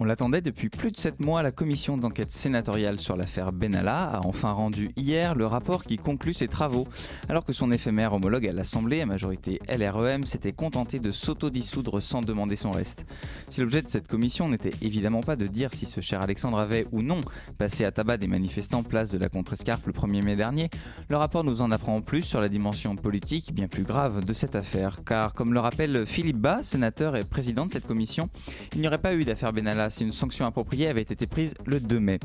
On 0.00 0.04
l'attendait 0.04 0.42
depuis 0.42 0.68
plus 0.68 0.92
de 0.92 0.96
7 0.96 1.18
mois. 1.18 1.42
La 1.42 1.50
commission 1.50 1.96
d'enquête 1.96 2.30
sénatoriale 2.30 3.00
sur 3.00 3.16
l'affaire 3.16 3.50
Benalla 3.50 4.04
a 4.04 4.20
enfin 4.24 4.52
rendu 4.52 4.92
hier 4.94 5.34
le 5.34 5.44
rapport 5.44 5.82
qui 5.82 5.96
conclut 5.96 6.34
ses 6.34 6.46
travaux. 6.46 6.86
Alors 7.28 7.44
que 7.44 7.52
son 7.52 7.72
éphémère 7.72 8.12
homologue 8.12 8.46
à 8.46 8.52
l'Assemblée, 8.52 9.00
à 9.00 9.06
majorité 9.06 9.60
LREM, 9.68 10.22
s'était 10.22 10.52
contenté 10.52 11.00
de 11.00 11.10
s'autodissoudre 11.10 12.00
sans 12.00 12.20
demander 12.20 12.54
son 12.54 12.70
reste. 12.70 13.06
Si 13.50 13.60
l'objet 13.60 13.82
de 13.82 13.88
cette 13.88 14.06
commission 14.06 14.48
n'était 14.48 14.70
évidemment 14.82 15.20
pas 15.20 15.34
de 15.34 15.48
dire 15.48 15.70
si 15.72 15.84
ce 15.84 16.00
cher 16.00 16.22
Alexandre 16.22 16.60
avait 16.60 16.86
ou 16.92 17.02
non 17.02 17.20
passé 17.58 17.84
à 17.84 17.90
tabac 17.90 18.18
des 18.18 18.28
manifestants 18.28 18.84
place 18.84 19.10
de 19.10 19.18
la 19.18 19.28
Contrescarpe 19.28 19.84
le 19.84 19.92
1er 19.92 20.22
mai 20.22 20.36
dernier, 20.36 20.70
le 21.08 21.16
rapport 21.16 21.42
nous 21.42 21.60
en 21.60 21.72
apprend 21.72 22.00
plus 22.02 22.22
sur 22.22 22.40
la 22.40 22.48
dimension 22.48 22.94
politique 22.94 23.52
bien 23.52 23.66
plus 23.66 23.82
grave 23.82 24.24
de 24.24 24.32
cette 24.32 24.54
affaire. 24.54 25.00
Car, 25.04 25.34
comme 25.34 25.52
le 25.52 25.58
rappelle 25.58 26.06
Philippe 26.06 26.38
Bas, 26.38 26.62
sénateur 26.62 27.16
et 27.16 27.24
président 27.24 27.66
de 27.66 27.72
cette 27.72 27.86
commission, 27.86 28.28
il 28.74 28.80
n'y 28.80 28.86
aurait 28.86 28.98
pas 28.98 29.14
eu 29.14 29.24
d'affaire 29.24 29.52
Benalla 29.52 29.87
si 29.90 30.04
une 30.04 30.12
sanction 30.12 30.46
appropriée 30.46 30.88
avait 30.88 31.02
été 31.02 31.26
prise 31.26 31.54
le 31.66 31.80
2 31.80 32.00
mai. 32.00 32.18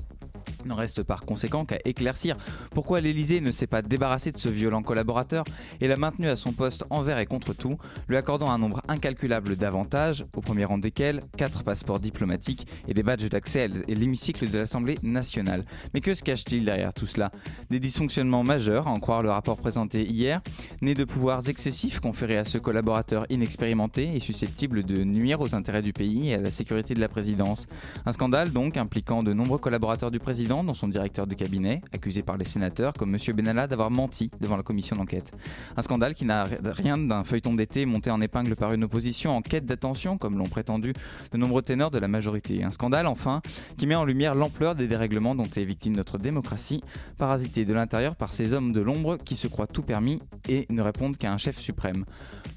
Il 0.63 0.69
n'en 0.69 0.75
reste 0.75 1.03
par 1.03 1.21
conséquent 1.21 1.65
qu'à 1.65 1.79
éclaircir 1.85 2.37
pourquoi 2.71 3.01
l'Elysée 3.01 3.41
ne 3.41 3.51
s'est 3.51 3.67
pas 3.67 3.81
débarrassé 3.81 4.31
de 4.31 4.37
ce 4.37 4.49
violent 4.49 4.81
collaborateur 4.81 5.43
et 5.81 5.87
l'a 5.87 5.97
maintenu 5.97 6.29
à 6.29 6.35
son 6.35 6.53
poste 6.53 6.85
envers 6.89 7.19
et 7.19 7.25
contre 7.25 7.53
tout, 7.53 7.77
lui 8.07 8.17
accordant 8.17 8.49
un 8.49 8.57
nombre 8.57 8.81
incalculable 8.87 9.55
d'avantages, 9.55 10.25
au 10.35 10.41
premier 10.41 10.65
rang 10.65 10.77
desquels 10.77 11.21
4 11.37 11.63
passeports 11.63 11.99
diplomatiques 11.99 12.67
et 12.87 12.93
des 12.93 13.03
badges 13.03 13.29
d'accès 13.29 13.63
à 13.63 13.67
l'hémicycle 13.87 14.49
de 14.49 14.59
l'Assemblée 14.59 14.97
nationale. 15.03 15.65
Mais 15.93 16.01
que 16.01 16.13
se 16.13 16.23
cache-t-il 16.23 16.65
derrière 16.65 16.93
tout 16.93 17.07
cela? 17.07 17.31
Des 17.69 17.79
dysfonctionnements 17.79 18.43
majeurs, 18.43 18.87
à 18.87 18.91
en 18.91 18.99
croire 18.99 19.21
le 19.21 19.31
rapport 19.31 19.57
présenté 19.57 20.05
hier, 20.05 20.41
nés 20.81 20.93
de 20.93 21.03
pouvoirs 21.03 21.49
excessifs 21.49 21.99
conférés 21.99 22.37
à 22.37 22.45
ce 22.45 22.57
collaborateur 22.57 23.25
inexpérimenté 23.29 24.15
et 24.15 24.19
susceptible 24.19 24.83
de 24.83 25.03
nuire 25.03 25.41
aux 25.41 25.55
intérêts 25.55 25.81
du 25.81 25.93
pays 25.93 26.29
et 26.29 26.35
à 26.35 26.41
la 26.41 26.51
sécurité 26.51 26.93
de 26.93 26.99
la 26.99 27.09
présidence. 27.09 27.65
Un 28.05 28.11
scandale 28.11 28.51
donc 28.51 28.77
impliquant 28.77 29.23
de 29.23 29.33
nombreux 29.33 29.57
collaborateurs 29.57 30.11
du 30.11 30.19
président, 30.19 30.52
dont 30.61 30.73
son 30.73 30.89
directeur 30.89 31.25
de 31.25 31.33
cabinet, 31.33 31.81
accusé 31.93 32.21
par 32.21 32.35
les 32.35 32.43
sénateurs 32.43 32.91
comme 32.93 33.15
M. 33.15 33.35
Benalla 33.35 33.65
d'avoir 33.67 33.89
menti 33.89 34.29
devant 34.41 34.57
la 34.57 34.63
commission 34.63 34.97
d'enquête. 34.97 35.31
Un 35.77 35.81
scandale 35.81 36.13
qui 36.13 36.25
n'a 36.25 36.43
rien 36.63 36.97
d'un 36.97 37.23
feuilleton 37.23 37.53
d'été 37.53 37.85
monté 37.85 38.11
en 38.11 38.19
épingle 38.19 38.57
par 38.57 38.73
une 38.73 38.83
opposition 38.83 39.35
en 39.35 39.41
quête 39.41 39.65
d'attention, 39.65 40.17
comme 40.17 40.37
l'ont 40.37 40.43
prétendu 40.43 40.93
de 41.31 41.37
nombreux 41.37 41.61
ténors 41.61 41.91
de 41.91 41.99
la 41.99 42.07
majorité. 42.07 42.63
Un 42.63 42.71
scandale, 42.71 43.07
enfin, 43.07 43.41
qui 43.77 43.87
met 43.87 43.95
en 43.95 44.03
lumière 44.03 44.35
l'ampleur 44.35 44.75
des 44.75 44.87
dérèglements 44.87 45.33
dont 45.33 45.43
est 45.43 45.63
victime 45.63 45.95
notre 45.95 46.17
démocratie, 46.17 46.83
parasitée 47.17 47.63
de 47.63 47.73
l'intérieur 47.73 48.15
par 48.15 48.33
ces 48.33 48.53
hommes 48.53 48.73
de 48.73 48.81
l'ombre 48.81 49.17
qui 49.17 49.35
se 49.35 49.47
croient 49.47 49.67
tout 49.67 49.83
permis 49.83 50.19
et 50.49 50.65
ne 50.69 50.81
répondent 50.81 51.15
qu'à 51.15 51.31
un 51.31 51.37
chef 51.37 51.57
suprême. 51.59 52.03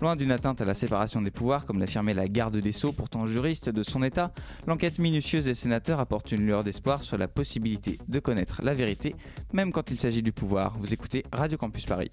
Loin 0.00 0.16
d'une 0.16 0.32
atteinte 0.32 0.60
à 0.60 0.64
la 0.64 0.74
séparation 0.74 1.22
des 1.22 1.30
pouvoirs, 1.30 1.66
comme 1.66 1.78
l'affirmait 1.78 2.14
la 2.14 2.28
garde 2.28 2.56
des 2.56 2.72
Sceaux, 2.72 2.92
pourtant 2.92 3.26
juriste 3.26 3.70
de 3.70 3.82
son 3.82 4.02
État, 4.02 4.32
l'enquête 4.66 4.98
minutieuse 4.98 5.44
des 5.44 5.54
sénateurs 5.54 6.00
apporte 6.00 6.32
une 6.32 6.44
lueur 6.44 6.64
d'espoir 6.64 7.02
sur 7.02 7.16
la 7.16 7.28
possibilité 7.28 7.85
de 8.08 8.18
connaître 8.18 8.60
la 8.62 8.74
vérité, 8.74 9.14
même 9.52 9.72
quand 9.72 9.90
il 9.90 9.98
s'agit 9.98 10.22
du 10.22 10.32
pouvoir. 10.32 10.76
Vous 10.78 10.92
écoutez 10.92 11.24
Radio 11.32 11.56
Campus 11.58 11.86
Paris. 11.86 12.10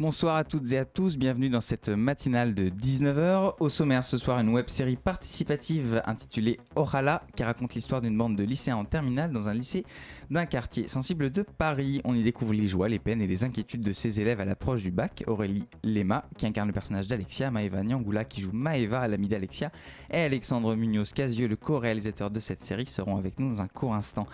Bonsoir 0.00 0.36
à 0.36 0.44
toutes 0.44 0.70
et 0.70 0.78
à 0.78 0.84
tous, 0.84 1.18
bienvenue 1.18 1.48
dans 1.48 1.60
cette 1.60 1.88
matinale 1.88 2.54
de 2.54 2.68
19h. 2.68 3.54
Au 3.58 3.68
sommaire 3.68 4.04
ce 4.04 4.16
soir, 4.16 4.38
une 4.38 4.50
web 4.50 4.68
série 4.68 4.94
participative 4.94 6.02
intitulée 6.06 6.60
Orala 6.76 7.24
qui 7.34 7.42
raconte 7.42 7.74
l'histoire 7.74 8.00
d'une 8.00 8.16
bande 8.16 8.36
de 8.36 8.44
lycéens 8.44 8.76
en 8.76 8.84
terminale 8.84 9.32
dans 9.32 9.48
un 9.48 9.54
lycée 9.54 9.84
d'un 10.30 10.46
quartier 10.46 10.86
sensible 10.86 11.30
de 11.30 11.42
Paris. 11.42 12.00
On 12.04 12.14
y 12.14 12.22
découvre 12.22 12.54
les 12.54 12.68
joies, 12.68 12.88
les 12.88 13.00
peines 13.00 13.20
et 13.20 13.26
les 13.26 13.42
inquiétudes 13.42 13.82
de 13.82 13.90
ses 13.90 14.20
élèves 14.20 14.38
à 14.40 14.44
l'approche 14.44 14.84
du 14.84 14.92
bac. 14.92 15.24
Aurélie 15.26 15.64
Lema 15.82 16.26
qui 16.36 16.46
incarne 16.46 16.68
le 16.68 16.74
personnage 16.74 17.08
d'Alexia, 17.08 17.50
Maeva 17.50 17.82
Nyangula 17.82 18.24
qui 18.24 18.40
joue 18.40 18.52
Maeva 18.52 19.08
l'ami 19.08 19.26
d'Alexia 19.26 19.72
et 20.12 20.20
Alexandre 20.20 20.76
Munoz-Casieux, 20.76 21.48
le 21.48 21.56
co-réalisateur 21.56 22.30
de 22.30 22.38
cette 22.38 22.62
série, 22.62 22.86
seront 22.86 23.16
avec 23.16 23.40
nous 23.40 23.52
dans 23.52 23.62
un 23.62 23.68
court 23.68 23.96
instant. 23.96 24.28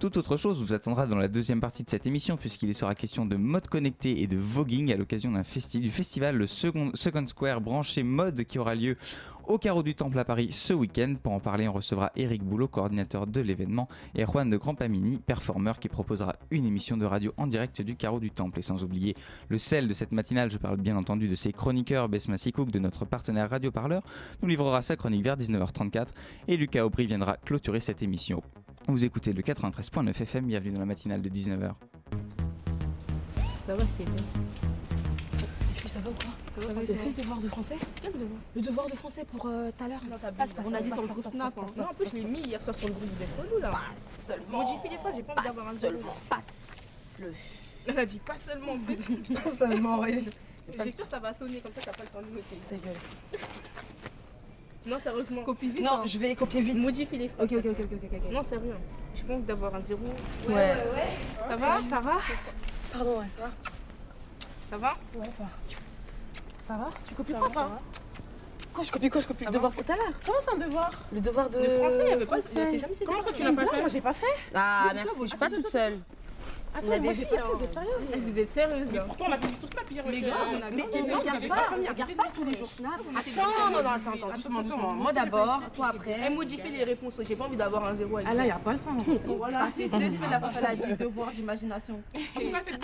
Toute 0.00 0.16
autre 0.16 0.38
chose. 0.38 0.62
Vous 0.62 0.72
attendra 0.72 1.06
dans 1.06 1.18
la 1.18 1.28
deuxième 1.28 1.60
partie 1.60 1.84
de 1.84 1.90
cette 1.90 2.06
émission 2.06 2.38
puisqu'il 2.38 2.74
sera 2.74 2.94
question 2.94 3.26
de 3.26 3.36
mode 3.36 3.68
connecté 3.68 4.22
et 4.22 4.26
de 4.26 4.38
voguing 4.38 4.90
à 4.90 4.96
l'occasion 4.96 5.30
du 5.30 5.90
festival 5.90 6.36
le 6.38 6.46
Second, 6.46 6.90
Second 6.94 7.26
Square 7.26 7.60
branché 7.60 8.02
mode 8.02 8.44
qui 8.44 8.58
aura 8.58 8.74
lieu 8.74 8.96
au 9.46 9.58
Carreau 9.58 9.82
du 9.82 9.94
Temple 9.94 10.18
à 10.18 10.24
Paris 10.24 10.48
ce 10.52 10.72
week-end. 10.72 11.14
Pour 11.22 11.32
en 11.32 11.40
parler, 11.40 11.68
on 11.68 11.72
recevra 11.72 12.12
Eric 12.16 12.44
Boulot, 12.44 12.68
coordinateur 12.68 13.26
de 13.26 13.40
l'événement, 13.40 13.88
et 14.14 14.24
Juan 14.24 14.48
de 14.48 14.56
Grandpamini, 14.56 15.18
performeur 15.18 15.78
qui 15.78 15.88
proposera 15.88 16.36
une 16.50 16.66
émission 16.66 16.96
de 16.96 17.04
radio 17.04 17.32
en 17.36 17.46
direct 17.46 17.82
du 17.82 17.96
Carreau 17.96 18.20
du 18.20 18.30
Temple. 18.30 18.58
Et 18.58 18.62
sans 18.62 18.84
oublier 18.84 19.16
le 19.48 19.58
sel 19.58 19.88
de 19.88 19.94
cette 19.94 20.12
matinale, 20.12 20.50
je 20.50 20.58
parle 20.58 20.76
bien 20.76 20.96
entendu 20.96 21.28
de 21.28 21.34
ses 21.34 21.52
chroniqueurs, 21.52 22.08
Besma 22.08 22.38
Sikouk, 22.38 22.70
de 22.70 22.78
notre 22.78 23.04
partenaire 23.04 23.50
Radio 23.50 23.70
Parleur, 23.70 24.02
nous 24.42 24.48
livrera 24.48 24.82
sa 24.82 24.96
chronique 24.96 25.24
vers 25.24 25.36
19h34 25.36 26.08
et 26.48 26.56
Lucas 26.56 26.84
Aubry 26.84 27.06
viendra 27.06 27.36
clôturer 27.36 27.80
cette 27.80 28.02
émission. 28.02 28.42
Vous 28.88 29.04
écoutez 29.04 29.32
le 29.32 29.42
93.9 29.42 30.10
FM, 30.10 30.46
bienvenue 30.46 30.72
dans 30.72 30.80
la 30.80 30.86
matinale 30.86 31.22
de 31.22 31.28
19h. 31.28 31.72
Ça 33.66 33.76
va, 33.76 33.86
c'était 33.86 34.04
Ça 35.86 35.98
va 36.00 36.10
ou 36.10 36.12
quoi 36.12 36.30
Ça 36.54 36.60
va, 36.60 36.72
Vous 36.74 36.90
avez 36.90 36.98
fait 36.98 37.08
le 37.08 37.22
devoir 37.22 37.38
de 37.40 37.48
français 37.48 37.76
Quel 38.02 38.12
devoir 38.12 38.28
Le 38.54 38.62
devoir 38.62 38.86
de 38.86 38.94
français 38.96 39.24
pour 39.24 39.46
euh, 39.46 39.70
tout 39.76 39.84
à 39.84 39.88
l'heure 39.88 40.00
On 40.64 40.74
a 40.74 40.80
dit 40.80 40.90
sur 40.90 41.02
le 41.02 41.08
groupe 41.08 41.30
Snap. 41.30 41.56
Non, 41.56 41.84
en 41.84 41.94
plus, 41.94 42.10
je 42.10 42.16
l'ai 42.16 42.24
mis 42.24 42.40
hier 42.40 42.60
soir 42.60 42.76
sur 42.76 42.88
le 42.88 42.94
groupe. 42.94 43.08
Vous 43.08 43.22
êtes 43.22 43.40
relou 43.40 43.60
là. 43.60 43.70
Pas 43.70 44.34
seulement 44.34 44.58
Modifie 44.64 44.88
des 44.88 44.98
fois, 44.98 45.10
j'ai 45.12 45.22
pas 45.22 45.32
envie 45.32 45.48
d'avoir 45.48 45.68
un 45.68 45.72
zéro. 45.72 45.94
seulement 45.94 46.16
Passe-le 46.28 47.32
Elle 47.86 47.98
a 47.98 48.06
dit 48.06 48.18
pas 48.18 48.36
seulement. 48.36 48.76
Pas 49.42 49.50
seulement, 49.50 49.98
ouais 50.00 50.20
J'ai 50.84 50.92
sûr 50.92 51.04
que 51.04 51.10
ça 51.10 51.18
va 51.18 51.32
sonner 51.32 51.60
comme 51.60 51.72
ça, 51.72 51.80
t'as 51.82 51.92
pas 51.92 52.04
le 52.04 52.08
temps 52.10 52.20
de 52.20 52.34
noter. 52.34 52.56
Ta 52.68 52.76
gueule 52.76 53.40
Non, 54.86 54.98
sérieusement. 54.98 55.42
Copie 55.42 55.70
vite. 55.70 55.82
Non, 55.82 56.02
je 56.04 56.18
vais 56.18 56.34
copier 56.34 56.60
vite 56.60 56.76
Modifie 56.76 57.16
les 57.16 57.28
phrases. 57.30 57.50
Ok, 57.50 57.58
ok, 57.58 57.66
ok, 57.70 57.86
ok, 57.92 58.10
ok. 58.12 58.32
Non, 58.32 58.42
sérieux. 58.42 58.74
J'ai 59.14 59.22
pas 59.22 59.34
envie 59.34 59.44
d'avoir 59.44 59.74
un 59.74 59.80
zéro. 59.80 60.00
Ouais. 60.48 60.76
Ça 61.48 61.56
va 61.56 61.80
Ça 61.88 62.00
va 62.00 62.16
Pardon, 62.92 63.18
ouais, 63.18 63.26
ça 63.34 63.44
va 63.44 63.50
Ça 64.70 64.76
va 64.78 64.94
Ouais, 65.16 65.26
ça 65.36 65.42
va. 65.42 65.50
Ça 66.68 66.74
va 66.84 66.90
Tu 67.06 67.14
copies 67.14 67.32
quoi, 67.32 67.50
toi 67.50 67.80
Quoi, 68.72 68.84
je 68.84 68.92
copie 68.92 69.10
quoi 69.10 69.20
Je 69.20 69.26
copie 69.26 69.44
le 69.44 69.50
devoir 69.50 69.72
pour 69.72 69.84
tout 69.84 69.92
à 69.92 69.96
l'heure 69.96 70.12
Comment 70.24 70.38
c'est 70.40 70.54
un 70.54 70.58
devoir 70.58 70.90
Le 71.12 71.20
devoir 71.20 71.50
de... 71.50 71.58
Le 71.58 71.70
français, 71.70 72.02
il 72.04 72.10
y 72.10 72.12
avait 72.12 72.26
pas. 72.26 72.36
Comment 73.04 73.22
ça 73.22 73.32
tu 73.32 73.42
l'as 73.42 73.52
pas 73.52 73.66
fait 73.66 73.80
Moi, 73.80 73.88
j'ai 73.88 74.00
pas 74.00 74.12
fait 74.14 74.26
Ah 74.54 74.84
Mais 74.88 74.94
merci, 74.94 75.08
toi, 75.14 75.24
je 75.24 75.28
suis 75.28 75.38
pas 75.38 75.50
toute 75.50 75.68
seule. 75.68 75.98
Attends, 76.72 76.86
On 76.86 76.92
a 76.92 76.98
des 77.00 77.14
filles, 77.14 77.26
hein. 77.36 77.42
vous 77.52 77.64
êtes 77.64 77.72
sérieux 77.72 77.90
Eh, 78.14 78.18
Vous 78.18 78.38
êtes 78.38 78.52
sérieuse 78.52 78.92
là 78.92 79.02
Pourtant 79.02 79.24
on 79.28 79.32
a 79.32 79.36
vu 79.38 79.48
sur 79.58 79.68
Snap 79.68 79.90
hier. 79.90 80.04
Mais 80.06 80.12
wesh, 80.12 80.22
grave, 80.22 80.48
on 80.52 80.62
a 80.62 80.70
Mais 80.70 80.82
on 80.84 81.18
regarde 81.18 81.48
pas, 81.48 81.64
on 81.72 81.88
regarde 81.90 82.14
pas 82.14 82.24
tous 82.32 82.44
les 82.44 82.56
jours 82.56 82.70
Snap 82.70 82.92
Attends, 82.92 83.70
non, 83.72 83.82
non, 83.82 83.88
attends, 83.88 84.12
attends, 84.12 84.34
doucement, 84.36 84.62
doucement. 84.62 84.92
Moi 84.92 85.12
d'abord, 85.12 85.62
toi 85.74 85.88
après. 85.88 86.16
Elle 86.24 86.34
modifie 86.34 86.70
les 86.70 86.84
réponses. 86.84 87.14
J'ai 87.26 87.34
pas 87.34 87.46
envie 87.46 87.56
d'avoir 87.56 87.88
un 87.88 87.94
zéro 87.96 88.18
Ah 88.24 88.34
là, 88.34 88.46
y 88.46 88.50
a 88.52 88.54
pas 88.56 88.74
le 88.74 88.78
temps 88.78 88.96
Voilà. 89.36 89.66
Ça 89.66 89.72
fait 89.72 89.88
deux 89.88 90.14
semaines 90.14 90.30
la 90.30 90.40
elle 90.58 90.66
a 90.66 90.76
dit 90.76 90.94
devoir 90.94 91.32
d'imagination. 91.32 92.00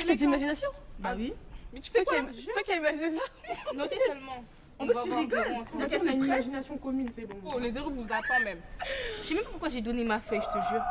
C'est 0.04 0.16
d'imagination 0.16 0.68
Bah 0.98 1.14
oui. 1.16 1.32
Mais 1.76 1.82
tu 1.82 1.90
fais 1.90 2.04
quoi 2.06 2.16
Tu 2.32 2.40
fais 2.40 2.62
qui 2.62 2.72
a 2.72 2.76
imaginé 2.76 3.10
ça 3.10 3.72
Notez 3.74 3.98
seulement. 4.06 4.42
En 4.78 4.86
va 4.86 4.94
tu 4.94 5.12
rigoles. 5.12 5.44
on 5.74 6.08
a 6.08 6.12
une 6.12 6.24
imagination 6.24 6.78
commune, 6.78 7.10
c'est 7.12 7.26
bon. 7.26 7.36
Oh, 7.54 7.58
les 7.58 7.68
zéros 7.68 7.90
vous 7.90 8.06
attend 8.06 8.42
même. 8.42 8.60
Je 9.20 9.26
sais 9.26 9.34
même 9.34 9.44
pas 9.44 9.50
pourquoi 9.50 9.68
j'ai 9.68 9.82
donné 9.82 10.02
ma 10.02 10.18
feuille, 10.18 10.40
je 10.40 10.58
te 10.58 10.64
jure. 10.70 10.82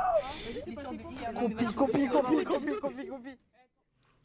Copie, 1.34 1.66
copie, 1.74 2.08
copie, 2.08 2.44
copie, 2.44 2.66
copie, 2.80 3.08
copie 3.08 3.38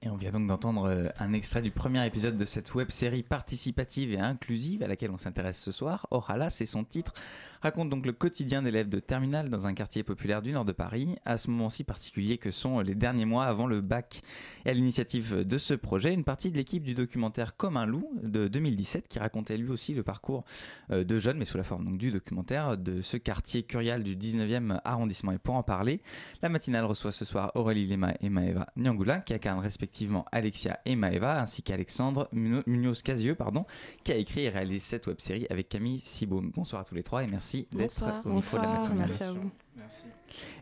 Et 0.03 0.11
on 0.11 0.17
vient 0.17 0.33
donc 0.33 0.49
d'entendre 0.49 0.87
euh, 0.87 1.09
un 1.19 1.33
extrait 1.33 1.63
du 1.63 1.71
premier 1.71 2.07
épisode 2.07 2.37
de 2.37 2.45
cette 2.45 2.75
web 2.75 2.91
série 2.91 3.23
participative 3.23 4.13
et 4.13 4.21
inclusive 4.21 4.83
à 4.83 4.87
laquelle 4.87 5.13
on 5.13 5.19
s'intéresse 5.19 5.59
ce 5.59 5.73
soir. 5.73 6.09
Orala, 6.11 6.51
c'est 6.51 6.67
son 6.67 6.85
titre. 6.85 7.15
Raconte 7.63 7.91
donc 7.91 8.07
le 8.07 8.13
quotidien 8.13 8.63
d'élèves 8.63 8.89
de 8.89 9.01
terminale 9.01 9.51
dans 9.51 9.67
un 9.67 9.75
quartier 9.75 10.03
populaire 10.03 10.43
du 10.43 10.53
nord 10.53 10.65
de 10.65 10.73
Paris, 10.73 11.17
à 11.25 11.39
ce 11.39 11.51
moment 11.51 11.69
si 11.69 11.85
particulier 11.85 12.39
que 12.39 12.51
sont 12.51 12.81
les 12.81 12.95
derniers 12.95 13.27
mois 13.27 13.45
avant 13.45 13.67
le 13.67 13.81
bac. 13.81 14.23
Et 14.65 14.71
à 14.71 14.73
l'initiative 14.73 15.45
de 15.47 15.59
ce 15.59 15.75
projet, 15.75 16.15
une 16.15 16.25
partie 16.25 16.51
de 16.51 16.57
l'équipe 16.57 16.83
du 16.83 16.95
documentaire 16.95 17.57
Comme 17.57 17.77
un 17.77 17.87
loup 17.87 18.09
de 18.23 18.49
2017 18.49 19.09
qui 19.09 19.19
racontait 19.19 19.57
lui 19.57 19.71
aussi 19.71 19.95
le 19.95 20.03
parcours 20.03 20.45
euh, 20.91 21.05
de 21.05 21.19
jeunes, 21.19 21.39
mais 21.39 21.45
sous 21.45 21.59
la 21.59 21.65
forme 21.65 21.85
donc, 21.85 21.99
du 21.99 22.11
documentaire, 22.11 22.79
de 22.79 23.03
ce 23.03 23.17
quartier 23.17 23.63
curial 23.63 24.03
du 24.03 24.17
19e 24.17 24.81
arrondissement. 24.85 25.33
Et 25.33 25.39
pour 25.39 25.55
en 25.55 25.63
parler, 25.63 26.01
la 26.43 26.49
matinale 26.49 26.85
reçoit 26.85 27.13
ce 27.13 27.25
soir 27.25 27.53
Aurélie 27.55 27.87
Lema 27.87 28.15
et 28.21 28.31
Maëva 28.31 28.69
Nyangula 28.77 29.21
qui 29.21 29.35
incarnent 29.35 29.61
respectivement 29.61 30.25
Alexia 30.33 30.81
et 30.87 30.97
Maëva, 30.97 31.41
ainsi 31.41 31.63
qu'Alexandre 31.63 32.29
Munoz-Casieux, 32.33 33.35
pardon, 33.35 33.67
qui 34.05 34.13
a 34.13 34.17
écrit 34.17 34.45
et 34.45 34.49
réalisé 34.49 34.79
cette 34.79 35.07
web 35.07 35.21
série 35.21 35.47
avec 35.51 35.69
Camille 35.69 35.99
Sibaum. 35.99 36.51
Bonsoir 36.55 36.83
à 36.83 36.85
tous 36.85 36.95
les 36.95 37.03
trois 37.03 37.23
et 37.23 37.27
merci 37.27 37.50
d'être 37.73 38.05
au 38.25 38.31
micro 38.31 38.57
de 38.57 38.63
la 38.63 38.73
matinale. 38.73 38.99
Merci 38.99 39.23
à 39.23 39.33
vous. 39.33 39.51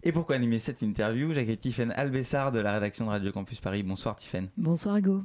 Et 0.03 0.13
pourquoi 0.13 0.37
animer 0.37 0.59
cette 0.59 0.83
interview 0.83 1.33
J'accueille 1.33 1.59
Tiffaine 1.59 1.93
Albessard 1.93 2.53
de 2.53 2.61
la 2.61 2.73
rédaction 2.73 3.07
de 3.07 3.11
Radio 3.11 3.33
Campus 3.33 3.61
Paris. 3.61 3.83
Bonsoir 3.83 4.17
Tiffaine. 4.17 4.49
Bonsoir 4.57 4.97
Hugo. 4.97 5.23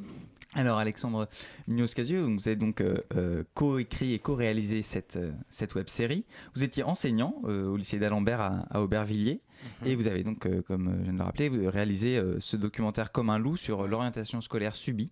Alors 0.55 0.77
Alexandre 0.77 1.27
Munoz-Casieux, 1.67 2.21
vous 2.21 2.47
avez 2.47 2.55
donc 2.55 2.81
euh, 2.81 2.97
euh, 3.15 3.43
co-écrit 3.55 4.13
et 4.13 4.19
co-réalisé 4.19 4.83
cette, 4.83 5.15
euh, 5.15 5.31
cette 5.49 5.73
web 5.73 5.89
série. 5.89 6.25
Vous 6.53 6.63
étiez 6.63 6.83
enseignant 6.83 7.35
au 7.43 7.75
lycée 7.75 7.97
d'Alembert 7.97 8.39
à, 8.69 8.81
Aubervilliers 8.81 9.41
mhm. 9.81 9.87
et 9.87 9.95
vous 9.95 10.07
avez 10.07 10.23
donc, 10.23 10.47
comme 10.65 10.93
je 10.99 11.03
viens 11.03 11.13
de 11.13 11.17
le 11.17 11.23
rappeler, 11.23 11.49
réalisé 11.67 12.21
ce 12.39 12.55
documentaire 12.55 13.11
Comme 13.11 13.29
un 13.29 13.39
loup 13.39 13.57
sur 13.57 13.87
l'orientation 13.87 14.41
scolaire 14.41 14.75
subie. 14.75 15.11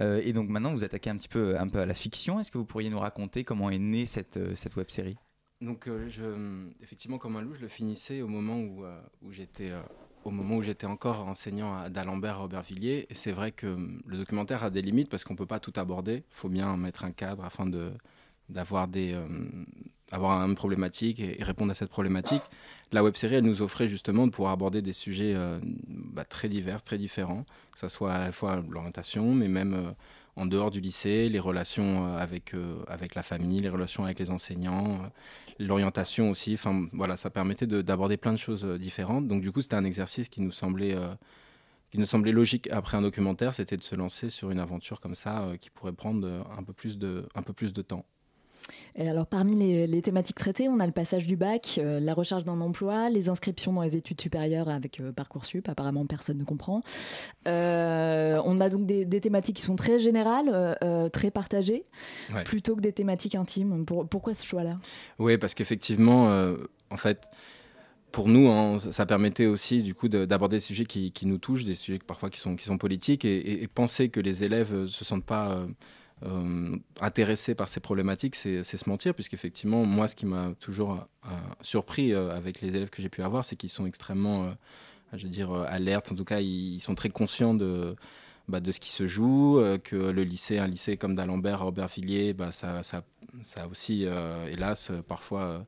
et 0.00 0.32
donc 0.32 0.48
maintenant 0.48 0.72
vous 0.72 0.84
attaquez 0.84 1.10
un 1.10 1.16
petit 1.16 1.28
peu, 1.28 1.58
un 1.58 1.66
peu 1.66 1.80
à 1.80 1.86
la 1.86 1.94
fiction. 1.94 2.38
Est-ce 2.38 2.50
que 2.52 2.58
vous 2.58 2.64
pourriez 2.64 2.90
nous 2.90 3.00
raconter 3.00 3.42
comment 3.44 3.70
est 3.70 3.78
née 3.78 4.06
cette, 4.06 4.38
cette 4.54 4.76
web 4.76 4.88
donc, 5.60 5.88
je, 6.08 6.66
effectivement, 6.82 7.18
comme 7.18 7.36
un 7.36 7.42
loup, 7.42 7.54
je 7.54 7.60
le 7.60 7.68
finissais 7.68 8.22
au 8.22 8.28
moment 8.28 8.58
où, 8.58 8.84
où 9.22 9.32
j'étais 9.32 9.72
au 10.24 10.30
moment 10.30 10.56
où 10.56 10.62
j'étais 10.62 10.86
encore 10.86 11.26
enseignant 11.26 11.88
d'Alembert 11.88 12.36
à 12.36 12.44
Aubervilliers. 12.44 13.06
Et 13.08 13.14
c'est 13.14 13.32
vrai 13.32 13.52
que 13.52 13.66
hum, 13.66 14.02
le 14.06 14.18
documentaire 14.18 14.64
a 14.64 14.70
des 14.70 14.82
limites 14.82 15.08
parce 15.08 15.24
qu'on 15.24 15.34
ne 15.34 15.38
peut 15.38 15.46
pas 15.46 15.60
tout 15.60 15.72
aborder. 15.76 16.16
Il 16.16 16.34
faut 16.34 16.48
bien 16.48 16.76
mettre 16.76 17.04
un 17.04 17.12
cadre 17.12 17.44
afin 17.44 17.66
de, 17.66 17.92
d'avoir 18.48 18.88
des, 18.88 19.14
hum, 19.14 19.66
avoir 20.12 20.44
une 20.46 20.54
problématique 20.54 21.20
et, 21.20 21.42
répondre 21.42 21.70
à 21.70 21.74
cette 21.74 21.90
problématique. 21.90 22.42
La 22.92 23.04
web 23.04 23.14
série, 23.14 23.36
elle 23.36 23.44
nous 23.44 23.62
offrait 23.62 23.88
justement 23.88 24.26
de 24.26 24.32
pouvoir 24.32 24.52
aborder 24.52 24.82
des 24.82 24.92
sujets 24.92 25.34
euh, 25.34 25.60
bah, 25.88 26.24
très 26.24 26.48
divers, 26.48 26.82
très 26.82 26.98
différents, 26.98 27.44
que 27.72 27.78
ce 27.78 27.88
soit 27.88 28.12
à 28.12 28.18
la 28.18 28.32
fois 28.32 28.62
l'orientation, 28.68 29.32
mais 29.32 29.46
même 29.48 29.74
euh, 29.74 29.92
en 30.36 30.46
dehors 30.46 30.70
du 30.70 30.80
lycée, 30.80 31.28
les 31.28 31.40
relations 31.40 32.06
euh, 32.06 32.18
avec, 32.18 32.54
avec 32.88 33.14
la 33.14 33.22
famille, 33.22 33.60
les 33.60 33.68
relations 33.68 34.04
avec 34.04 34.18
les 34.18 34.30
enseignants, 34.30 35.10
l'orientation 35.60 36.30
aussi. 36.30 36.54
Enfin, 36.54 36.88
voilà, 36.92 37.16
ça 37.16 37.30
permettait 37.30 37.66
d'aborder 37.66 38.16
plein 38.16 38.32
de 38.32 38.38
choses 38.38 38.64
euh, 38.64 38.78
différentes. 38.78 39.28
Donc, 39.28 39.42
du 39.42 39.52
coup, 39.52 39.62
c'était 39.62 39.76
un 39.76 39.84
exercice 39.84 40.28
qui 40.28 40.40
nous 40.40 40.50
semblait, 40.50 40.94
euh, 40.94 41.14
qui 41.90 41.98
nous 41.98 42.06
semblait 42.06 42.32
logique 42.32 42.70
après 42.72 42.96
un 42.96 43.02
documentaire, 43.02 43.54
c'était 43.54 43.76
de 43.76 43.82
se 43.82 43.94
lancer 43.94 44.30
sur 44.30 44.50
une 44.50 44.58
aventure 44.58 45.00
comme 45.00 45.14
ça 45.14 45.42
euh, 45.42 45.56
qui 45.56 45.70
pourrait 45.70 45.92
prendre 45.92 46.44
un 46.56 46.62
peu 46.62 46.72
plus 46.72 46.98
de, 46.98 47.28
un 47.34 47.42
peu 47.42 47.52
plus 47.52 47.72
de 47.72 47.82
temps. 47.82 48.04
Et 48.94 49.08
alors, 49.08 49.26
parmi 49.26 49.54
les, 49.56 50.02
thématiques 50.02 50.38
traitées, 50.38 50.68
on 50.68 50.80
a 50.80 50.86
le 50.86 50.92
passage 50.92 51.26
du 51.26 51.36
bac, 51.36 51.78
euh, 51.78 52.00
la 52.00 52.14
recherche 52.14 52.44
d'un 52.44 52.60
emploi, 52.60 53.10
les 53.10 53.28
inscriptions 53.28 53.72
dans 53.72 53.82
les 53.82 53.96
études 53.96 54.20
supérieures 54.20 54.68
avec 54.68 55.00
euh, 55.00 55.12
Parcoursup. 55.12 55.68
Apparemment, 55.68 56.06
personne 56.06 56.38
ne 56.38 56.44
comprend. 56.44 56.82
Euh, 57.48 58.40
on 58.44 58.60
a 58.60 58.68
donc 58.68 58.86
des, 58.86 59.20
thématiques 59.20 59.56
qui 59.56 59.62
sont 59.62 59.76
très 59.76 59.98
générales, 59.98 60.78
très 61.12 61.30
partagées, 61.30 61.82
plutôt 62.44 62.74
que 62.76 62.80
des 62.80 62.92
thématiques 62.92 63.34
intimes. 63.34 63.84
pourquoi 63.84 64.34
ce 64.34 64.44
choix-là? 64.44 64.78
Oui, 65.18 65.36
parce 65.36 65.54
qu'effectivement, 65.54 66.54
en 66.90 66.96
fait 66.96 67.28
pour 68.12 68.28
nous, 68.28 68.48
hein, 68.48 68.78
ça 68.78 69.06
permettait 69.06 69.46
aussi 69.46 69.82
du 69.82 69.94
coup 69.94 70.08
d'aborder 70.08 70.56
des 70.56 70.60
sujets 70.60 70.84
qui, 70.84 71.12
nous 71.26 71.38
touchent, 71.38 71.64
des 71.64 71.74
sujets 71.76 72.00
parfois 72.04 72.28
qui 72.30 72.40
sont, 72.40 72.56
qui 72.56 72.64
sont 72.64 72.78
politiques, 72.78 73.24
et, 73.24 73.68
penser 73.72 74.08
que 74.08 74.20
les 74.20 74.42
élèves 74.42 74.74
ne 74.74 74.86
se 74.86 75.04
sentent 75.04 75.24
pas 75.24 75.64
euh, 76.26 76.76
intéressé 77.00 77.54
par 77.54 77.68
ces 77.68 77.80
problématiques, 77.80 78.34
c'est 78.34 78.62
se 78.62 78.88
mentir, 78.88 79.14
puisqu'effectivement, 79.14 79.84
moi, 79.86 80.06
ce 80.06 80.14
qui 80.14 80.26
m'a 80.26 80.52
toujours 80.60 81.06
euh, 81.24 81.28
surpris 81.62 82.12
euh, 82.12 82.36
avec 82.36 82.60
les 82.60 82.68
élèves 82.68 82.90
que 82.90 83.00
j'ai 83.00 83.08
pu 83.08 83.22
avoir, 83.22 83.44
c'est 83.44 83.56
qu'ils 83.56 83.70
sont 83.70 83.86
extrêmement, 83.86 84.52
je 85.14 85.22
veux 85.24 85.30
dire, 85.30 85.52
alertes. 85.52 86.12
En 86.12 86.14
tout 86.14 86.24
cas, 86.24 86.40
ils, 86.40 86.80
sont 86.80 86.94
très 86.94 87.08
conscients 87.08 87.54
de, 87.54 87.96
bah, 88.48 88.60
de 88.60 88.70
ce 88.70 88.80
qui 88.80 88.90
se 88.90 89.06
joue, 89.06 89.62
que 89.82 89.96
le 89.96 90.22
lycée, 90.22 90.58
un 90.58 90.66
lycée 90.66 90.98
comme 90.98 91.14
d'Alembert 91.14 91.62
à 91.62 91.66
Aubervilliers, 91.66 92.34
bah, 92.34 92.50
ça, 92.50 92.82
ça, 92.82 93.68
aussi, 93.70 94.06
hélas, 94.50 94.92
parfois 95.08 95.64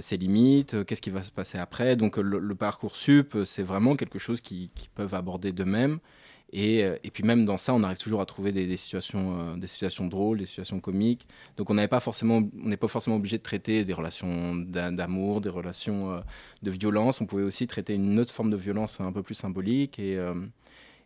ses 0.00 0.16
limites, 0.16 0.84
qu'est-ce 0.84 1.02
qui 1.02 1.10
va 1.10 1.22
se 1.22 1.32
passer 1.32 1.58
après. 1.58 1.96
Donc 1.96 2.16
le, 2.16 2.54
parcours 2.54 2.96
sup, 2.96 3.36
c'est 3.44 3.64
vraiment 3.64 3.96
quelque 3.96 4.20
chose 4.20 4.40
qu'ils 4.40 4.70
peuvent 4.94 5.14
aborder 5.14 5.52
d'eux-mêmes 5.52 5.98
euh, 6.52 6.96
et, 7.02 7.10
puis 7.10 7.24
même 7.24 7.44
dans 7.44 7.58
ça, 7.58 7.74
on 7.74 7.82
arrive 7.82 7.98
toujours 7.98 8.20
à 8.20 8.26
trouver 8.26 8.52
des, 8.52 8.76
situations, 8.76 9.38
euh, 9.38 9.56
des 9.56 9.66
situations 9.66 10.06
drôles, 10.06 10.38
des 10.38 10.46
situations 10.46 10.80
comiques. 10.80 11.26
Donc 11.56 11.70
on 11.70 11.74
n'est 11.74 11.88
pas 11.88 12.00
forcément, 12.00 12.42
forcément 12.86 13.16
obligé 13.16 13.38
de 13.38 13.42
traiter 13.42 13.84
des 13.84 13.92
relations 13.92 14.54
d'amour, 14.54 15.40
des 15.40 15.48
relations 15.48 16.12
euh, 16.12 16.20
de 16.62 16.70
violence. 16.70 17.20
On 17.20 17.26
pouvait 17.26 17.42
aussi 17.42 17.66
traiter 17.66 17.94
une 17.94 18.18
autre 18.18 18.32
forme 18.32 18.50
de 18.50 18.56
violence 18.56 19.00
un 19.00 19.12
peu 19.12 19.22
plus 19.22 19.34
symbolique 19.34 19.98
et 19.98 20.18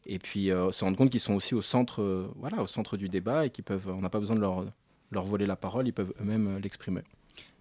et 0.06 0.18
puis 0.18 0.46
se 0.46 0.84
rendre 0.84 0.96
compte 0.96 1.10
qu'ils 1.10 1.20
sont 1.20 1.34
aussi 1.34 1.54
au 1.54 1.60
centre, 1.60 2.30
voilà, 2.36 2.62
au 2.62 2.66
centre 2.66 2.96
du 2.96 3.10
débat 3.10 3.44
et 3.44 3.50
qu'ils 3.50 3.64
peuvent, 3.64 3.88
on 3.88 4.00
n'a 4.00 4.08
pas 4.08 4.20
besoin 4.20 4.36
de 4.36 4.40
leur 4.40 4.64
leur 5.10 5.24
voler 5.24 5.46
la 5.46 5.56
parole, 5.56 5.86
ils 5.86 5.92
peuvent 5.92 6.12
eux-mêmes 6.20 6.58
l'exprimer. 6.62 7.02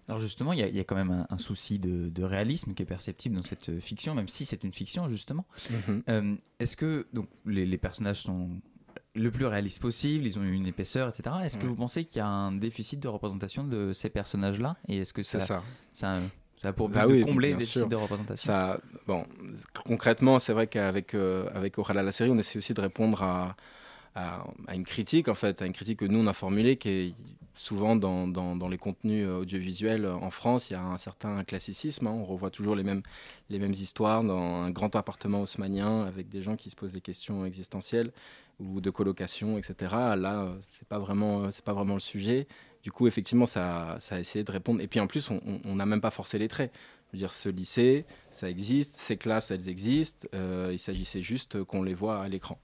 Alors 0.08 0.20
justement, 0.20 0.54
il 0.54 0.60
y, 0.60 0.80
a 0.80 0.84
quand 0.84 0.96
même 0.96 1.26
un, 1.28 1.38
souci 1.38 1.78
de, 1.78 2.22
réalisme 2.22 2.72
qui 2.72 2.82
est 2.82 2.86
perceptible 2.86 3.36
dans 3.36 3.42
cette 3.42 3.68
euh, 3.68 3.80
fiction, 3.80 4.14
même 4.14 4.28
si 4.28 4.46
c'est 4.46 4.64
une 4.64 4.72
fiction 4.72 5.06
justement. 5.08 5.44
Mhm. 5.70 6.02
Euh, 6.08 6.34
est-ce 6.58 6.76
que 6.76 7.06
donc 7.12 7.28
les, 7.44 7.76
personnages 7.76 8.22
sont 8.22 8.48
le 9.14 9.30
plus 9.30 9.44
réalistes 9.44 9.82
possible, 9.82 10.26
ils 10.26 10.38
ont 10.38 10.42
une 10.42 10.66
épaisseur, 10.66 11.10
etc. 11.10 11.36
Est-ce 11.44 11.58
que 11.58 11.66
vous 11.66 11.74
pensez 11.74 12.06
qu'il 12.06 12.18
y 12.18 12.22
a 12.22 12.26
un 12.26 12.52
déficit 12.52 13.00
de 13.00 13.08
représentation 13.08 13.64
de 13.64 13.92
ces 13.92 14.08
personnages-là? 14.08 14.76
Et 14.88 14.98
est-ce 14.98 15.12
que 15.12 15.22
ça, 15.22 15.40
ça. 15.40 15.62
ça, 15.92 16.18
a 16.64 16.72
pour 16.72 16.88
but 16.88 16.94
bah 16.94 17.06
de 17.06 17.22
combler 17.24 17.52
ce 17.52 17.58
déficit 17.58 17.88
de 17.88 17.96
représentation? 17.96 18.50
Ça, 18.50 18.80
bon, 19.06 19.26
Concrètement, 19.84 20.38
c'est 20.38 20.54
vrai 20.54 20.68
qu'avec 20.68 21.14
euh, 21.14 21.50
avec 21.54 21.76
la 21.76 22.12
série, 22.12 22.30
on 22.30 22.38
essaie 22.38 22.58
aussi 22.58 22.72
de 22.72 22.80
répondre 22.80 23.22
à, 23.22 23.56
à, 24.14 24.44
à, 24.66 24.74
une 24.74 24.84
critique, 24.84 25.28
en 25.28 25.34
fait, 25.34 25.60
à 25.60 25.66
une 25.66 25.74
critique 25.74 25.98
que 25.98 26.06
nous, 26.06 26.18
on 26.18 26.26
a 26.26 26.32
formulée, 26.32 26.78
qui 26.78 26.88
est 26.88 27.14
souvent 27.58 27.96
dans, 27.96 28.68
les 28.68 28.78
contenus 28.78 29.26
euh, 29.26 29.40
audiovisuels 29.40 30.04
euh, 30.04 30.14
en 30.14 30.30
France, 30.30 30.70
il 30.70 30.74
y 30.74 30.76
a 30.76 30.82
un 30.82 30.96
certain 30.96 31.42
classicisme. 31.44 32.06
Hein. 32.06 32.12
On 32.12 32.24
revoit 32.24 32.50
toujours 32.50 32.76
les 32.76 32.84
mêmes, 32.84 33.02
histoires 33.50 34.22
dans 34.22 34.38
un 34.38 34.70
grand 34.70 34.94
appartement 34.96 35.42
haussmanien 35.42 36.04
avec 36.04 36.28
des 36.28 36.40
gens 36.40 36.56
qui 36.56 36.70
se 36.70 36.76
posent 36.76 36.92
des 36.92 37.00
questions 37.00 37.44
existentielles 37.44 38.12
ou 38.60 38.80
de 38.80 38.90
colocation, 38.90 39.58
etc. 39.58 39.74
Là, 40.16 40.42
euh, 40.42 40.56
c'est 40.78 40.88
pas 40.88 40.98
vraiment, 40.98 41.50
pas 41.64 41.72
vraiment 41.72 41.94
le 41.94 42.00
sujet. 42.00 42.46
Du 42.82 42.92
coup, 42.92 43.06
effectivement, 43.08 43.46
ça, 43.46 43.96
ça 44.00 44.16
a 44.16 44.20
essayé 44.20 44.44
de 44.44 44.52
répondre. 44.52 44.80
Et 44.80 44.86
puis 44.86 45.00
en 45.00 45.08
plus, 45.08 45.30
on 45.30 45.74
n'a 45.74 45.86
même 45.86 46.00
pas 46.00 46.10
forcé 46.10 46.38
les 46.38 46.48
traits. 46.48 46.72
Je 47.08 47.12
veux 47.12 47.18
dire, 47.18 47.32
ce 47.32 47.48
lycée, 47.48 48.06
ça 48.30 48.48
existe, 48.48 48.94
ces 48.94 49.16
classes, 49.16 49.50
elles 49.50 49.68
existent. 49.68 50.28
il 50.70 50.78
s'agissait 50.78 51.22
juste 51.22 51.64
qu'on 51.64 51.82
les 51.82 51.94
voit 51.94 52.20
à 52.20 52.28
l'écran. 52.28 52.58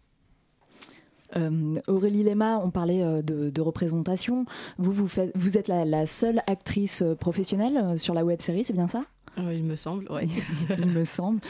Euh, 1.36 1.80
Aurélie 1.88 2.22
Lema, 2.22 2.58
on 2.58 2.70
parlait 2.70 3.02
euh, 3.02 3.22
de, 3.22 3.60
représentation. 3.60 4.44
Vous, 4.78 4.92
vous, 4.92 5.08
faites, 5.08 5.32
vous 5.34 5.56
êtes 5.56 5.68
la 5.68 6.06
seule 6.06 6.42
actrice 6.46 7.02
euh, 7.02 7.14
professionnelle 7.14 7.98
sur 7.98 8.14
la 8.14 8.24
web 8.24 8.40
série, 8.40 8.64
c'est 8.64 8.72
bien 8.72 8.88
ça? 8.88 9.02
Il 9.36 9.64
me 9.64 9.76
semble, 9.76 10.06
oui. 10.10 10.28
il 10.78 10.86
me 10.86 11.04
semble. 11.04 11.40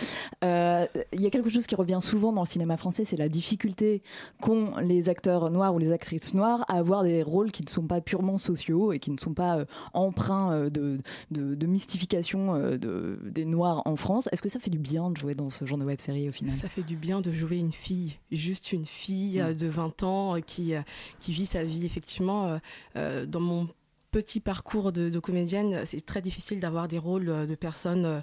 Euh, 0.43 0.87
il 1.13 1.21
y 1.21 1.27
a 1.27 1.31
quelque 1.31 1.49
chose 1.49 1.67
qui 1.67 1.75
revient 1.75 1.99
souvent 2.01 2.33
dans 2.33 2.43
le 2.43 2.47
cinéma 2.47 2.77
français, 2.77 3.05
c'est 3.05 3.17
la 3.17 3.29
difficulté 3.29 4.01
qu'ont 4.41 4.77
les 4.79 5.09
acteurs 5.09 5.51
noirs 5.51 5.75
ou 5.75 5.79
les 5.79 5.93
actrices 5.93 6.35
noires 6.35 6.65
à 6.69 6.79
avoir 6.79 7.03
des 7.03 7.23
rôles 7.23 7.53
qui 7.53 7.65
ne 7.65 7.69
sont 7.69 7.87
pas 7.87 8.01
purement 8.01 8.39
sociaux 8.39 8.93
et 8.93 8.99
qui 8.99 9.11
ne 9.11 9.19
sont 9.19 9.35
pas 9.35 9.59
euh, 9.59 9.65
empreints 9.93 10.53
euh, 10.53 10.71
de, 10.71 10.99
de, 11.31 11.67
mystification 11.67 12.59
de, 12.77 13.19
des 13.25 13.45
noirs 13.45 13.83
en 13.85 13.97
France. 13.97 14.29
Est-ce 14.33 14.43
que 14.43 14.49
ça 14.49 14.59
fait 14.59 14.71
du 14.71 14.79
bien 14.79 15.11
de 15.11 15.17
jouer 15.17 15.35
dans 15.35 15.51
ce 15.51 15.65
genre 15.65 15.79
de 15.79 15.85
web 15.85 16.01
série 16.01 16.29
au 16.29 16.33
final? 16.33 16.55
Ça 16.55 16.69
fait 16.69 16.83
du 16.83 16.97
bien 16.97 17.21
de 17.21 17.31
jouer 17.31 17.57
une 17.57 17.73
fille, 17.73 18.19
juste 18.31 18.73
une 18.73 18.87
fille 18.87 19.43
de 19.59 19.67
20 19.67 20.03
ans 20.03 20.37
qui, 20.45 20.75
qui 21.21 21.33
vit 21.33 21.47
sa 21.47 21.65
vie 21.65 21.87
effectivement 21.87 22.59
dans 22.95 23.41
mon 23.41 23.69
petit 24.15 24.39
parcours 24.39 24.93
de, 24.93 25.19
comédienne, 25.19 25.83
c'est 25.87 26.07
très 26.07 26.21
difficile 26.21 26.61
d'avoir 26.61 26.87
des 26.87 26.99
rôles 26.99 27.29
euh, 27.29 27.47
de 27.47 27.57
personnes 27.57 28.05
euh, 28.05 28.21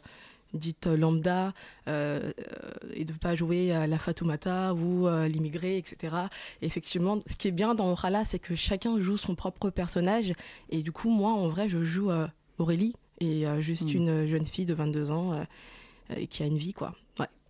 dites 0.54 0.88
lambda 0.88 1.54
euh, 1.90 2.32
et 2.94 3.04
de 3.04 3.12
ne 3.12 3.18
pas 3.18 3.36
jouer 3.36 3.74
à 3.74 3.88
la 3.88 3.98
Fatoumata 3.98 4.74
ou 4.74 5.08
l'immigré, 5.08 5.78
etc. 5.78 6.14
effectivement, 6.62 7.22
ce 7.26 7.36
qui 7.38 7.48
est 7.48 7.52
bien 7.52 7.74
dans 7.74 7.90
Orala, 7.92 8.26
c'est 8.26 8.40
que 8.40 8.54
chacun 8.54 9.00
joue 9.00 9.16
son 9.16 9.36
propre 9.36 9.70
personnage. 9.70 10.34
Et 10.70 10.84
du 10.84 10.92
coup, 10.92 11.10
moi, 11.10 11.32
en 11.32 11.48
vrai, 11.48 11.70
je 11.70 11.82
joue 11.82 12.12
Aurélie 12.58 12.94
et 13.22 13.46
juste 13.60 13.94
hmm. 13.94 13.98
une 13.98 14.28
jeune 14.28 14.44
fille 14.44 14.66
de 14.66 14.74
22 14.74 15.12
ans 15.12 15.46
qui 16.30 16.44
a 16.44 16.48
une 16.48 16.58
vie, 16.58 16.74
quoi. 16.74 16.94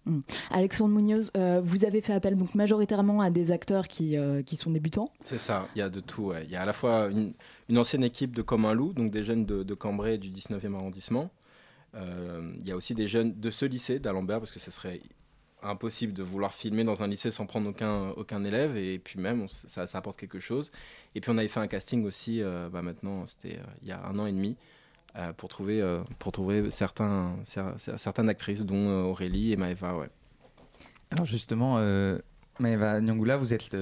Mm. 0.06 0.20
Alexandre 0.50 0.96
Munoz, 0.96 1.32
euh, 1.38 1.62
vous 1.64 1.86
avez 1.86 2.02
fait 2.02 2.14
appel 2.14 2.36
donc 2.36 2.56
majoritairement 2.56 3.22
à 3.22 3.30
des 3.30 3.52
acteurs 3.52 3.88
qui, 3.88 4.18
euh, 4.18 4.42
qui 4.42 4.56
sont 4.56 4.72
débutants 4.72 5.12
C'est 5.24 5.38
ça, 5.38 5.68
il 5.76 5.80
y 5.80 5.82
a 5.82 5.90
de 5.90 6.00
tout. 6.00 6.34
Il 6.44 6.50
y 6.50 6.56
a 6.56 6.62
à 6.62 6.66
la 6.66 6.74
fois 6.74 7.10
une, 7.10 7.34
ancienne 7.78 8.04
équipe 8.04 8.36
de 8.36 8.42
Comme 8.42 8.66
un 8.66 8.74
loup, 8.74 8.94
donc 8.94 9.12
des 9.12 9.24
jeunes 9.24 9.46
de, 9.46 9.64
de 9.64 9.74
Cambrai 9.74 10.18
du 10.18 10.30
19e 10.30 10.76
arrondissement. 10.76 11.30
Euh, 11.94 12.54
il 12.60 12.68
y 12.68 12.72
a 12.72 12.76
aussi 12.76 12.96
des 12.96 13.08
jeunes 13.08 13.40
de 13.40 13.52
ce 13.52 13.66
lycée 13.66 14.00
d'Alembert, 14.00 14.40
parce 14.40 14.52
que 14.52 14.60
ce 14.60 14.72
serait 14.72 15.02
impossible 15.64 16.14
de 16.14 16.24
vouloir 16.24 16.54
filmer 16.54 16.84
dans 16.84 17.04
un 17.04 17.08
lycée 17.08 17.30
sans 17.30 17.46
prendre 17.46 17.70
aucun, 17.70 18.10
aucun 18.18 18.44
élève, 18.44 18.78
et 18.78 18.98
puis 18.98 19.20
même, 19.20 19.48
ça, 19.68 19.86
ça 19.86 20.00
apporte 20.00 20.18
quelque 20.18 20.40
chose. 20.40 20.72
Et 21.14 21.22
puis 21.22 21.30
on 21.30 21.38
avait 21.38 21.48
fait 21.48 21.60
un 21.60 21.68
casting 21.68 22.04
aussi, 22.06 22.42
bah 22.72 22.82
maintenant, 22.82 23.28
c'était 23.28 23.60
il 23.84 23.88
y 23.88 23.92
a 23.92 24.04
un 24.04 24.18
an 24.18 24.26
et 24.26 24.32
demi, 24.32 24.58
euh, 25.18 25.34
pour, 25.34 25.50
trouver, 25.50 25.82
euh, 25.82 26.02
pour 26.20 26.32
trouver 26.32 26.72
certains, 26.72 27.36
certaines 27.44 28.30
actrices, 28.30 28.66
dont 28.66 28.90
euh, 28.90 29.04
Aurélie 29.04 29.52
et 29.52 29.58
Maëva. 29.58 29.98
Ouais. 29.98 30.10
Alors 31.12 31.26
justement, 31.26 31.80
Maëva 32.60 33.02
Nyangula, 33.02 33.36
vous 33.36 33.54
êtes, 33.54 33.76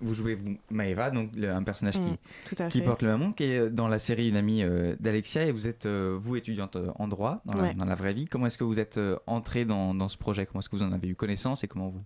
vous 0.00 0.14
jouez 0.14 0.36
vous, 0.36 0.56
Maëva, 0.70 1.10
donc 1.10 1.36
un 1.36 1.62
personnage 1.64 1.94
qui, 1.94 2.62
mm, 2.62 2.68
qui 2.68 2.80
porte 2.82 3.02
le 3.02 3.08
même 3.08 3.20
nom, 3.20 3.32
qui 3.32 3.44
est 3.44 3.70
dans 3.70 3.88
la 3.88 3.98
série 3.98 4.28
une 4.28 4.36
amie 4.36 4.62
d'Alexia, 5.00 5.46
et 5.46 5.50
vous 5.50 5.66
êtes 5.66 5.88
vous 5.88 6.36
étudiante 6.36 6.76
en 6.94 7.08
droit 7.08 7.42
dans, 7.46 7.56
la, 7.56 7.74
dans 7.74 7.84
la, 7.84 7.94
vraie 7.96 8.12
vie. 8.12 8.26
Comment 8.26 8.46
est-ce 8.46 8.58
que 8.58 8.64
vous 8.64 8.78
êtes 8.78 9.00
entrée 9.26 9.64
dans, 9.64 9.94
dans, 9.94 10.08
ce 10.08 10.16
projet? 10.16 10.46
Comment 10.46 10.60
est-ce 10.60 10.68
que 10.68 10.76
vous 10.76 10.84
en 10.84 10.92
avez 10.92 11.08
eu 11.08 11.16
connaissance 11.16 11.64
et 11.64 11.68
comment 11.68 11.88
vous, 11.88 12.04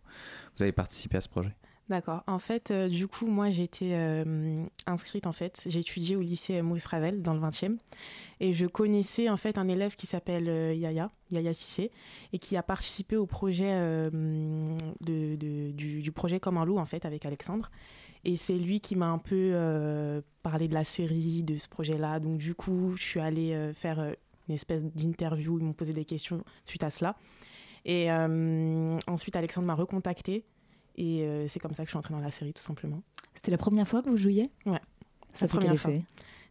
vous 0.56 0.62
avez 0.62 0.72
participé 0.72 1.18
à 1.18 1.20
ce 1.20 1.28
projet? 1.28 1.54
D'accord. 1.88 2.22
En 2.26 2.38
fait, 2.38 2.70
euh, 2.70 2.88
du 2.88 3.08
coup, 3.08 3.26
moi, 3.26 3.48
été 3.50 3.90
euh, 3.92 4.64
inscrite, 4.86 5.26
en 5.26 5.32
fait. 5.32 5.66
Étudié 5.66 6.16
au 6.16 6.20
lycée 6.20 6.62
Maurice 6.62 6.86
Ravel, 6.86 7.22
dans 7.22 7.34
le 7.34 7.40
20e. 7.40 7.76
Et 8.40 8.52
je 8.52 8.66
connaissais, 8.66 9.28
en 9.28 9.36
fait, 9.36 9.58
un 9.58 9.68
élève 9.68 9.94
qui 9.94 10.06
s'appelle 10.06 10.48
euh, 10.48 10.74
Yaya, 10.74 11.10
Yaya 11.32 11.52
Sissé, 11.52 11.90
et 12.32 12.38
qui 12.38 12.56
a 12.56 12.62
participé 12.62 13.16
au 13.16 13.26
projet, 13.26 14.10
du, 15.00 15.72
du, 15.74 16.12
projet 16.12 16.40
Comme 16.40 16.56
un 16.56 16.64
loup, 16.64 16.78
en 16.78 16.86
fait, 16.86 17.04
avec 17.04 17.26
Alexandre. 17.26 17.70
Et 18.24 18.36
c'est 18.36 18.56
lui 18.56 18.80
qui 18.80 18.94
m'a 18.94 19.08
un 19.08 19.18
peu 19.18 20.22
parlé 20.42 20.68
de 20.68 20.74
la 20.74 20.84
série, 20.84 21.42
de 21.42 21.56
ce 21.56 21.68
projet-là. 21.68 22.20
Donc, 22.20 22.38
du 22.38 22.54
coup, 22.54 22.94
je 22.96 23.02
suis 23.02 23.20
allée 23.20 23.72
faire 23.74 24.14
une 24.48 24.54
espèce 24.54 24.84
d'interview. 24.84 25.58
Ils 25.58 25.64
m'ont 25.64 25.72
posé 25.72 25.92
des 25.92 26.04
questions 26.04 26.44
suite 26.64 26.84
à 26.84 26.90
cela. 26.90 27.16
Et 27.84 28.10
ensuite, 29.08 29.34
Alexandre 29.34 29.66
m'a 29.66 29.74
recontacté 29.74 30.44
et 30.96 31.22
euh, 31.22 31.46
c'est 31.48 31.60
comme 31.60 31.74
ça 31.74 31.82
que 31.84 31.88
je 31.88 31.92
suis 31.92 31.98
entrée 31.98 32.14
dans 32.14 32.20
la 32.20 32.30
série, 32.30 32.52
tout 32.52 32.62
simplement. 32.62 33.02
C'était 33.34 33.50
la 33.50 33.58
première 33.58 33.88
fois 33.88 34.02
que 34.02 34.08
vous 34.08 34.16
jouiez? 34.16 34.50
Ouais. 34.66 34.80
Ça 35.32 35.48
fait 35.48 35.58
quel 35.58 35.72
effet? 35.72 36.02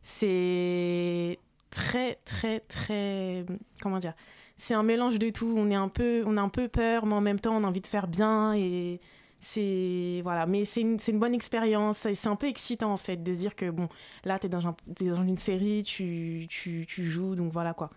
C'est 0.01 1.37
très, 1.69 2.15
très, 2.25 2.61
très. 2.61 3.45
Comment 3.81 3.99
dire? 3.99 4.13
C'est 4.57 4.73
un 4.73 4.83
mélange 4.83 5.19
de 5.19 5.29
tout. 5.29 5.53
On, 5.55 5.69
est 5.69 5.75
un 5.75 5.89
peu, 5.89 6.23
on 6.25 6.37
a 6.37 6.41
un 6.41 6.49
peu 6.49 6.67
peur, 6.67 7.05
mais 7.05 7.13
en 7.13 7.21
même 7.21 7.39
temps, 7.39 7.55
on 7.55 7.63
a 7.63 7.67
envie 7.67 7.81
de 7.81 7.87
faire 7.87 8.07
bien. 8.07 8.53
Et 8.55 8.99
c'est 9.41 10.21
voilà 10.23 10.45
mais 10.45 10.65
c'est 10.65 10.81
une, 10.81 10.97
une, 11.05 11.19
bonne 11.19 11.33
expérience 11.33 12.07
c'est 12.13 12.27
un 12.27 12.35
peu 12.35 12.47
excitant 12.47 12.93
en 12.93 12.97
fait 12.97 13.17
de 13.17 13.33
se 13.33 13.39
dire 13.39 13.55
que 13.55 13.71
bon 13.71 13.89
là 14.23 14.37
t'es 14.37 14.47
dans, 14.47 14.59
es 14.59 15.05
dans 15.05 15.23
une 15.23 15.39
série 15.39 15.81
tu, 15.81 16.45
tu, 16.47 16.85
tu, 16.87 17.03
joues 17.03 17.35
donc 17.35 17.51
voilà 17.51 17.73
quoi 17.73 17.87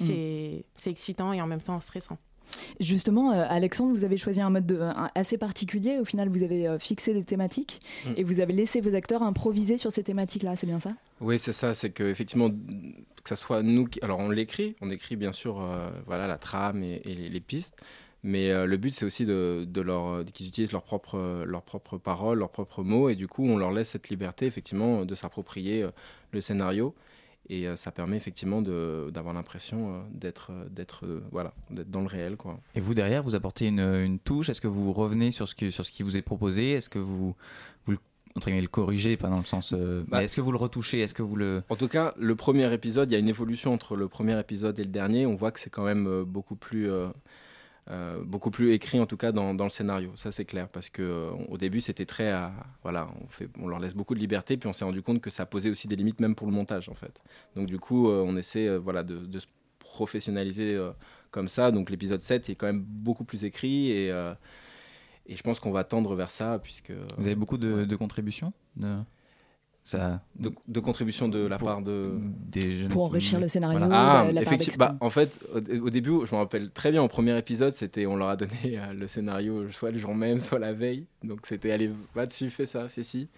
mm. 0.00 0.04
c'est 0.04 0.64
c'est 0.74 0.90
excitant 0.90 1.32
et 1.32 1.40
en 1.40 1.46
même 1.46 1.62
temps 1.62 1.78
stressant 1.78 2.18
Justement, 2.80 3.32
euh, 3.32 3.44
Alexandre, 3.48 3.92
vous 3.92 4.04
avez 4.04 4.16
choisi 4.16 4.40
un 4.40 4.50
mode 4.50 4.66
de, 4.66 4.80
assez 5.14 5.38
particulier. 5.38 5.98
Au 5.98 6.04
final, 6.04 6.28
vous 6.28 6.42
avez 6.42 6.66
euh, 6.66 6.78
fixé 6.78 7.14
des 7.14 7.24
thématiques 7.24 7.80
mm. 8.06 8.12
et 8.16 8.24
vous 8.24 8.40
avez 8.40 8.52
laissé 8.52 8.80
vos 8.80 8.94
acteurs 8.94 9.22
improviser 9.22 9.78
sur 9.78 9.92
ces 9.92 10.02
thématiques-là. 10.02 10.56
C'est 10.56 10.66
bien 10.66 10.80
ça? 10.80 10.92
Oui, 11.20 11.38
c'est 11.38 11.52
ça. 11.52 11.74
C'est 11.74 11.90
que 11.90 12.04
effectivement, 12.04 12.50
que 12.50 13.28
ce 13.28 13.36
soit 13.36 13.62
nous, 13.62 13.86
qui... 13.86 14.00
alors 14.02 14.18
on 14.18 14.30
l'écrit, 14.30 14.76
on 14.80 14.90
écrit 14.90 15.16
bien 15.16 15.32
sûr, 15.32 15.60
euh, 15.60 15.90
voilà, 16.06 16.26
la 16.26 16.38
trame 16.38 16.82
et, 16.82 17.00
les, 17.04 17.40
pistes. 17.40 17.76
Mais 18.24 18.66
le 18.66 18.76
but, 18.76 18.92
c'est 18.92 19.04
aussi 19.04 19.24
de, 19.24 19.64
de 19.66 19.80
leur, 19.80 20.24
qu'ils 20.24 20.48
utilisent 20.48 20.72
leurs 20.72 20.82
propres, 20.82 21.44
leurs 21.46 21.62
propres 21.62 21.98
paroles, 21.98 22.38
leurs 22.38 22.50
propres 22.50 22.82
mots, 22.82 23.08
et 23.08 23.14
du 23.14 23.28
coup, 23.28 23.44
on 23.44 23.56
leur 23.56 23.70
laisse 23.70 23.90
cette 23.90 24.08
liberté, 24.08 24.44
effectivement, 24.46 25.04
de 25.04 25.14
s'approprier 25.14 25.86
le 26.32 26.40
scénario. 26.40 26.96
Et 27.50 27.66
euh, 27.66 27.76
ça 27.76 27.90
permet 27.90 28.16
effectivement 28.16 28.60
d'avoir 28.62 29.34
l'impression 29.34 29.94
euh, 29.94 30.00
d'être 30.12 30.52
euh, 30.52 30.68
d'être 30.68 31.06
voilà, 31.32 31.54
dans 31.70 32.02
le 32.02 32.06
réel. 32.06 32.36
Quoi. 32.36 32.60
Et 32.74 32.80
vous, 32.80 32.94
derrière, 32.94 33.22
vous 33.22 33.34
apportez 33.34 33.66
une, 33.66 33.80
une 33.80 34.18
touche? 34.18 34.50
Est-ce 34.50 34.60
que 34.60 34.68
vous 34.68 34.92
revenez 34.92 35.30
sur 35.30 35.48
ce, 35.48 35.54
qui, 35.54 35.72
sur 35.72 35.84
ce 35.84 35.92
qui 35.92 36.02
vous 36.02 36.16
est 36.16 36.22
proposé? 36.22 36.72
Est-ce 36.72 36.88
que 36.88 36.98
vous, 36.98 37.34
vous 37.86 37.96
entre 38.36 38.50
le 38.50 38.68
corriger, 38.68 39.16
pas 39.16 39.28
dans 39.28 39.38
le 39.38 39.44
sens. 39.44 39.74
Bah, 40.06 40.22
est-ce 40.22 40.36
que 40.36 40.40
vous 40.40 40.52
le 40.52 40.58
retouchez? 40.58 41.00
Est-ce 41.00 41.14
que 41.14 41.22
vous 41.22 41.34
le. 41.34 41.62
En 41.70 41.76
tout 41.76 41.88
cas, 41.88 42.14
le 42.18 42.36
premier 42.36 42.72
épisode, 42.72 43.10
il 43.10 43.14
y 43.14 43.16
a 43.16 43.18
une 43.18 43.28
évolution 43.28 43.72
entre 43.72 43.96
le 43.96 44.06
premier 44.06 44.38
épisode 44.38 44.78
et 44.78 44.84
le 44.84 44.90
dernier. 44.90 45.26
On 45.26 45.34
voit 45.34 45.50
que 45.50 45.58
c'est 45.58 45.70
quand 45.70 45.84
même 45.84 46.22
beaucoup 46.24 46.54
plus 46.54 46.88
euh, 46.88 47.08
beaucoup 48.24 48.50
plus 48.50 48.72
écrit 48.72 49.00
en 49.00 49.06
tout 49.06 49.16
cas 49.16 49.32
dans, 49.32 49.54
dans 49.54 49.64
le 49.64 49.70
scénario, 49.70 50.12
ça 50.16 50.30
c'est 50.30 50.44
clair, 50.44 50.68
parce 50.68 50.90
que 50.90 51.02
euh, 51.02 51.30
au 51.48 51.56
début 51.56 51.80
c'était 51.80 52.04
très, 52.04 52.30
à, 52.30 52.52
voilà, 52.82 53.08
on, 53.22 53.28
fait, 53.28 53.48
on 53.58 53.66
leur 53.66 53.78
laisse 53.78 53.94
beaucoup 53.94 54.14
de 54.14 54.20
liberté, 54.20 54.56
puis 54.56 54.68
on 54.68 54.72
s'est 54.72 54.84
rendu 54.84 55.02
compte 55.02 55.20
que 55.20 55.30
ça 55.30 55.46
posait 55.46 55.70
aussi 55.70 55.88
des 55.88 55.96
limites 55.96 56.20
même 56.20 56.34
pour 56.34 56.46
le 56.46 56.52
montage 56.52 56.88
en 56.88 56.94
fait. 56.94 57.20
Donc 57.56 57.66
du 57.66 57.78
coup 57.78 58.10
euh, 58.10 58.22
on 58.26 58.36
essaie 58.36 58.76
voilà, 58.76 59.02
de, 59.02 59.18
de, 59.18 59.38
se 59.38 59.46
professionnaliser 59.78 60.78
comme 61.30 61.48
ça, 61.48 61.70
donc 61.70 61.90
l'épisode 61.90 62.20
7 62.20 62.50
est 62.50 62.54
quand 62.54 62.66
même 62.66 62.82
beaucoup 62.82 63.24
plus 63.24 63.44
écrit 63.44 63.90
et, 63.90 64.08
et 65.26 65.34
je 65.34 65.42
pense 65.42 65.58
qu'on 65.58 65.72
va 65.72 65.82
tendre 65.82 66.14
vers 66.14 66.30
ça 66.30 66.60
puisque... 66.62 66.92
Vous 67.16 67.26
avez 67.26 67.34
beaucoup 67.34 67.58
de, 67.58 67.84
de 67.84 67.96
contributions 67.96 68.52
de 68.76 68.98
de, 69.94 70.50
de, 70.66 70.80
contribution 70.80 71.28
de 71.28 71.46
la 71.46 71.56
part 71.56 71.80
de 71.80 72.12
des 72.22 72.76
jeunes 72.76 72.88
pour 72.88 73.04
enrichir 73.04 73.40
le 73.40 73.48
scénario 73.48 73.80
ah, 73.90 74.26
effectivement 74.36 74.76
bah, 74.78 74.96
en 75.00 75.08
fait 75.08 75.40
au, 75.54 75.88
début 75.88 76.26
je 76.26 76.34
me 76.34 76.40
rappelle 76.40 76.70
très 76.70 76.90
bien 76.90 77.02
au 77.02 77.08
premier 77.08 77.36
épisode 77.38 77.72
c'était 77.72 78.04
on 78.04 78.16
leur 78.16 78.28
a 78.28 78.36
donné 78.36 78.52
euh, 78.64 78.92
le 78.92 79.06
scénario 79.06 79.70
soit 79.70 79.90
le 79.90 79.98
jour 79.98 80.14
même 80.14 80.40
soit 80.40 80.58
la 80.58 80.72
veille. 80.72 81.06
Donc 81.22 81.40
c'était 81.44 81.70
allez 81.70 81.90
va 82.14 82.26
dessus 82.26 82.50
fais 82.50 82.66
ça 82.66 82.88
fais 82.88 83.02
ci. 83.02 83.28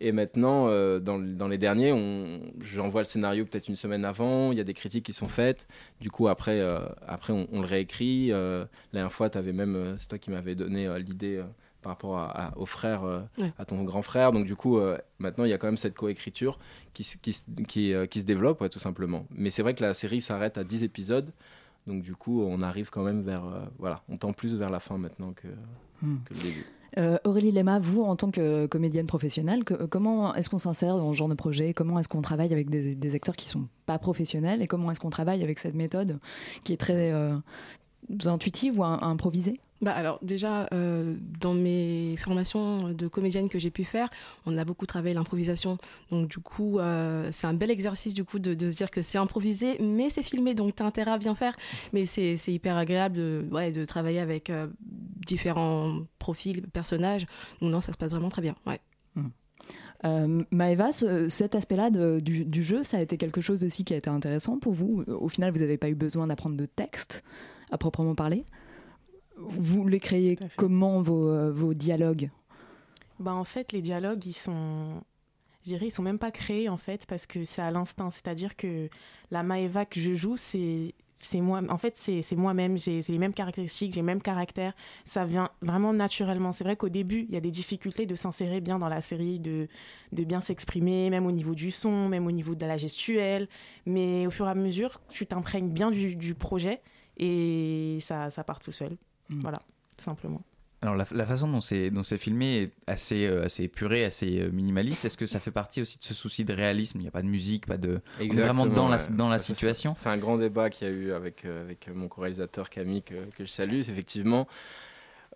Et 0.00 0.10
maintenant 0.12 0.66
euh, 0.68 0.98
dans, 0.98 1.18
dans, 1.18 1.48
les 1.48 1.58
derniers 1.58 1.92
on 1.92 2.40
j'envoie 2.60 3.02
le 3.02 3.06
scénario 3.06 3.44
peut-être 3.44 3.68
une 3.68 3.76
semaine 3.76 4.04
avant 4.04 4.50
il 4.50 4.58
y 4.58 4.60
a 4.60 4.64
des 4.64 4.74
critiques 4.74 5.06
qui 5.06 5.12
sont 5.12 5.28
faites. 5.28 5.68
Du 6.00 6.10
coup 6.10 6.28
après 6.28 6.60
euh, 6.60 6.80
après 7.06 7.32
on, 7.32 7.60
le 7.60 7.66
réécrit. 7.66 8.28
La 8.28 8.66
dernière 8.92 9.12
fois 9.12 9.30
tu 9.30 9.38
avais 9.38 9.52
même 9.52 9.96
c'est 9.98 10.08
toi 10.08 10.18
qui 10.18 10.30
m'avais 10.30 10.54
donné 10.54 10.88
l'idée 10.98 11.42
par 11.82 11.92
rapport 11.92 12.16
à, 12.16 12.52
au 12.56 12.66
frère, 12.66 13.04
euh, 13.04 13.20
à 13.58 13.64
ton 13.64 13.82
grand 13.82 14.02
frère. 14.02 14.32
Donc 14.32 14.46
du 14.46 14.56
coup, 14.56 14.78
euh, 14.78 14.96
maintenant, 15.18 15.44
il 15.44 15.50
y 15.50 15.52
a 15.52 15.58
quand 15.58 15.66
même 15.66 15.76
cette 15.76 15.94
coécriture 15.94 16.58
qui, 16.94 17.04
qui, 17.20 17.36
qui, 17.66 17.92
euh, 17.92 18.06
qui 18.06 18.20
se 18.20 18.24
développe, 18.24 18.68
tout 18.70 18.78
simplement. 18.78 19.26
Mais 19.30 19.50
c'est 19.50 19.62
vrai 19.62 19.74
que 19.74 19.82
la 19.82 19.92
série 19.92 20.20
s'arrête 20.20 20.56
à 20.56 20.64
10 20.64 20.84
épisodes. 20.84 21.32
Donc 21.86 22.02
du 22.02 22.14
coup, 22.14 22.42
on 22.42 22.60
arrive 22.62 22.90
quand 22.90 23.02
même 23.02 23.22
vers... 23.22 23.42
voilà, 23.78 24.02
on 24.08 24.16
tend 24.16 24.32
plus 24.32 24.54
vers 24.54 24.70
la 24.70 24.78
fin 24.78 24.98
maintenant 24.98 25.32
que, 25.32 25.48
hmm. 26.00 26.18
que 26.24 26.34
le 26.34 26.40
début. 26.40 26.66
Aurélie 27.24 27.50
Lema, 27.50 27.80
vous, 27.80 28.02
en 28.02 28.14
tant 28.14 28.30
que 28.30 28.66
comédienne 28.66 29.06
professionnelle, 29.06 29.64
comment 29.64 30.32
est-ce 30.34 30.48
qu'on 30.48 30.58
s'insère 30.58 30.96
dans 30.96 31.12
ce 31.12 31.16
genre 31.16 31.28
de 31.28 31.34
projet? 31.34 31.74
Comment 31.74 31.98
est-ce 31.98 32.08
qu'on 32.08 32.22
travaille 32.22 32.52
avec 32.52 32.70
des, 32.70 32.94
des, 32.94 33.14
acteurs 33.14 33.34
qui 33.34 33.48
sont 33.48 33.66
pas 33.86 33.98
professionnels? 33.98 34.62
Et 34.62 34.68
comment 34.68 34.90
est-ce 34.92 35.00
qu'on 35.00 35.10
travaille 35.10 35.42
avec 35.42 35.58
cette 35.58 35.74
méthode 35.74 36.20
qui 36.62 36.72
est 36.74 36.76
très, 36.76 37.10
intuitive 38.26 38.78
ou 38.78 38.84
improvisée 38.84 39.60
bah 39.82 39.90
alors 39.90 40.20
déjà 40.22 40.68
euh, 40.72 41.16
dans 41.40 41.54
mes 41.54 42.16
formations 42.16 42.90
de 42.90 43.08
comédienne 43.08 43.48
que 43.48 43.58
j'ai 43.58 43.70
pu 43.70 43.82
faire, 43.82 44.08
on 44.46 44.56
a 44.56 44.64
beaucoup 44.64 44.86
travaillé 44.86 45.12
l'improvisation. 45.12 45.76
Donc 46.12 46.28
du 46.28 46.38
coup 46.38 46.78
euh, 46.78 47.28
c'est 47.32 47.48
un 47.48 47.52
bel 47.52 47.70
exercice 47.70 48.14
du 48.14 48.24
coup 48.24 48.38
de, 48.38 48.52
se 48.52 48.76
dire 48.76 48.92
que 48.92 49.02
c'est 49.02 49.18
improvisé 49.18 49.78
mais 49.80 50.08
c'est 50.08 50.22
filmé 50.22 50.54
donc 50.54 50.76
tu 50.76 50.84
as 50.84 50.86
intérêt 50.86 51.10
à 51.10 51.18
bien 51.18 51.34
faire. 51.34 51.56
Mais 51.92 52.06
c'est 52.06 52.36
hyper 52.46 52.76
agréable 52.76 53.16
de, 53.16 53.44
ouais, 53.50 53.72
de 53.72 53.84
travailler 53.84 54.20
avec 54.20 54.50
euh, 54.50 54.68
différents 55.26 55.98
profils, 56.20 56.62
personnages. 56.62 57.26
Donc 57.60 57.72
non 57.72 57.80
ça 57.80 57.92
se 57.92 57.98
passe 57.98 58.12
vraiment 58.12 58.30
très 58.30 58.42
bien. 58.42 58.54
Ouais. 58.66 58.80
Mmh. 59.16 60.44
Maëva, 60.50 60.90
cet 60.92 61.54
aspect-là 61.56 61.90
du, 62.20 62.44
du, 62.44 62.62
jeu, 62.64 62.82
ça 62.82 62.98
a 62.98 63.00
été 63.00 63.16
quelque 63.16 63.40
chose 63.40 63.64
aussi 63.64 63.84
qui 63.84 63.94
a 63.94 63.96
été 63.96 64.10
intéressant 64.10 64.58
pour 64.58 64.72
vous? 64.72 65.04
Au 65.06 65.28
final, 65.28 65.52
vous 65.52 65.60
n'avez 65.60 65.76
pas 65.76 65.88
eu 65.88 65.94
besoin 65.94 66.26
d'apprendre 66.26 66.56
de 66.56 66.66
texte 66.66 67.22
à 67.72 67.78
proprement 67.78 68.14
parler. 68.14 68.44
Vous 69.36 69.88
les 69.88 69.98
créez 69.98 70.38
comment 70.56 71.00
vos, 71.00 71.28
euh, 71.28 71.50
vos 71.50 71.74
dialogues? 71.74 72.30
Bah, 73.18 73.34
En 73.34 73.44
fait, 73.44 73.72
les 73.72 73.82
dialogues, 73.82 74.24
ils 74.26 74.34
sont 74.34 75.02
je 75.64 75.70
dirais, 75.70 75.86
ils 75.86 75.90
sont 75.92 76.02
même 76.02 76.18
pas 76.18 76.32
créés 76.32 76.68
en 76.68 76.76
fait 76.76 77.06
parce 77.06 77.26
que 77.26 77.44
c'est 77.44 77.62
à 77.62 77.70
l'instinct. 77.70 78.10
C'est-à-dire 78.10 78.56
que 78.56 78.88
la 79.30 79.42
Maeva 79.42 79.84
que 79.84 80.00
je 80.00 80.14
joue, 80.14 80.36
c'est 80.36 80.94
c'est 81.20 81.40
moi. 81.40 81.62
En 81.68 81.78
fait, 81.78 81.96
c'est 81.96 82.34
moi-même. 82.34 82.76
J'ai 82.76 83.00
les 83.00 83.18
mêmes 83.18 83.32
caractéristiques, 83.32 83.94
j'ai 83.94 84.00
le 84.00 84.06
même 84.06 84.20
caractère. 84.20 84.74
Ça 85.04 85.24
vient 85.24 85.50
vraiment 85.60 85.92
naturellement. 85.92 86.50
C'est 86.50 86.64
vrai 86.64 86.74
qu'au 86.74 86.88
début, 86.88 87.26
il 87.28 87.34
y 87.34 87.36
a 87.36 87.40
des 87.40 87.52
difficultés 87.52 88.06
de 88.06 88.14
s'insérer 88.16 88.60
bien 88.60 88.80
dans 88.80 88.88
la 88.88 89.00
série, 89.00 89.38
de 89.38 89.68
de 90.10 90.24
bien 90.24 90.40
s'exprimer, 90.40 91.10
même 91.10 91.26
au 91.26 91.32
niveau 91.32 91.54
du 91.54 91.70
son, 91.70 92.08
même 92.08 92.26
au 92.26 92.32
niveau 92.32 92.56
de 92.56 92.66
la 92.66 92.76
gestuelle. 92.76 93.48
Mais 93.86 94.26
au 94.26 94.30
fur 94.30 94.46
et 94.48 94.50
à 94.50 94.56
mesure, 94.56 95.00
tu 95.10 95.26
t'imprègnes 95.26 95.68
bien 95.70 95.92
du, 95.92 96.16
du 96.16 96.34
projet 96.34 96.80
et 97.18 97.98
ça, 98.00 98.30
ça 98.30 98.44
part 98.44 98.60
tout 98.60 98.72
seul. 98.72 98.96
Mm. 99.28 99.40
Voilà, 99.40 99.58
simplement. 99.96 100.42
Alors 100.82 100.96
la, 100.96 101.26
façon 101.26 101.46
dont 101.46 101.60
c'est 101.60 101.90
dont 101.90 102.02
c'est 102.02 102.18
filmé 102.18 102.62
est 102.62 102.72
assez 102.88 103.24
euh, 103.24 103.44
assez 103.44 103.62
épuré, 103.62 104.04
assez 104.04 104.40
euh, 104.40 104.50
minimaliste. 104.50 105.04
Est-ce 105.04 105.16
que 105.16 105.26
ça 105.26 105.38
fait 105.38 105.52
partie 105.52 105.80
aussi 105.80 105.96
de 105.96 106.02
ce 106.02 106.12
souci 106.12 106.44
de 106.44 106.52
réalisme? 106.52 106.98
Il 106.98 107.02
n'y 107.02 107.08
a 107.08 107.12
pas 107.12 107.22
de 107.22 107.28
musique, 107.28 107.66
pas 107.66 107.76
de 107.76 108.00
on 108.18 108.24
est 108.24 108.28
vraiment 108.30 108.66
dans 108.66 108.88
la 108.88 108.98
dans 109.06 109.28
la 109.28 109.38
situation. 109.38 109.94
C'est 109.94 110.08
un 110.08 110.18
grand 110.18 110.38
débat 110.38 110.70
qu'il 110.70 110.88
y 110.88 110.90
a 110.90 110.94
eu 110.94 111.12
avec 111.12 111.44
euh, 111.44 111.62
avec 111.62 111.88
mon 111.94 112.08
co-réalisateur 112.08 112.68
Camille 112.68 113.02
que, 113.02 113.14
que, 113.30 113.44
je 113.44 113.50
salue. 113.50 113.78
Effectivement, 113.78 114.48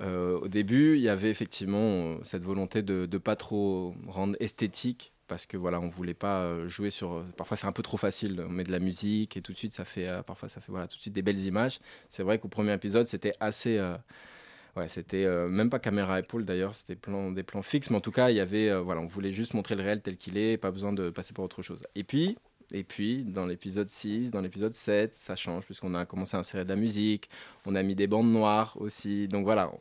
au 0.00 0.48
début, 0.48 0.96
il 0.96 1.02
y 1.02 1.08
avait 1.08 1.30
effectivement 1.30 2.16
cette 2.24 2.42
volonté 2.42 2.82
de 2.82 3.08
ne 3.10 3.18
pas 3.18 3.36
trop 3.36 3.94
rendre 4.08 4.36
esthétique 4.40 5.12
parce 5.28 5.46
que 5.46 5.56
voilà, 5.56 5.80
on 5.80 5.88
voulait 5.88 6.14
pas 6.14 6.66
jouer 6.68 6.90
sur. 6.90 7.24
Parfois, 7.36 7.56
c'est 7.56 7.66
un 7.66 7.72
peu 7.72 7.82
trop 7.82 7.96
facile. 7.96 8.44
On 8.46 8.50
met 8.50 8.64
de 8.64 8.72
la 8.72 8.78
musique 8.78 9.36
et 9.36 9.42
tout 9.42 9.52
de 9.52 9.58
suite, 9.58 9.72
ça 9.72 9.84
fait 9.84 10.08
parfois 10.26 10.48
ça 10.48 10.60
fait 10.60 10.72
voilà 10.72 10.86
tout 10.86 10.96
de 10.96 11.02
suite 11.02 11.14
des 11.14 11.22
belles 11.22 11.40
images. 11.40 11.80
C'est 12.08 12.22
vrai 12.22 12.38
qu'au 12.38 12.48
premier 12.48 12.72
épisode, 12.72 13.06
c'était 13.06 13.32
assez 13.40 13.78
Ouais, 14.76 14.88
c'était 14.88 15.24
euh, 15.24 15.48
même 15.48 15.70
pas 15.70 15.78
caméra 15.78 16.20
épaule 16.20 16.44
d'ailleurs, 16.44 16.74
c'était 16.74 16.96
plan, 16.96 17.30
des 17.32 17.42
plans 17.42 17.62
fixes, 17.62 17.88
mais 17.88 17.96
en 17.96 18.02
tout 18.02 18.12
cas, 18.12 18.28
il 18.28 18.36
y 18.36 18.40
avait, 18.40 18.68
euh, 18.68 18.82
voilà, 18.82 19.00
on 19.00 19.06
voulait 19.06 19.32
juste 19.32 19.54
montrer 19.54 19.74
le 19.74 19.82
réel 19.82 20.02
tel 20.02 20.18
qu'il 20.18 20.36
est, 20.36 20.58
pas 20.58 20.70
besoin 20.70 20.92
de 20.92 21.08
passer 21.08 21.32
par 21.32 21.46
autre 21.46 21.62
chose. 21.62 21.82
Et 21.94 22.04
puis, 22.04 22.36
et 22.72 22.84
puis, 22.84 23.24
dans 23.24 23.46
l'épisode 23.46 23.88
6, 23.88 24.30
dans 24.30 24.42
l'épisode 24.42 24.74
7, 24.74 25.14
ça 25.14 25.34
change, 25.34 25.64
puisqu'on 25.64 25.94
a 25.94 26.04
commencé 26.04 26.36
à 26.36 26.40
insérer 26.40 26.64
de 26.64 26.68
la 26.68 26.76
musique, 26.76 27.30
on 27.64 27.74
a 27.74 27.82
mis 27.82 27.94
des 27.94 28.06
bandes 28.06 28.30
noires 28.30 28.76
aussi. 28.78 29.28
Donc 29.28 29.44
voilà, 29.44 29.72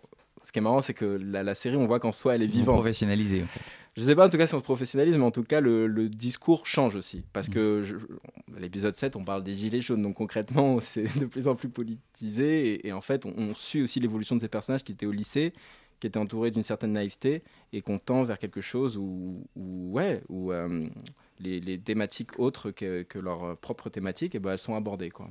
ce 0.46 0.52
qui 0.52 0.60
est 0.60 0.62
marrant, 0.62 0.82
c'est 0.82 0.94
que 0.94 1.06
la, 1.06 1.56
série, 1.56 1.76
on 1.76 1.88
voit 1.88 2.00
qu'en 2.00 2.12
soi, 2.12 2.36
elle 2.36 2.44
est 2.44 2.48
vivante. 2.48 2.76
Professionnalisée. 2.76 3.44
En 3.44 3.48
fait. 3.48 3.62
Je 3.98 4.04
sais 4.04 4.16
pas 4.16 4.28
en 4.28 4.30
tout 4.30 4.38
cas 4.38 4.46
si 4.46 4.54
on 4.54 4.60
se 4.60 4.64
professionnalise, 4.64 5.18
mais 5.18 5.24
en 5.24 5.32
tout 5.32 5.44
cas 5.44 5.62
le, 5.62 6.10
discours 6.10 6.68
change 6.68 6.96
aussi. 6.96 7.24
Parce 7.32 7.50
que 7.50 7.84
l'épisode 8.58 8.96
7, 8.96 9.16
on 9.16 9.24
parle 9.24 9.44
des 9.44 9.54
gilets 9.54 9.82
jaunes, 9.82 10.02
donc 10.02 10.16
concrètement 10.16 10.80
c'est 10.82 11.18
de 11.18 11.26
plus 11.26 11.48
en 11.48 11.56
plus 11.56 11.70
politisé. 11.70 12.86
Et, 12.86 12.92
en 12.94 13.02
fait, 13.02 13.26
on, 13.26 13.56
suit 13.56 13.82
aussi 13.82 14.00
l'évolution 14.00 14.36
de 14.36 14.42
ces 14.42 14.50
personnages 14.50 14.84
qui 14.84 14.92
étaient 14.92 15.06
au 15.06 15.12
lycée, 15.12 15.54
qui 16.00 16.08
étaient 16.08 16.20
entourés 16.20 16.52
d'une 16.52 16.64
certaine 16.64 16.92
naïveté, 16.92 17.42
et 17.72 17.82
qu'on 17.82 17.98
tend 17.98 18.24
vers 18.24 18.38
quelque 18.38 18.62
chose 18.62 18.98
où, 18.98 19.48
ouais, 19.56 20.22
où 20.28 20.52
euh, 20.52 20.88
les, 21.40 21.80
thématiques 21.80 22.38
autres 22.38 22.72
que, 22.72 23.04
que 23.04 23.18
leurs 23.18 23.58
propres 23.58 23.90
thématiques, 23.90 24.36
et 24.36 24.38
eh 24.38 24.42
ben, 24.42 24.52
elles 24.52 24.60
sont 24.60 24.76
abordées. 24.76 25.10
Quoi. 25.10 25.30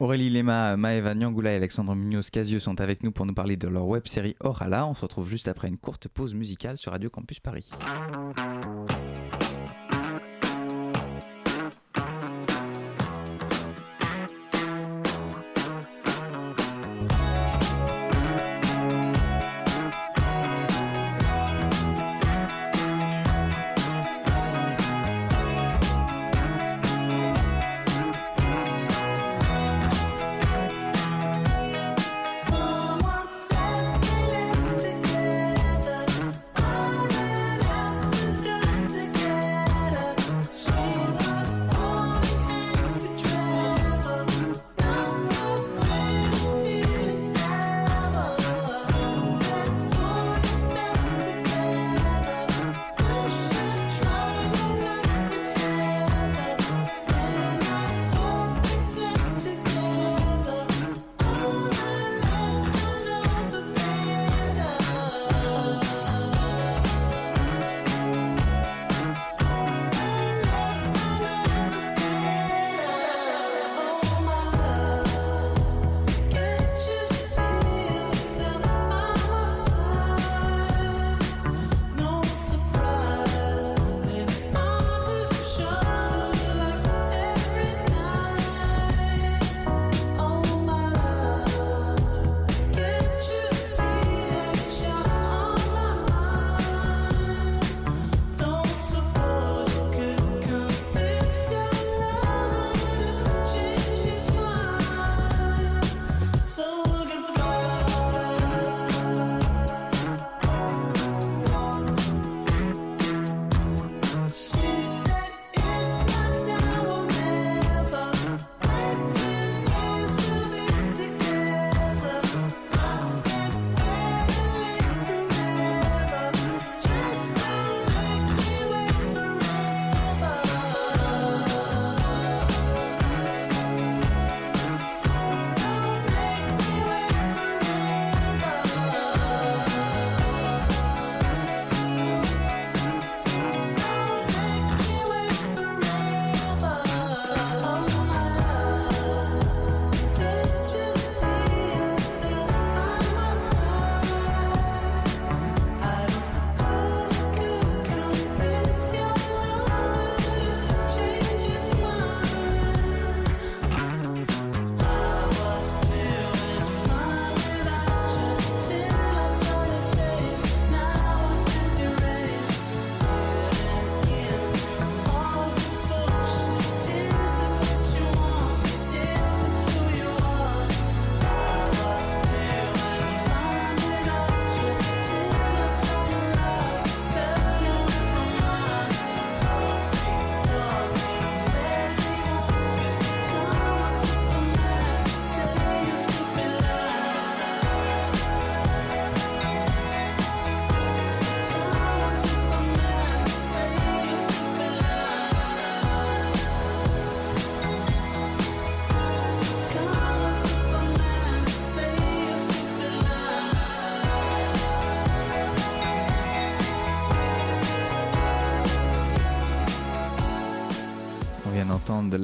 Aurélie 0.00 0.30
Lema, 0.30 0.76
Maeva 0.76 1.12
Nyangula 1.12 1.52
et 1.52 1.56
Alexandre 1.56 1.96
Munoz 1.96 2.30
Casio 2.30 2.60
sont 2.60 2.80
avec 2.80 3.02
nous 3.02 3.10
pour 3.10 3.26
nous 3.26 3.34
parler 3.34 3.56
de 3.56 3.66
leur 3.66 3.84
web 3.84 4.06
série 4.06 4.36
Orala. 4.38 4.86
On 4.86 4.94
se 4.94 5.00
retrouve 5.02 5.28
juste 5.28 5.48
après 5.48 5.66
une 5.66 5.76
courte 5.76 6.06
pause 6.06 6.34
musicale 6.34 6.78
sur 6.78 6.92
Radio 6.92 7.10
Campus 7.10 7.40
Paris. 7.40 7.68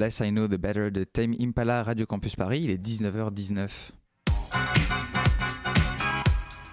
Less 0.04 0.20
I 0.20 0.28
Know, 0.28 0.46
The 0.46 0.58
Better 0.58 0.90
de 0.90 1.02
Tame 1.02 1.34
Impala 1.40 1.82
Radio 1.82 2.04
Campus 2.04 2.36
Paris. 2.36 2.60
Il 2.64 2.70
est 2.70 2.76
19h19. 2.76 3.70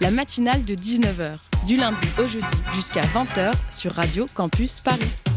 la 0.01 0.11
matinale 0.11 0.65
de 0.65 0.75
19h, 0.75 1.37
du 1.65 1.77
lundi 1.77 2.07
au 2.19 2.27
jeudi 2.27 2.45
jusqu'à 2.73 3.03
20h 3.03 3.53
sur 3.71 3.93
Radio 3.93 4.25
Campus 4.35 4.81
Paris. 4.81 5.30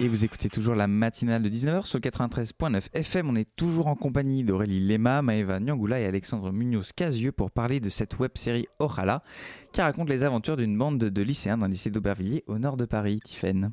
Et 0.00 0.06
vous 0.06 0.24
écoutez 0.24 0.48
toujours 0.48 0.76
la 0.76 0.86
matinale 0.86 1.42
de 1.42 1.48
19h 1.48 1.84
sur 1.84 1.98
le 1.98 2.08
93.9 2.08 2.82
FM. 2.94 3.30
On 3.30 3.34
est 3.34 3.48
toujours 3.56 3.88
en 3.88 3.96
compagnie 3.96 4.44
d'Aurélie 4.44 4.78
Lema, 4.86 5.22
Maëva 5.22 5.58
Nyangula 5.58 5.98
et 5.98 6.06
Alexandre 6.06 6.52
Munoz-Casieux 6.52 7.32
pour 7.32 7.50
parler 7.50 7.80
de 7.80 7.90
cette 7.90 8.16
web-série 8.20 8.68
Orala 8.78 9.24
qui 9.72 9.80
raconte 9.80 10.08
les 10.08 10.22
aventures 10.22 10.56
d'une 10.56 10.78
bande 10.78 10.98
de, 10.98 11.22
lycéens 11.22 11.58
d'un 11.58 11.66
lycée 11.66 11.90
d'Aubervilliers 11.90 12.44
au 12.46 12.60
nord 12.60 12.76
de 12.76 12.84
Paris. 12.84 13.20
Tiffaine. 13.24 13.72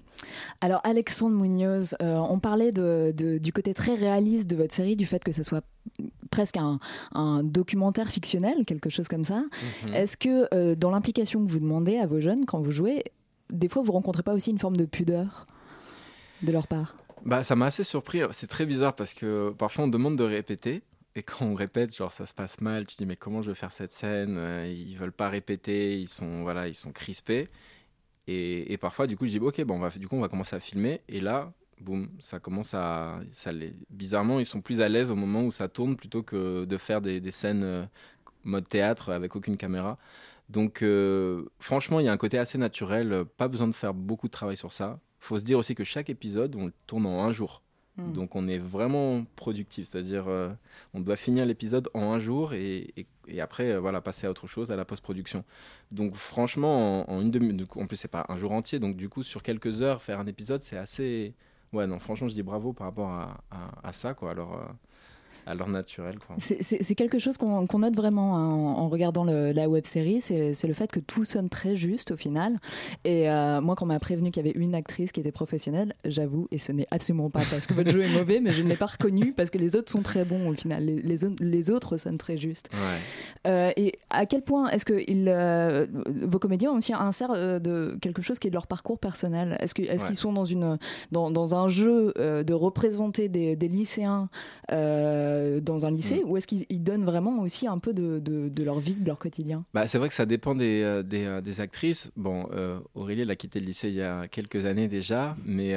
Alors 0.62 0.82
Alexandre 0.84 1.38
Munoz, 1.38 1.96
euh, 2.02 2.16
on 2.16 2.40
parlait 2.40 2.72
de, 2.72 3.14
du 3.38 3.54
côté 3.54 3.76
très 3.76 3.94
réaliste 3.94 4.50
de 4.50 4.56
votre 4.56 4.74
série, 4.74 4.96
du 4.96 5.06
fait 5.06 5.24
que 5.24 5.32
ce 5.32 5.44
soit 5.44 5.64
presque 6.32 6.58
un, 6.58 7.44
documentaire 7.44 8.10
fictionnel, 8.10 8.66
quelque 8.66 8.90
chose 8.90 9.08
comme 9.08 9.26
ça. 9.26 9.44
Mhm. 9.86 9.94
Est-ce 9.94 10.18
que 10.18 10.48
euh, 10.56 10.74
dans 10.74 10.90
l'implication 10.90 11.46
que 11.46 11.52
vous 11.52 11.60
demandez 11.60 11.98
à 11.98 12.08
vos 12.08 12.20
jeunes 12.20 12.46
quand 12.46 12.62
vous 12.62 12.72
jouez, 12.72 13.04
des 13.52 13.68
fois 13.68 13.84
vous 13.84 13.92
rencontrez 13.92 14.24
pas 14.24 14.34
aussi 14.34 14.50
une 14.50 14.58
forme 14.58 14.76
de 14.76 14.86
pudeur? 14.86 15.46
De 16.46 16.52
leur 16.52 16.68
part 16.68 16.96
bah, 17.26 17.44
Ça 17.44 17.56
m'a 17.56 17.68
assez 17.68 17.84
surpris. 17.84 18.22
C'est 18.32 18.48
très 18.48 18.66
bizarre 18.66 18.96
parce 18.96 19.14
que 19.14 19.52
parfois 19.58 19.86
on 19.86 19.88
demande 19.88 20.18
de 20.18 20.24
répéter. 20.24 20.84
Et 21.16 21.24
quand 21.24 21.46
on 21.46 21.56
répète, 21.56 21.96
genre 21.96 22.12
ça 22.12 22.26
se 22.26 22.34
passe 22.34 22.60
mal, 22.60 22.86
tu 22.86 22.96
dis 22.98 23.06
mais 23.06 23.16
comment 23.16 23.42
je 23.42 23.50
veux 23.50 23.54
faire 23.54 23.72
cette 23.72 23.94
scène? 23.94 24.36
Euh, 24.38 24.68
Ils 24.68 24.98
veulent 24.98 25.14
pas 25.14 25.30
répéter, 25.30 25.98
ils 25.98 26.10
sont 26.10 26.44
voilà, 26.44 26.68
ils 26.68 26.76
sont 26.76 26.92
crispés. 26.92 27.50
Et, 28.28 28.78
parfois 28.78 29.08
du 29.08 29.18
coup 29.18 29.26
je 29.28 29.32
dis 29.32 29.40
ok 29.40 29.62
bon 29.64 29.76
on 29.76 29.80
va 29.80 29.90
du 29.90 30.08
coup 30.08 30.16
on 30.16 30.22
va 30.22 30.30
commencer 30.30 30.56
à 30.56 30.60
filmer. 30.60 31.02
Et 31.08 31.20
là 31.20 31.54
boum 31.82 32.10
ça 32.20 32.40
commence 32.40 32.74
à 32.74 33.20
ça 33.32 33.52
les... 33.52 33.74
bizarrement 33.90 34.40
ils 34.40 34.46
sont 34.46 34.62
plus 34.62 34.82
à 34.82 34.88
l'aise 34.90 35.12
au 35.12 35.16
moment 35.16 35.44
où 35.44 35.52
ça 35.52 35.68
tourne 35.68 35.98
plutôt 35.98 36.24
que 36.24 36.66
de 36.66 36.78
faire 36.78 37.02
des, 37.02 37.32
scènes 37.32 37.64
euh, 37.64 37.86
mode 38.44 38.68
théâtre 38.68 39.12
avec 39.12 39.36
aucune 39.36 39.58
caméra. 39.58 39.98
Donc 40.50 40.82
euh, 40.84 41.46
franchement 41.60 42.00
il 42.00 42.06
y 42.06 42.10
a 42.10 42.12
un 42.14 42.18
côté 42.18 42.38
assez 42.38 42.58
naturel, 42.58 43.26
pas 43.38 43.48
besoin 43.48 43.68
de 43.68 43.76
faire 43.76 43.94
beaucoup 43.94 44.28
de 44.28 44.32
travail 44.34 44.58
sur 44.58 44.72
ça 44.72 45.00
faut 45.26 45.40
se 45.40 45.44
dire 45.44 45.58
aussi 45.58 45.76
que 45.76 45.84
chaque 45.84 46.10
épisode, 46.10 46.56
on 46.56 46.68
le 46.68 46.74
tourne 46.88 47.06
en 47.06 47.24
un 47.24 47.32
jour. 47.32 47.62
Hmm. 47.98 48.12
Donc 48.12 48.36
on 48.36 48.48
est 48.48 48.58
vraiment 48.58 49.26
productif, 49.36 49.88
c'est-à-dire 49.88 50.28
euh, 50.28 50.50
on 50.94 51.00
doit 51.00 51.16
finir 51.16 51.46
l'épisode 51.46 51.90
en 51.94 52.12
un 52.12 52.20
jour 52.20 52.54
et, 52.54 52.94
et, 53.28 53.40
après 53.40 53.72
euh, 53.72 53.80
voilà 53.80 54.02
passer 54.02 54.28
à 54.28 54.30
autre 54.30 54.48
chose, 54.48 54.70
à 54.70 54.76
la 54.76 54.84
post-production. 54.84 55.46
Donc 55.92 56.16
franchement 56.16 57.10
en, 57.10 57.22
une 57.22 57.32
demi, 57.32 57.66
en 57.76 57.88
plus 57.88 57.96
c'est 57.96 58.10
pas 58.10 58.26
un 58.28 58.36
jour 58.36 58.52
entier, 58.52 58.80
donc 58.80 58.98
du 58.98 59.08
coup 59.08 59.24
sur 59.24 59.42
quelques 59.44 59.82
heures 59.82 60.02
faire 60.02 60.20
un 60.20 60.28
épisode 60.28 60.62
c'est 60.62 60.76
assez, 60.76 61.36
ouais 61.72 61.88
non 61.88 62.00
franchement 62.00 62.28
je 62.28 62.34
dis 62.34 62.44
bravo 62.44 62.74
par 62.74 62.88
rapport 62.88 63.10
à, 63.10 63.42
à, 63.82 63.94
ça 63.94 64.14
quoi. 64.14 64.32
Alors 64.32 64.56
euh, 64.56 64.66
à 65.46 65.54
leur 65.54 65.68
naturel. 65.68 66.18
C'est 66.38 66.96
quelque 66.96 67.20
chose 67.20 67.38
qu'on 67.38 67.80
note 67.80 67.96
vraiment 67.96 68.38
hein, 68.38 68.48
en, 68.48 68.90
regardant 68.90 69.24
la 69.24 69.70
web 69.70 69.86
série, 69.86 70.22
c'est 70.22 70.68
le 70.68 70.74
fait 70.74 70.92
que 70.92 71.00
tout 71.00 71.26
sonne 71.26 71.50
très 71.50 71.76
juste 71.76 72.12
au 72.12 72.18
final. 72.18 72.60
Et 73.04 73.30
euh, 73.30 73.62
moi, 73.62 73.76
quand 73.76 73.86
on 73.86 73.88
m'a 73.88 74.00
prévenu 74.00 74.32
qu'il 74.32 74.46
y 74.46 74.50
avait 74.50 74.58
une 74.60 74.74
actrice 74.74 75.12
qui 75.12 75.20
était 75.20 75.32
professionnelle, 75.32 75.94
j'avoue, 76.06 76.48
et 76.52 76.58
ce 76.58 76.72
n'est 76.72 76.88
absolument 76.92 77.30
pas 77.30 77.42
parce 77.50 77.68
que 77.68 77.74
votre 77.74 77.92
jeu 77.92 78.04
est 78.04 78.14
mauvais, 78.14 78.40
mais 78.40 78.54
je 78.54 78.64
ne 78.64 78.70
l'ai 78.70 78.76
pas 78.76 78.88
reconnu 78.88 79.34
parce 79.34 79.50
que 79.50 79.58
les 79.58 79.76
autres 79.76 79.92
sont 79.92 80.02
très 80.02 80.26
bons 80.26 80.50
au 80.50 80.54
final. 80.54 80.84
Les, 80.84 81.02
les, 81.40 81.72
autres 81.72 81.98
sonnent 81.98 82.18
très 82.18 82.38
justes. 82.38 82.70
Euh, 83.48 83.72
et 83.76 83.94
à 84.10 84.26
quel 84.26 84.42
point 84.42 84.70
est-ce 84.70 84.86
que 84.86 84.94
euh, 85.10 85.88
vos 86.24 86.40
comédiens 86.40 86.72
ont 86.72 86.78
aussi 86.78 86.94
un 86.94 87.00
insert 87.00 87.34
de 87.34 87.98
quelque 88.02 88.22
chose 88.22 88.40
qui 88.40 88.48
est 88.48 88.52
de 88.52 88.56
leur 88.56 88.68
parcours 88.68 89.00
personnel? 89.00 89.58
Est-ce 89.60 89.74
qu'ils 89.76 89.86
est 89.86 90.14
sont 90.14 90.34
dans, 90.34 90.46
une, 90.46 90.78
dans, 91.12 91.32
dans, 91.32 91.56
un 91.56 91.68
jeu 91.68 92.14
de 92.16 92.54
représenter 92.54 93.30
des, 93.30 93.56
des 93.56 93.68
lycéens 93.68 94.30
euh, 94.72 95.35
dans 95.62 95.86
un 95.86 95.92
lycée 95.92 96.24
mm. 96.24 96.30
ou 96.30 96.38
est-ce 96.38 96.48
qu'ils 96.48 96.84
donnent 96.84 97.06
vraiment 97.06 97.42
aussi 97.42 97.68
un 97.68 97.78
peu 97.78 97.94
de, 97.94 98.20
de, 98.20 98.64
leur 98.64 98.80
vie, 98.80 98.94
de 98.94 99.06
leur 99.06 99.18
quotidien? 99.18 99.66
Bah, 99.74 99.88
C'est 99.88 99.98
vrai 99.98 100.10
que 100.10 100.16
ça 100.16 100.26
dépend 100.26 100.56
des, 100.56 100.82
euh, 100.84 101.04
des, 101.04 101.26
euh, 101.26 101.42
des 101.42 101.62
actrices. 101.62 102.12
Bon, 102.16 102.48
Aurélie, 102.94 103.22
elle 103.22 103.32
a 103.32 103.36
quitté 103.36 103.60
le 103.60 103.66
lycée 103.66 103.90
il 103.90 103.96
y 103.96 104.02
a 104.02 104.28
quelques 104.28 104.66
années 104.66 104.88
déjà, 104.88 105.36
mais 105.46 105.76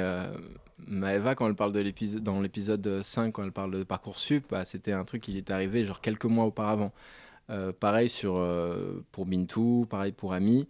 Maëva, 0.87 1.35
quand 1.35 1.47
elle 1.47 1.55
parle 1.55 1.73
de 1.73 1.79
l'épisode, 1.79 2.23
dans 2.23 2.41
l'épisode 2.41 3.01
5, 3.01 3.31
quand 3.31 3.43
elle 3.43 3.51
parle 3.51 3.71
de 3.71 3.83
Parcoursup, 3.83 4.45
bah, 4.49 4.65
c'était 4.65 4.93
un 4.93 5.05
truc 5.05 5.23
qui 5.23 5.37
est 5.37 5.51
arrivé 5.51 5.85
genre 5.85 6.01
quelques 6.01 6.25
mois 6.25 6.45
auparavant. 6.45 6.91
pareil 7.79 8.09
sur, 8.09 8.45
pour 9.11 9.25
Bintou, 9.25 9.85
pareil 9.89 10.11
pour 10.11 10.33
Ami. 10.33 10.67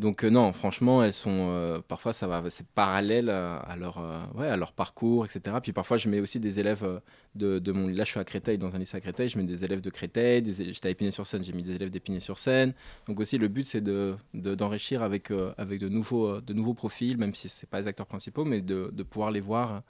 Donc 0.00 0.24
euh, 0.24 0.30
non, 0.30 0.50
franchement, 0.54 1.04
elles 1.04 1.12
sont 1.12 1.48
euh, 1.50 1.78
parfois 1.86 2.14
ça 2.14 2.26
va, 2.26 2.42
c'est 2.48 2.66
parallèle 2.68 3.28
à, 3.28 3.76
leur 3.78 3.98
euh, 3.98 4.18
ouais, 4.34 4.48
à 4.48 4.56
leur 4.56 4.72
parcours, 4.72 5.26
etc. 5.26 5.58
Puis 5.62 5.74
parfois 5.74 5.98
je 5.98 6.08
mets 6.08 6.20
aussi 6.20 6.40
des 6.40 6.58
élèves 6.58 7.02
de, 7.34 7.58
de, 7.58 7.72
mon 7.72 7.86
là 7.86 8.04
je 8.04 8.10
suis 8.12 8.18
à 8.18 8.24
Créteil 8.24 8.56
dans 8.56 8.74
un 8.74 8.78
lycée 8.78 8.96
à 8.96 9.00
Créteil, 9.00 9.28
je 9.28 9.36
mets 9.36 9.44
des 9.44 9.62
élèves 9.62 9.82
de 9.82 9.90
Créteil, 9.90 10.42
j'étais 10.72 10.88
à 10.88 10.90
Épinay-sur-Seine, 10.90 11.44
j'ai 11.44 11.52
mis 11.52 11.62
des 11.62 11.74
élèves 11.74 11.90
d'Épinay-sur-Seine. 11.90 12.72
Donc 13.08 13.20
aussi 13.20 13.36
le 13.36 13.48
but 13.48 13.66
c'est 13.66 13.82
de, 13.82 14.16
d'enrichir 14.32 15.02
avec 15.02 15.30
avec 15.58 15.78
de 15.78 15.90
nouveaux 15.90 16.40
de 16.40 16.54
nouveaux 16.54 16.74
profils, 16.74 17.18
même 17.18 17.34
si 17.34 17.50
c'est 17.50 17.68
pas 17.68 17.82
les 17.82 17.86
acteurs 17.86 18.06
principaux, 18.06 18.46
mais 18.46 18.62
de, 18.62 18.88
de 18.90 19.02
pouvoir 19.02 19.30
les 19.30 19.40
voir 19.40 19.82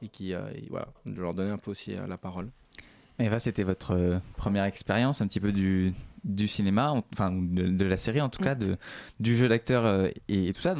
et 0.00 0.08
qui 0.08 0.32
voilà, 0.70 0.86
de 1.06 1.20
leur 1.20 1.34
donner 1.34 1.50
un 1.50 1.58
peu 1.58 1.72
aussi 1.72 1.92
la 2.08 2.16
parole. 2.16 2.50
Eva, 3.18 3.40
c'était 3.40 3.62
votre 3.62 4.20
première 4.36 4.64
expérience 4.64 5.20
un 5.20 5.26
petit 5.26 5.40
peu 5.40 5.52
du, 5.52 5.94
du 6.26 6.48
cinéma, 6.48 6.92
enfin 7.12 7.30
de, 7.32 7.84
la 7.84 7.96
série 7.96 8.20
en 8.20 8.28
tout 8.28 8.42
cas, 8.42 8.54
de, 8.54 8.76
du 9.20 9.36
jeu 9.36 9.48
d'acteur 9.48 9.86
euh, 9.86 10.08
et, 10.28 10.52
tout 10.52 10.60
ça. 10.60 10.74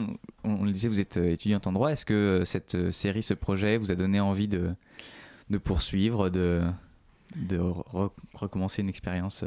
On, 0.45 0.65
le 0.65 0.73
disait, 0.73 0.89
vous 0.89 1.01
êtes 1.01 1.17
euh, 1.17 1.31
étudiante 1.31 1.67
en 1.67 1.73
droit. 1.73 1.93
Est-ce 1.93 2.05
que 2.05 2.15
euh, 2.15 2.45
cette 2.45 2.91
série, 2.91 3.23
ce 3.23 3.35
projet, 3.35 3.79
vous 3.79 3.93
a 3.93 3.95
donné 3.95 4.21
envie 4.21 4.49
de, 4.49 4.75
de 5.51 5.59
poursuivre, 5.59 6.31
de, 6.31 6.63
de 7.37 7.59
recommencer 8.35 8.83
une 8.83 8.89
expérience 8.89 9.45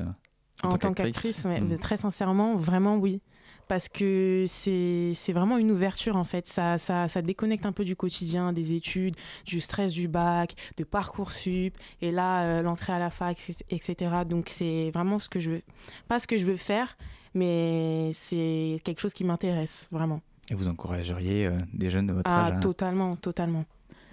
en, 0.64 0.78
tant 0.78 0.94
qu'actrice 0.94 1.46
mmh. 1.46 1.78
Très 1.78 1.98
sincèrement, 1.98 2.56
vraiment 2.56 2.98
oui 2.98 3.22
parce 3.70 3.88
que 3.88 4.46
c'est 4.48 5.32
vraiment 5.32 5.58
une 5.58 5.72
ouverture 5.72 6.18
en 6.18 6.26
fait. 6.26 6.48
Ça, 6.48 6.78
ça, 6.78 7.08
ça, 7.08 7.22
déconnecte 7.22 7.66
un 7.66 7.72
peu 7.72 7.86
du 7.86 7.96
quotidien, 7.96 8.52
des 8.52 8.74
études, 8.74 9.16
du 9.46 9.62
stress 9.62 9.94
du 9.94 10.08
bac, 10.08 10.56
de 10.76 10.84
Parcoursup, 10.84 11.78
et 12.02 12.12
là, 12.12 12.42
euh, 12.42 12.62
l'entrée 12.64 12.94
à 12.94 13.00
la 13.00 13.12
fac, 13.12 13.38
etc. 13.70 13.96
Donc 14.28 14.50
c'est 14.50 14.90
vraiment 14.90 15.20
ce 15.20 15.30
que 15.30 15.40
je 15.40 15.52
veux, 15.52 15.62
pas 16.08 16.20
ce 16.20 16.26
que 16.26 16.38
je 16.38 16.46
veux 16.46 16.58
faire, 16.58 16.98
mais 17.36 18.10
c'est 18.14 18.82
quelque 18.84 19.00
chose 19.00 19.14
qui 19.14 19.24
m'intéresse 19.24 19.88
vraiment. 19.92 20.22
Et 20.50 20.56
vous 20.56 20.68
encourageriez 20.68 21.46
euh, 21.46 21.58
des 21.72 21.92
jeunes 21.92 22.08
de 22.08 22.14
votre 22.14 22.30
ah, 22.30 22.48
âge 22.48 22.54
Ah, 22.58 22.60
totalement, 22.60 23.14
totalement. 23.14 23.66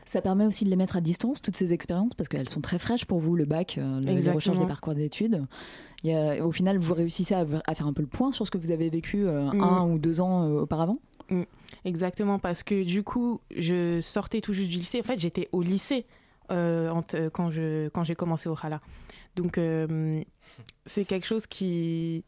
Ça 0.07 0.23
permet 0.23 0.47
aussi 0.47 0.65
de 0.65 0.71
les 0.71 0.77
mettre 0.77 0.97
à 0.97 1.01
distance, 1.01 1.43
toutes 1.43 1.57
ces 1.57 1.75
expériences, 1.75 2.15
parce 2.15 2.29
qu'elles 2.29 2.49
sont 2.49 2.61
très 2.61 2.79
fraîches 2.79 3.07
pour 3.07 3.19
vous, 3.19 3.35
le 3.35 3.45
bac, 3.45 3.77
euh, 3.77 4.01
les 4.03 4.31
recherches 4.31 4.57
des 4.57 4.67
parcours 4.67 4.95
d'études. 4.95 5.45
Au 6.05 6.53
final, 6.53 6.79
vous 6.79 6.95
réussissez 6.95 7.35
à, 7.35 7.45
faire 7.45 7.87
un 7.89 7.93
peu 7.93 8.03
le 8.03 8.09
point 8.09 8.31
sur 8.31 8.47
ce 8.47 8.53
que 8.53 8.57
vous 8.57 8.71
avez 8.71 8.89
vécu 8.89 9.27
euh, 9.27 9.51
mm. 9.53 9.61
un 9.61 9.85
ou 9.85 9.99
deux 9.99 10.21
ans 10.21 10.45
euh, 10.45 10.61
auparavant? 10.61 10.95
Mm. 11.29 11.43
Exactement, 11.85 12.39
parce 12.39 12.63
que 12.63 12.85
du 12.85 13.03
coup, 13.03 13.41
je 13.57 14.01
sortais 14.01 14.41
tout 14.41 14.53
juste 14.53 14.71
du 14.71 14.77
lycée. 14.77 15.01
En 15.01 15.03
fait, 15.03 15.19
j'étais 15.19 15.49
au 15.51 15.61
lycée 15.61 16.07
quand 16.49 17.51
j'ai 17.51 17.89
quand 17.93 18.15
commencé 18.17 18.49
au 18.49 18.55
Hala. 18.63 18.81
Donc, 19.35 19.61
c'est 20.85 21.05
quelque 21.05 21.27
chose 21.27 21.49
qui 21.49 22.25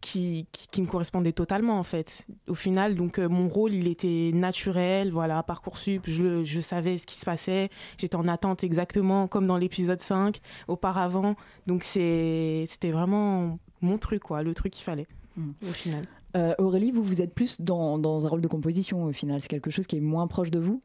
qui, 0.00 0.46
qui, 0.52 0.82
me 0.82 0.86
correspondait 0.86 1.32
totalement 1.32 1.78
en 1.78 1.82
fait. 1.82 2.26
Au 2.48 2.54
final, 2.54 2.94
donc 2.94 3.18
euh, 3.18 3.28
mon 3.28 3.48
rôle, 3.48 3.74
il 3.74 3.88
était 3.88 4.30
naturel, 4.34 5.10
voilà, 5.10 5.42
Parcoursup, 5.42 6.02
je, 6.06 6.44
je 6.44 6.60
savais 6.60 6.98
ce 6.98 7.06
qui 7.06 7.16
se 7.16 7.24
passait, 7.24 7.70
j'étais 7.98 8.16
en 8.16 8.28
attente 8.28 8.64
exactement 8.64 9.26
comme 9.26 9.46
dans 9.46 9.56
l'épisode 9.56 10.00
5 10.00 10.40
auparavant. 10.68 11.36
Donc 11.66 11.84
c'était 11.84 12.90
vraiment 12.90 13.58
mon 13.80 13.98
truc, 13.98 14.22
quoi, 14.22 14.42
le 14.42 14.54
truc 14.54 14.72
qu'il 14.72 14.84
fallait 14.84 15.06
hmm. 15.36 15.52
au 15.62 15.72
final. 15.72 16.04
Euh, 16.36 16.54
Aurélie, 16.58 16.90
vous, 16.90 17.02
vous 17.02 17.22
êtes 17.22 17.34
plus 17.34 17.60
dans, 17.60 17.98
dans, 17.98 18.26
un 18.26 18.28
rôle 18.28 18.42
de 18.42 18.48
composition 18.48 19.04
au 19.04 19.12
final, 19.12 19.40
c'est 19.40 19.48
quelque 19.48 19.70
chose 19.70 19.86
qui 19.86 19.96
est 19.96 20.00
moins 20.00 20.26
proche 20.26 20.50
de 20.50 20.58
vous? 20.58 20.80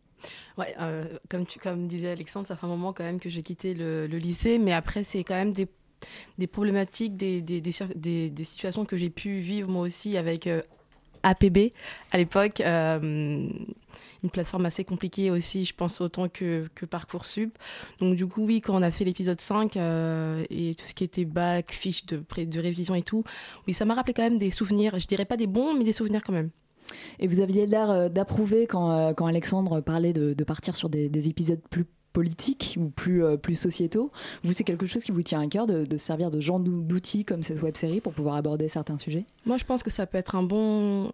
Ouais, 0.58 0.74
euh, 0.80 1.06
comme, 1.30 1.46
tu, 1.46 1.60
comme 1.60 1.88
disait 1.88 2.12
Alexandre, 2.12 2.48
ça 2.48 2.56
fait 2.56 2.66
un 2.66 2.70
moment 2.70 2.94
quand 2.94 3.04
même 3.04 3.20
que 3.20 3.30
j'ai 3.30 3.42
quitté 3.42 3.74
le, 3.74 4.08
le 4.08 4.18
lycée, 4.18 4.60
mais 4.60 4.72
après, 4.72 5.04
c'est 5.04 5.24
quand 5.24 5.34
même 5.34 5.52
des 5.52 5.68
des 6.38 6.48
problématiques, 6.48 7.16
des, 7.16 7.42
des, 7.42 7.62
des, 7.62 8.44
situations 8.44 8.86
que 8.86 8.98
j'ai 8.98 9.10
pu 9.10 9.40
vivre 9.40 9.70
moi 9.70 9.84
aussi 9.84 10.18
avec 10.18 10.48
euh, 10.48 10.62
APB 11.24 11.72
à 12.12 12.18
l'époque. 12.18 12.62
Euh, 12.62 13.48
une 14.24 14.30
plateforme 14.30 14.68
assez 14.68 14.84
compliquée 14.84 15.32
aussi, 15.32 15.66
je 15.66 15.74
pense, 15.74 16.00
autant 16.00 16.30
que, 16.30 16.68
que 16.76 16.86
Parcoursup. 16.86 17.58
Donc, 18.00 18.16
du 18.16 18.28
coup, 18.28 18.46
oui, 18.46 18.62
quand 18.62 18.76
on 18.76 18.84
a 18.84 18.92
fait 18.92 19.04
l'épisode 19.04 19.42
5 19.42 19.76
euh, 19.78 20.46
et 20.52 20.76
tout 20.76 20.86
ce 20.86 20.94
qui 20.94 21.04
était 21.04 21.26
bac, 21.26 21.72
fiche 21.72 22.06
de, 22.06 22.24
de 22.38 22.60
révision 22.60 22.94
et 22.94 23.02
tout, 23.02 23.24
oui, 23.68 23.74
ça 23.74 23.84
m'a 23.84 23.96
rappelé 23.96 24.14
quand 24.14 24.22
même 24.22 24.38
des 24.38 24.52
souvenirs. 24.52 25.00
Je 25.00 25.08
dirais 25.08 25.26
pas 25.26 25.38
des 25.38 25.48
bons, 25.48 25.74
mais 25.74 25.84
des 25.84 25.92
souvenirs 25.92 26.22
quand 26.24 26.34
même. 26.34 26.52
Et 27.18 27.26
vous 27.26 27.42
aviez 27.42 27.66
l'air 27.66 28.12
d'approuver 28.12 28.68
quand, 28.68 29.16
quand 29.16 29.26
Alexandre 29.26 29.82
parlait 29.82 30.14
de, 30.14 30.44
partir 30.44 30.76
sur 30.76 30.90
des 30.90 31.28
épisodes 31.28 31.62
plus 31.72 31.86
politiques 32.12 32.78
ou 32.80 32.90
plus, 32.90 33.24
euh, 33.24 33.38
plus 33.38 33.56
sociétaux. 33.56 34.12
Vous, 34.44 34.54
c'est 34.54 34.64
quelque 34.64 34.86
chose 34.86 35.04
qui 35.04 35.12
vous 35.12 35.24
tient 35.24 35.42
à 35.42 35.48
cœur 35.48 35.68
de, 35.68 35.98
servir 35.98 36.32
de 36.32 36.40
genre 36.40 36.60
d'outils 36.60 37.26
comme 37.26 37.44
cette 37.44 37.62
web 37.62 37.76
série 37.76 38.02
pour 38.02 38.14
pouvoir 38.14 38.36
aborder 38.36 38.68
certains 38.68 38.98
sujets? 38.98 39.26
Moi, 39.46 39.58
je 39.58 39.66
pense 39.66 39.84
que 39.84 39.90
ça 39.90 40.06
peut 40.06 40.18
être 40.18 40.36
un 40.36 40.44
bon, 40.44 41.12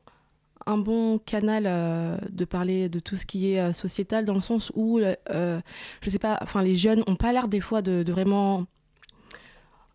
un 0.65 0.77
bon 0.77 1.19
canal 1.19 1.65
euh, 1.67 2.17
de 2.29 2.45
parler 2.45 2.89
de 2.89 2.99
tout 2.99 3.15
ce 3.15 3.25
qui 3.25 3.53
est 3.53 3.59
euh, 3.59 3.73
sociétal 3.73 4.25
dans 4.25 4.35
le 4.35 4.41
sens 4.41 4.71
où, 4.75 4.99
je 4.99 6.09
sais 6.09 6.19
pas, 6.19 6.39
enfin, 6.41 6.61
les 6.61 6.75
jeunes 6.75 7.03
n'ont 7.07 7.15
pas 7.15 7.31
l'air 7.31 7.47
des 7.47 7.61
fois 7.61 7.81
de, 7.81 8.11
vraiment 8.11 8.65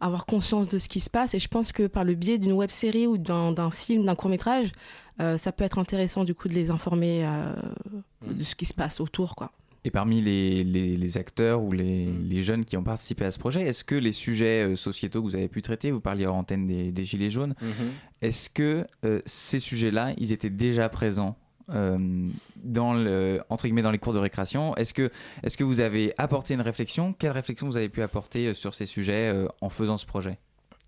avoir 0.00 0.26
conscience 0.26 0.68
de 0.68 0.78
ce 0.78 0.88
qui 0.88 1.00
se 1.00 1.10
passe. 1.10 1.34
Et 1.34 1.38
je 1.38 1.48
pense 1.48 1.72
que 1.72 1.86
par 1.86 2.04
le 2.04 2.14
biais 2.14 2.38
d'une 2.38 2.52
web 2.52 2.70
série 2.70 3.06
ou 3.06 3.18
d'un 3.18 3.70
film, 3.70 4.04
d'un 4.04 4.16
court 4.16 4.30
métrage, 4.30 4.72
ça 5.18 5.52
peut 5.52 5.62
être 5.62 5.78
intéressant 5.78 6.24
du 6.24 6.34
coup 6.34 6.48
de 6.48 6.54
les 6.54 6.72
informer 6.72 7.24
mm. 7.24 8.34
de 8.34 8.42
ce 8.42 8.56
qui 8.56 8.66
se 8.66 8.74
passe 8.74 9.00
autour, 9.00 9.36
quoi. 9.36 9.52
Et 9.84 9.90
parmi 9.90 10.20
les, 10.22 10.62
les, 10.62 11.18
acteurs 11.18 11.60
ou 11.60 11.72
les, 11.72 12.06
les, 12.06 12.42
jeunes 12.42 12.64
qui 12.64 12.76
ont 12.76 12.84
participé 12.84 13.24
à 13.24 13.32
ce 13.32 13.38
projet, 13.40 13.62
est-ce 13.62 13.82
que 13.82 13.96
les 13.96 14.12
sujets 14.12 14.68
euh, 14.68 14.76
sociétaux 14.76 15.20
que 15.22 15.26
vous 15.26 15.34
avez 15.34 15.48
pu 15.48 15.60
traiter, 15.60 15.90
vous 15.90 16.00
parliez 16.00 16.26
en 16.26 16.38
antenne 16.38 16.68
des, 16.68 16.92
des 16.92 17.04
Gilets 17.04 17.30
jaunes, 17.30 17.56
mm-hmm. 17.60 18.22
est-ce 18.22 18.48
que 18.48 18.86
euh, 19.04 19.20
ces 19.26 19.58
sujets-là, 19.58 20.14
ils 20.18 20.30
étaient 20.30 20.50
déjà 20.50 20.88
présents 20.88 21.36
euh, 21.70 22.28
dans 22.62 22.94
le, 22.94 23.40
entre 23.48 23.64
guillemets 23.64 23.82
dans 23.82 23.90
les 23.90 23.98
cours 23.98 24.12
de 24.12 24.20
récréation? 24.20 24.76
Est-ce 24.76 24.94
que, 24.94 25.10
est 25.42 25.56
que 25.56 25.64
vous 25.64 25.80
avez 25.80 26.14
apporté 26.16 26.54
une 26.54 26.60
réflexion? 26.60 27.12
Quelle 27.12 27.32
réflexion 27.32 27.66
vous 27.66 27.76
avez 27.76 27.88
pu 27.88 28.02
apporter 28.02 28.54
sur 28.54 28.74
ces 28.74 28.86
sujets 28.86 29.34
en 29.60 29.68
faisant 29.68 29.96
ce 29.96 30.06
projet? 30.06 30.38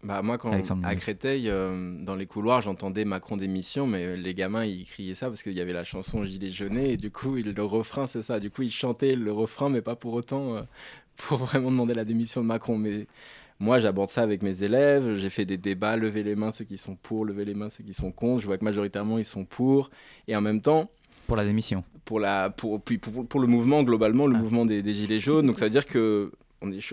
Bah 0.04 0.20
moi, 0.20 0.36
quand 0.36 0.52
à 0.82 0.96
Créteil, 0.96 1.48
euh, 1.48 1.96
dans 2.02 2.14
les 2.14 2.26
couloirs, 2.26 2.60
j'entendais 2.60 3.06
Macron 3.06 3.38
d'émission, 3.38 3.86
mais 3.86 4.18
les 4.18 4.34
gamins, 4.34 4.64
ils 4.64 4.84
criaient 4.84 5.14
ça 5.14 5.28
parce 5.28 5.42
qu'il 5.42 5.54
y 5.54 5.62
avait 5.62 5.72
la 5.72 5.82
chanson 5.82 6.26
Gilet 6.26 6.50
jauné, 6.50 6.92
et 6.92 6.96
du 6.98 7.10
coup, 7.10 7.38
il, 7.38 7.52
le 7.52 7.64
refrain, 7.64 8.06
c'est 8.06 8.20
ça. 8.20 8.38
Du 8.38 8.50
coup, 8.50 8.62
ils 8.62 8.70
chantaient 8.70 9.16
le 9.16 9.32
refrain, 9.32 9.70
mais 9.70 9.80
pas 9.80 9.96
pour 9.96 10.12
autant 10.12 10.56
euh, 10.56 10.62
pour 11.16 11.38
vraiment 11.38 11.70
demander 11.70 11.94
la 11.94 12.04
démission 12.04 12.42
de 12.42 12.46
Macron. 12.46 12.76
Mais 12.76 13.06
moi, 13.58 13.78
j'aborde 13.78 14.10
ça 14.10 14.20
avec 14.20 14.42
mes 14.42 14.62
élèves. 14.62 15.16
J'ai 15.16 15.30
fait 15.30 15.46
des 15.46 15.56
débats, 15.56 15.96
lever 15.96 16.22
les 16.22 16.36
mains 16.36 16.52
ceux 16.52 16.66
qui 16.66 16.76
sont 16.76 16.96
pour, 16.96 17.24
lever 17.24 17.46
les 17.46 17.54
mains 17.54 17.70
ceux 17.70 17.82
qui 17.82 17.94
sont 17.94 18.12
contre. 18.12 18.42
Je 18.42 18.46
vois 18.46 18.58
que 18.58 18.64
majoritairement, 18.64 19.16
ils 19.16 19.24
sont 19.24 19.46
pour. 19.46 19.88
Et 20.28 20.36
en 20.36 20.42
même 20.42 20.60
temps, 20.60 20.90
pour 21.26 21.36
la 21.38 21.46
démission. 21.46 21.82
Pour, 22.04 22.20
la, 22.20 22.50
pour, 22.50 22.82
pour, 22.82 23.26
pour, 23.26 23.40
le 23.40 23.46
mouvement, 23.46 23.82
globalement, 23.82 24.26
le 24.26 24.36
ah. 24.36 24.40
mouvement 24.40 24.66
des, 24.66 24.82
des, 24.82 24.92
Gilets 24.92 25.20
jaunes. 25.20 25.46
Donc 25.46 25.58
ça 25.58 25.64
veut 25.64 25.70
dire 25.70 25.86
que 25.86 26.30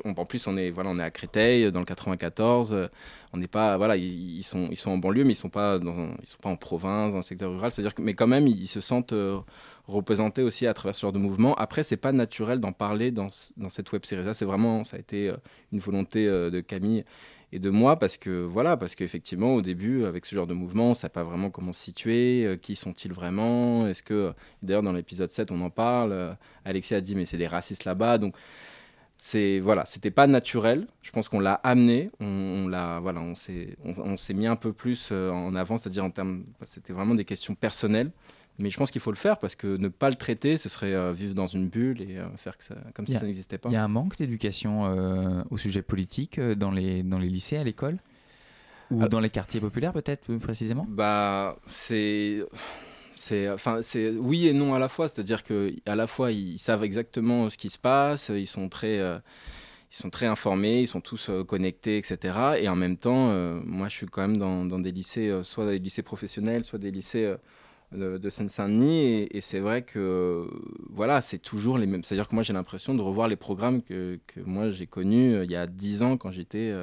en 0.05 0.25
plus, 0.25 0.47
on 0.47 0.57
est, 0.57 0.69
voilà, 0.69 0.89
on 0.89 0.99
est 0.99 1.03
à 1.03 1.11
Créteil, 1.11 1.71
dans 1.71 1.79
le 1.79 1.85
94. 1.85 2.89
On 3.33 3.37
n'est 3.37 3.47
pas, 3.47 3.77
voilà, 3.77 3.95
ils, 3.95 4.43
sont, 4.43 4.67
ils 4.71 4.77
sont 4.77 4.91
en 4.91 4.97
banlieue, 4.97 5.23
mais 5.23 5.33
ils 5.33 5.37
sont 5.37 5.49
pas, 5.49 5.79
ils 5.81 6.27
sont 6.27 6.39
pas 6.41 6.49
en 6.49 6.57
province, 6.57 7.11
dans 7.11 7.17
le 7.17 7.23
secteur 7.23 7.51
rural. 7.51 7.71
C'est-à-dire 7.71 7.95
que, 7.95 8.01
mais 8.01 8.13
quand 8.13 8.27
même, 8.27 8.47
ils, 8.47 8.67
se 8.67 8.81
sentent 8.81 9.13
euh, 9.13 9.39
représentés 9.87 10.41
aussi 10.43 10.67
à 10.67 10.73
travers 10.73 10.95
ce 10.95 11.01
genre 11.01 11.13
de 11.13 11.19
mouvement. 11.19 11.55
Après, 11.55 11.83
c'est 11.83 11.97
pas 11.97 12.11
naturel 12.11 12.59
d'en 12.59 12.73
parler 12.73 13.11
dans, 13.11 13.27
dans 13.55 13.69
cette 13.69 13.91
web 13.93 14.03
série. 14.05 14.25
Ça, 14.25 14.33
c'est 14.33 14.45
vraiment, 14.45 14.83
ça 14.83 14.97
a 14.97 14.99
été 14.99 15.29
euh, 15.29 15.37
une 15.71 15.79
volonté 15.79 16.27
euh, 16.27 16.49
de 16.49 16.59
Camille 16.59 17.05
et 17.53 17.59
de 17.59 17.69
moi 17.69 17.99
parce 17.99 18.15
que 18.15 18.45
voilà 18.45 18.77
parce 18.77 18.95
qu'effectivement 18.95 19.55
au 19.55 19.61
début 19.61 20.05
avec 20.05 20.25
ce 20.25 20.33
genre 20.33 20.47
de 20.47 20.53
mouvement 20.53 20.85
on 20.85 20.89
ne 20.89 20.93
sait 20.93 21.09
pas 21.09 21.25
vraiment 21.25 21.49
comment 21.49 21.73
se 21.73 21.81
situer 21.81 22.57
qui 22.61 22.77
sont-ils 22.77 23.11
vraiment 23.11 23.87
est-ce 23.87 24.01
que 24.03 24.31
d'ailleurs 24.63 24.83
dans 24.83 24.93
l'épisode 24.93 25.29
7 25.29 25.51
on 25.51 25.59
en 25.59 25.69
parle 25.69 26.37
Alexis 26.63 26.95
a 26.95 27.01
dit 27.01 27.13
mais 27.13 27.25
c'est 27.25 27.35
des 27.35 27.47
racistes 27.47 27.83
là-bas 27.83 28.19
donc 28.19 28.37
c'est 29.23 29.59
voilà, 29.59 29.85
c'était 29.85 30.09
pas 30.09 30.25
naturel. 30.25 30.87
Je 31.03 31.11
pense 31.11 31.29
qu'on 31.29 31.39
l'a 31.39 31.53
amené, 31.53 32.09
on, 32.19 32.67
l'a 32.67 32.99
voilà, 32.99 33.21
on 33.21 33.35
s'est 33.35 33.77
on, 33.85 34.17
s'est 34.17 34.33
mis 34.33 34.47
un 34.47 34.55
peu 34.55 34.73
plus 34.73 35.09
euh, 35.11 35.29
en 35.29 35.53
avant, 35.53 35.77
c'est-à-dire 35.77 36.03
en 36.03 36.09
termes, 36.09 36.43
c'était 36.63 36.91
vraiment 36.91 37.13
des 37.13 37.23
questions 37.23 37.53
personnelles. 37.53 38.09
Mais 38.57 38.71
je 38.71 38.77
pense 38.77 38.89
qu'il 38.89 38.99
faut 38.99 39.11
le 39.11 39.17
faire 39.17 39.37
parce 39.37 39.53
que 39.53 39.77
ne 39.77 39.89
pas 39.89 40.09
le 40.09 40.15
traiter, 40.15 40.57
ce 40.57 40.69
serait 40.69 40.95
euh, 40.95 41.13
vivre 41.13 41.35
dans 41.35 41.45
une 41.45 41.69
bulle 41.69 42.01
et 42.01 42.17
euh, 42.17 42.35
faire 42.35 42.57
que 42.57 42.63
ça, 42.63 42.73
comme 42.95 43.05
si 43.05 43.13
ça 43.13 43.21
n'existait 43.21 43.59
pas. 43.59 43.69
Il 43.69 43.73
y 43.73 43.75
a 43.75 43.83
un 43.83 43.87
manque 43.87 44.17
d'éducation 44.17 45.45
au 45.51 45.57
sujet 45.59 45.83
politique 45.83 46.39
dans 46.39 46.71
les 46.71 47.03
dans 47.03 47.19
les 47.19 47.29
lycées, 47.29 47.57
à 47.57 47.63
l'école? 47.63 47.99
Ou 48.89 49.07
dans 49.07 49.19
les 49.19 49.29
quartiers 49.29 49.61
populaires 49.61 49.93
peut-être 49.93 50.25
plus 50.25 50.39
précisément? 50.39 50.87
Bah 50.89 51.57
c'est 51.67 52.43
c'est 53.21 53.49
enfin 53.49 53.81
c'est 53.81 54.09
oui 54.09 54.47
et 54.47 54.53
non 54.53 54.73
à 54.73 54.79
la 54.79 54.89
fois. 54.89 55.07
C'est-à-dire 55.07 55.43
que 55.43 55.73
à 55.85 55.95
la 55.95 56.07
fois 56.07 56.31
ils 56.31 56.59
savent 56.59 56.83
exactement 56.83 57.49
ce 57.49 57.57
qui 57.57 57.69
se 57.69 57.77
passe 57.77 58.31
ils 58.33 58.47
sont 58.47 58.67
très 58.67 58.99
euh, 58.99 59.19
ils 59.91 59.95
sont 59.95 60.09
très 60.09 60.25
informés 60.25 60.81
ils 60.81 60.87
sont 60.87 61.01
tous 61.01 61.29
euh, 61.29 61.43
connectés 61.43 61.97
etc 61.97 62.35
et 62.59 62.67
en 62.67 62.75
même 62.75 62.97
temps 62.97 63.29
euh, 63.29 63.61
moi 63.63 63.87
je 63.89 63.95
suis 63.95 64.07
quand 64.07 64.21
même 64.27 64.37
dans, 64.37 64.79
des 64.79 64.91
lycées 64.91 65.31
soit 65.43 65.65
des 65.67 65.79
lycées 65.79 66.01
professionnels 66.01 66.65
soit 66.65 66.79
des 66.79 66.91
lycées 66.91 67.35
de, 67.91 68.29
Seine-Saint-Denis. 68.29 69.27
Et, 69.31 69.41
c'est 69.41 69.59
vrai 69.59 69.81
que 69.81 70.47
voilà 70.89 71.19
c'est 71.21 71.39
toujours 71.39 71.77
les 71.77 71.87
mêmes. 71.87 72.03
C'est-à-dire 72.03 72.29
que 72.29 72.35
moi 72.35 72.43
j'ai 72.43 72.53
l'impression 72.53 72.95
de 72.95 73.01
revoir 73.01 73.27
les 73.27 73.35
programmes 73.35 73.81
que, 73.81 74.17
que 74.27 74.39
moi 74.39 74.69
j'ai 74.69 74.87
connus 74.87 75.43
il 75.43 75.51
y 75.51 75.57
a 75.57 75.67
dix 75.67 76.01
ans 76.01 76.17
quand 76.17 76.31
j'étais 76.31 76.73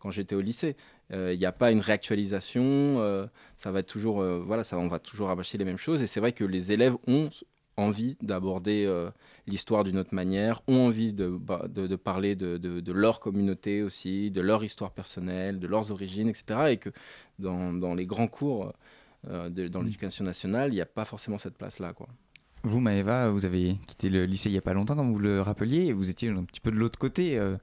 quand 0.00 0.10
j'étais 0.10 0.34
au 0.34 0.40
lycée 0.40 0.76
il 1.10 1.16
euh, 1.16 1.36
n'y 1.36 1.46
a 1.46 1.52
pas 1.52 1.72
une 1.72 1.80
réactualisation, 1.80 2.62
euh, 2.64 3.26
ça 3.56 3.72
va 3.72 3.80
être 3.80 3.88
toujours, 3.88 4.20
euh, 4.20 4.40
voilà, 4.44 4.62
ça, 4.62 4.78
on 4.78 4.88
va 4.88 5.00
toujours 5.00 5.28
rabâcher 5.28 5.58
les 5.58 5.64
mêmes 5.64 5.78
choses. 5.78 6.02
Et 6.02 6.06
c'est 6.06 6.20
vrai 6.20 6.32
que 6.32 6.44
les 6.44 6.70
élèves 6.70 6.96
ont 7.08 7.30
envie 7.76 8.16
d'aborder 8.20 8.86
l'histoire 9.46 9.84
d'une 9.84 9.96
autre 9.96 10.14
manière, 10.14 10.60
ont 10.68 10.86
envie 10.86 11.14
de, 11.14 11.28
bah, 11.28 11.66
de, 11.66 11.96
parler 11.96 12.34
de, 12.34 12.58
de, 12.58 12.92
leur 12.92 13.20
communauté 13.20 13.82
aussi, 13.82 14.30
de 14.30 14.42
leur 14.42 14.62
histoire 14.62 14.92
personnelle, 14.92 15.58
de 15.58 15.66
leurs 15.66 15.90
origines, 15.90 16.28
etc. 16.28 16.72
Et 16.72 16.76
que 16.76 16.90
dans, 17.38 17.72
dans 17.72 17.94
les 17.94 18.04
grands 18.04 18.26
cours 18.26 18.74
dans 19.24 19.48
mmh. 19.48 19.84
l'éducation 19.84 20.24
nationale, 20.24 20.72
il 20.72 20.74
n'y 20.74 20.80
a 20.82 20.86
pas 20.86 21.06
forcément 21.06 21.38
cette 21.38 21.56
place-là. 21.56 21.94
quoi. 21.94 22.08
Vous, 22.62 22.80
Maëva, 22.80 23.30
vous 23.30 23.46
avez 23.46 23.78
quitté 23.86 24.10
le 24.10 24.26
lycée 24.26 24.50
il 24.50 24.52
n'y 24.52 24.58
a 24.58 24.62
pas 24.62 24.74
longtemps, 24.74 24.94
comme 24.94 25.12
vous 25.12 25.18
le 25.18 25.40
rappeliez, 25.40 25.86
et 25.86 25.92
vous 25.94 26.10
étiez 26.10 26.28
un 26.28 26.44
petit 26.44 26.60
peu 26.60 26.70
de 26.70 26.76
l'autre 26.76 26.98
côté. 26.98 27.38
Euh, 27.38 27.56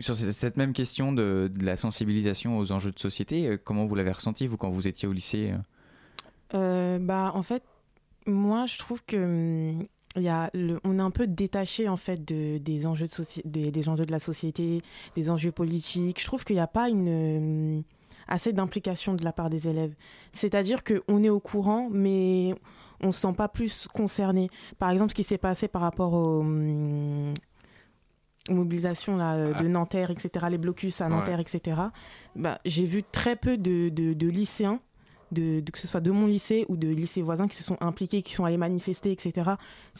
sur 0.00 0.16
cette 0.16 0.56
même 0.56 0.72
question 0.72 1.12
de, 1.12 1.50
la 1.60 1.76
sensibilisation 1.76 2.58
aux 2.58 2.72
enjeux 2.72 2.90
de 2.90 2.98
société, 2.98 3.46
euh, 3.46 3.56
comment 3.62 3.86
vous 3.86 3.94
l'avez 3.94 4.10
ressenti, 4.10 4.48
vous, 4.48 4.56
quand 4.56 4.70
vous 4.70 4.88
étiez 4.88 5.06
au 5.06 5.12
lycée 5.12 5.52
euh? 6.54 6.98
Bah, 6.98 7.30
En 7.34 7.42
fait, 7.42 7.62
moi, 8.26 8.66
je 8.66 8.78
trouve 8.78 9.04
que 9.04 9.74
il 10.16 10.22
y 10.22 10.28
a 10.28 10.50
on 10.84 10.98
est 10.98 11.02
un 11.02 11.10
peu 11.10 11.26
détaché 11.26 11.88
en 11.88 11.96
fait 11.96 12.24
de, 12.24 12.58
des 12.58 12.86
enjeux 12.86 13.06
de 13.06 13.70
des, 13.70 13.88
enjeux 13.88 14.06
de 14.06 14.10
la 14.10 14.18
société, 14.18 14.80
des 15.14 15.30
enjeux 15.30 15.52
politiques. 15.52 16.20
Je 16.20 16.26
trouve 16.26 16.44
qu'il 16.44 16.56
n'y 16.56 16.60
a 16.60 16.66
pas 16.66 16.88
une 16.88 17.76
hum, 17.76 17.82
assez 18.26 18.52
d'implication 18.52 19.14
de 19.14 19.22
la 19.22 19.32
part 19.32 19.50
des 19.50 19.68
élèves. 19.68 19.94
C'est-à-dire 20.32 20.82
qu'on 20.82 21.22
est 21.22 21.28
au 21.28 21.40
courant, 21.40 21.88
mais 21.92 22.54
on 23.02 23.12
se 23.12 23.20
sent 23.20 23.32
pas 23.36 23.48
plus 23.48 23.88
concerné. 23.88 24.50
Par 24.78 24.90
exemple, 24.90 25.10
ce 25.10 25.14
qui 25.14 25.24
s'est 25.24 25.38
passé 25.38 25.68
par 25.68 25.82
rapport 25.82 26.12
aux, 26.14 26.40
hum, 26.40 27.34
mobilisations 28.50 29.16
là, 29.16 29.34
euh, 29.34 29.52
de 29.52 29.66
ah. 29.66 29.68
Nanterre, 29.68 30.10
etc., 30.10 30.46
les 30.50 30.58
blocus 30.58 31.00
à 31.00 31.08
Nanterre, 31.08 31.40
etc., 31.40 31.80
bah, 32.34 32.60
j'ai 32.64 32.84
vu 32.84 33.02
très 33.02 33.36
peu 33.36 33.56
de, 33.58 33.88
de 33.88 34.28
lycéens 34.28 34.80
de, 35.32 35.60
que 35.60 35.78
ce 35.78 35.86
soit 35.86 36.00
de 36.00 36.10
mon 36.10 36.26
lycée 36.26 36.64
ou 36.68 36.76
de 36.76 36.88
lycées 36.88 37.22
voisins 37.22 37.48
qui 37.48 37.56
se 37.56 37.64
sont 37.64 37.76
impliqués, 37.80 38.22
qui 38.22 38.32
sont 38.34 38.44
allés 38.44 38.56
manifester, 38.56 39.12
etc. 39.12 39.52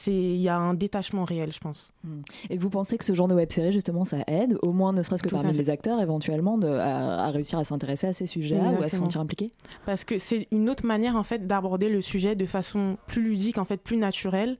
Il 0.06 0.36
y 0.36 0.48
a 0.48 0.56
un 0.56 0.74
détachement 0.74 1.24
réel, 1.24 1.52
je 1.52 1.60
pense. 1.60 1.92
Hmm. 2.04 2.20
Et 2.50 2.56
vous 2.56 2.70
pensez 2.70 2.98
que 2.98 3.04
ce 3.04 3.14
genre 3.14 3.28
de 3.28 3.34
web 3.34 3.50
série, 3.50 3.72
justement, 3.72 4.04
ça 4.04 4.18
aide, 4.26 4.58
au 4.62 4.72
moins 4.72 4.92
ne 4.92 5.02
serait-ce 5.02 5.22
que 5.22 5.28
parmi 5.28 5.52
les 5.52 5.70
acteurs, 5.70 6.00
éventuellement, 6.00 6.58
de, 6.58 6.68
à, 6.68 7.30
réussir 7.30 7.58
à 7.58 7.64
s'intéresser 7.64 8.08
à 8.08 8.12
ces 8.12 8.26
sujets-là 8.26 8.72
ou 8.72 8.82
à 8.82 8.88
se 8.88 8.96
sentir 8.96 9.20
impliqués? 9.20 9.50
Parce 9.86 10.04
que 10.04 10.18
c'est 10.18 10.48
une 10.50 10.70
autre 10.70 10.86
manière, 10.86 11.16
en 11.16 11.22
fait, 11.22 11.46
d'aborder 11.46 11.88
le 11.88 12.00
sujet 12.00 12.34
de 12.36 12.46
façon 12.46 12.96
plus 13.06 13.22
ludique, 13.22 13.58
en 13.58 13.64
fait, 13.64 13.78
plus 13.78 13.96
naturelle 13.96 14.58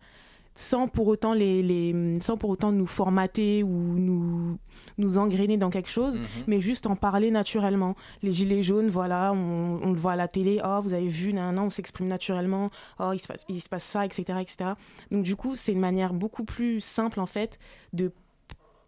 sans 0.59 0.89
pour 0.89 1.07
autant 1.07 1.35
les, 1.35 1.63
les, 1.63 2.19
sans 2.21 2.37
pour 2.37 2.51
autant 2.51 2.73
nous 2.73 2.89
formater 2.89 3.63
ou 3.63 3.69
nous 3.69 4.59
nous 4.99 5.17
engrainer 5.17 5.57
dans 5.57 5.71
quelque 5.71 5.89
chose 5.89 6.19
mhm. 6.19 6.27
mais 6.49 6.61
juste 6.61 6.87
en 6.89 6.97
parler 6.97 7.31
naturellement. 7.31 7.95
Les 8.25 8.33
gilets 8.33 8.65
jaunes 8.65 8.89
voilà 8.89 9.33
on, 9.33 9.79
on 9.81 9.93
le 9.93 9.99
voit 9.99 10.13
à 10.13 10.17
la 10.17 10.27
télé 10.27 10.61
oh 10.65 10.81
vous 10.83 10.95
avez 10.95 11.07
vu 11.07 11.33
nan, 11.33 11.57
on 11.61 11.71
s'exprime 11.71 12.09
naturellement. 12.09 12.71
Oh 12.99 13.13
il 13.13 13.21
se 13.21 13.29
passe 13.29 13.45
il 13.49 13.63
se 13.63 13.69
passe 13.69 13.85
ça 13.85 14.05
etc 14.05 14.41
etc 14.41 14.73
donc 15.13 15.23
du 15.23 15.37
coup 15.37 15.55
c'est 15.55 15.71
une 15.71 15.79
manière 15.79 16.13
beaucoup 16.13 16.43
plus 16.43 16.81
simple 16.81 17.21
en 17.21 17.27
fait 17.27 17.61
de 17.93 18.11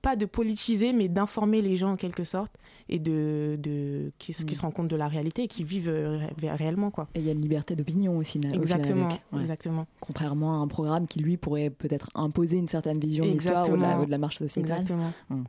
pas 0.02 0.16
de 0.16 0.24
politiser, 0.24 0.92
mais 0.92 1.08
d'informer 1.08 1.62
les 1.62 1.76
gens 1.76 1.92
en 1.92 1.96
quelque 1.96 2.24
sorte 2.24 2.52
et 2.88 2.98
de, 2.98 3.56
de 3.58 4.12
qui, 4.18 4.32
qui, 4.32 4.44
mm. 4.44 4.50
se 4.50 4.60
rendent 4.62 4.74
compte 4.74 4.88
de 4.88 4.96
la 4.96 5.08
réalité 5.08 5.44
et 5.44 5.48
qui 5.48 5.62
vivent 5.62 5.88
euh, 5.88 6.18
réellement. 6.42 6.90
Quoi. 6.90 7.08
Et 7.14 7.20
il 7.20 7.26
y 7.26 7.28
a 7.28 7.32
une 7.32 7.42
liberté 7.42 7.76
d'opinion 7.76 8.16
aussi. 8.16 8.40
Exactement, 8.52 9.08
exactement. 9.38 9.86
Contrairement 10.00 10.60
à 10.60 10.64
un 10.64 10.68
programme 10.68 11.06
qui, 11.06 11.20
lui, 11.20 11.36
pourrait 11.36 11.70
peut-être 11.70 12.10
imposer 12.14 12.58
une 12.58 12.68
certaine 12.68 12.98
vision 12.98 13.24
de 13.24 13.30
l'histoire 13.30 13.68
ou, 13.68 13.76
de 13.76 14.10
la 14.10 14.18
marche 14.18 14.38
sociale. 14.38 14.64
Exactement. 14.64 15.12
Mm. 15.28 15.42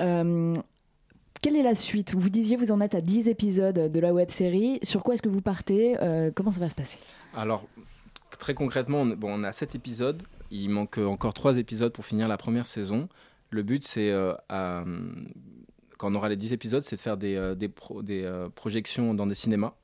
Euh, 0.00 0.54
quelle 1.40 1.56
est 1.56 1.62
la 1.62 1.74
suite? 1.74 2.14
Vous 2.14 2.30
disiez 2.30 2.56
vous 2.56 2.70
en 2.70 2.80
êtes 2.80 2.94
à 2.94 3.00
10 3.00 3.28
épisodes 3.28 3.90
de 3.90 4.00
la 4.00 4.14
web 4.14 4.30
série. 4.30 4.78
Sur 4.82 5.02
quoi 5.02 5.14
est-ce 5.14 5.22
que 5.22 5.28
vous 5.28 5.40
partez? 5.40 5.96
Euh, 6.00 6.30
Comment 6.34 6.52
ça 6.52 6.60
va 6.60 6.68
se 6.68 6.74
passer? 6.74 6.98
Alors, 7.34 7.66
très 8.38 8.54
concrètement, 8.54 9.00
on, 9.00 9.06
bon, 9.06 9.40
on 9.40 9.42
a 9.42 9.52
7 9.52 9.74
épisodes. 9.74 10.22
Il 10.52 10.70
manque 10.70 10.98
encore 10.98 11.34
3 11.34 11.56
épisodes 11.56 11.92
pour 11.92 12.04
finir 12.04 12.28
la 12.28 12.36
première 12.36 12.66
saison. 12.66 13.08
Le 13.52 13.62
but, 13.62 13.84
c'est, 13.84 14.10
euh, 14.10 14.34
quand 15.98 16.10
on 16.10 16.14
aura 16.14 16.30
les 16.30 16.36
10 16.36 16.54
épisodes, 16.54 16.82
c'est 16.82 16.96
de 16.96 17.00
faire 17.00 17.18
des, 17.18 17.36
euh, 17.36 17.54
euh, 18.08 18.48
projections 18.48 19.12
dans 19.12 19.26
des 19.26 19.34
cinémas 19.34 19.74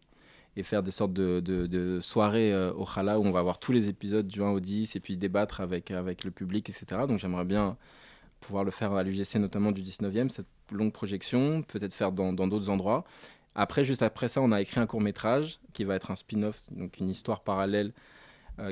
et 0.56 0.62
faire 0.62 0.82
des 0.82 0.90
sortes 0.90 1.12
de, 1.12 1.98
soirées 2.00 2.56
au 2.70 2.86
Khala 2.86 3.20
où 3.20 3.26
on 3.26 3.30
va 3.30 3.42
voir 3.42 3.58
tous 3.58 3.72
les 3.72 3.88
épisodes 3.88 4.26
du 4.26 4.42
1 4.42 4.48
au 4.48 4.60
10 4.60 4.96
et 4.96 5.00
puis 5.00 5.18
débattre 5.18 5.60
avec 5.60 5.90
le 5.90 6.30
public, 6.30 6.70
etc. 6.70 7.02
Donc 7.06 7.18
j'aimerais 7.18 7.44
bien 7.44 7.76
pouvoir 8.40 8.64
le 8.64 8.70
faire 8.70 8.92
à 8.94 9.02
l'UGC, 9.02 9.36
notamment 9.36 9.70
du 9.70 9.82
19e, 9.82 10.30
cette 10.30 10.46
longue 10.72 10.92
projection, 10.92 11.62
peut-être 11.62 11.92
faire 11.92 12.10
dans 12.10 12.32
d'autres 12.32 12.70
endroits. 12.70 13.04
Après, 13.54 13.84
juste 13.84 14.02
après 14.02 14.28
ça, 14.28 14.40
on 14.40 14.50
a 14.50 14.62
écrit 14.62 14.80
un 14.80 14.86
court 14.86 15.02
métrage 15.02 15.60
qui 15.74 15.84
va 15.84 15.94
être 15.94 16.10
un 16.10 16.16
spin-off, 16.16 16.72
donc 16.72 16.98
une 16.98 17.10
histoire 17.10 17.42
parallèle 17.42 17.92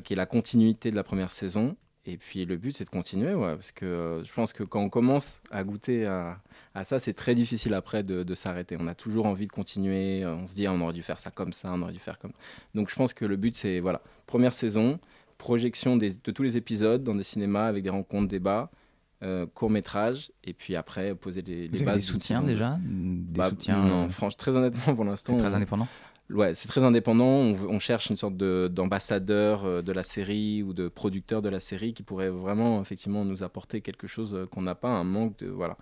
qui 0.03 0.15
est 0.15 0.17
la 0.17 0.27
continuité 0.27 0.91
de 0.91 0.97
la 0.97 1.05
première 1.05 1.31
saison 1.31 1.77
Et 2.09 2.16
puis 2.19 2.45
le 2.45 2.57
but, 2.57 2.77
c'est 2.77 2.85
de 2.85 2.90
continuer, 2.90 3.35
ouais, 3.35 3.55
parce 3.55 3.73
que 3.73 3.85
euh, 3.85 4.25
je 4.25 4.33
pense 4.33 4.53
que 4.53 4.62
quand 4.62 4.81
on 4.81 4.88
commence 4.88 5.40
à 5.51 5.64
goûter 5.64 6.07
à, 6.07 6.38
à 6.75 6.85
ça, 6.85 7.01
c'est 7.01 7.14
très 7.14 7.35
difficile 7.35 7.75
après 7.75 8.03
de, 8.05 8.23
de 8.23 8.35
s'arrêter. 8.37 8.77
On 8.79 8.87
a 8.87 8.95
toujours 8.95 9.27
envie 9.27 9.47
de 9.49 9.53
continuer. 9.53 10.23
euh, 10.23 10.35
On 10.37 10.47
se 10.47 10.55
dit, 10.55 10.66
ah, 10.66 10.73
on 10.73 10.81
aurait 10.83 10.92
dû 10.92 11.03
faire 11.03 11.19
ça 11.19 11.31
comme 11.33 11.53
ça, 11.53 11.73
on 11.73 11.83
aurait 11.83 11.92
dû 11.92 11.99
faire 11.99 12.19
comme. 12.21 12.33
Donc 12.77 12.90
je 12.90 12.95
pense 12.95 13.12
que 13.12 13.25
le 13.25 13.37
but, 13.37 13.57
c'est 13.57 13.81
voilà, 13.81 14.01
première 14.27 14.53
saison, 14.53 15.01
projection 15.37 15.97
des- 15.97 16.12
de 16.14 16.31
tous 16.31 16.42
les 16.45 16.57
épisodes 16.57 17.03
dans 17.03 17.14
des 17.14 17.25
cinémas 17.25 17.66
avec 17.66 17.83
des 17.83 17.90
rencontres, 17.90 18.29
débats, 18.29 18.71
euh, 19.23 19.47
court 19.53 19.71
métrage, 19.71 20.31
et 20.45 20.53
puis 20.53 20.77
après 20.77 21.14
poser 21.14 21.42
les, 21.42 21.66
Vous 21.66 21.73
les 21.73 21.79
avez 21.83 21.87
bases. 21.87 21.95
des 21.97 22.01
d'une 22.03 22.12
soutiens 22.12 22.42
déjà 22.42 22.79
Des 22.81 23.38
Bah, 23.38 23.49
soutiens 23.49 23.83
Non, 23.83 24.05
euh, 24.05 24.09
franchement, 24.11 24.37
très 24.38 24.51
honnêtement, 24.53 24.95
pour 24.95 25.05
l'instant. 25.05 25.33
C'est 25.33 25.42
très 25.45 25.53
on- 25.55 25.57
indépendant 25.57 25.88
Ouais, 26.31 26.57
c'est 26.57 26.67
très 26.67 26.83
indépendant. 26.83 27.25
On, 27.25 27.79
cherche 27.79 28.11
une 28.11 28.17
sorte 28.17 28.37
de- 28.37 28.69
d'ambassadeur 28.73 29.65
euh, 29.65 29.83
de 29.83 29.93
la 29.93 30.03
série 30.03 30.62
ou 30.65 30.73
de 30.73 30.89
producteur 30.89 31.41
de 31.41 31.49
la 31.49 31.61
série 31.61 31.95
qui 31.95 32.03
pourrait 32.03 32.31
vraiment 32.31 32.81
effectivement 32.81 33.25
nous 33.25 33.45
apporter 33.45 33.81
quelque 33.81 34.09
chose 34.09 34.35
euh, 34.35 34.47
qu'on 34.47 34.62
n'a 34.62 34.75
pas, 34.75 34.89
un 34.89 35.05
manque 35.05 35.39
de 35.39 35.47
voilà. 35.47 35.77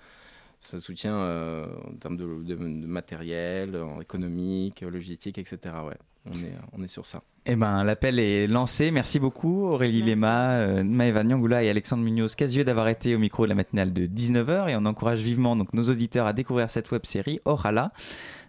Ça 0.61 0.81
soutient 0.81 1.17
euh, 1.17 1.67
en 1.87 1.95
termes 1.97 2.17
de, 2.19 2.57
matériel, 2.57 3.79
économique, 4.03 4.83
logistique, 4.83 5.39
etc. 5.39 5.87
Ouais, 5.87 5.97
on 6.27 6.39
est 6.39 6.53
on 6.73 6.83
est 6.83 6.89
sur 6.89 7.07
ça. 7.07 7.21
Eh 7.47 7.57
ben, 7.57 7.85
l'appel 7.85 8.19
est 8.19 8.47
lancé. 8.47 8.91
Merci 8.91 9.21
beaucoup 9.21 9.67
Aurélie 9.67 10.03
Lema, 10.03 10.53
euh, 10.53 10.83
Maëva 10.83 11.25
Nyangula 11.25 11.63
et 11.63 11.69
Alexandre 11.69 12.03
Munoz 12.03 12.35
Casieux 12.35 12.65
d'avoir 12.65 12.89
été 12.89 13.15
au 13.15 13.19
micro 13.19 13.45
de 13.45 13.51
la 13.51 13.55
matinale 13.55 13.93
de 13.93 14.07
19h 14.07 14.71
et 14.71 14.77
on 14.77 14.87
encourage 14.87 15.21
vivement 15.21 15.55
donc 15.55 15.75
nos 15.75 15.83
auditeurs 15.91 16.27
à 16.27 16.33
découvrir 16.33 16.71
cette 16.71 16.91
web 16.91 17.05
série 17.05 17.41
Orala. 17.45 17.93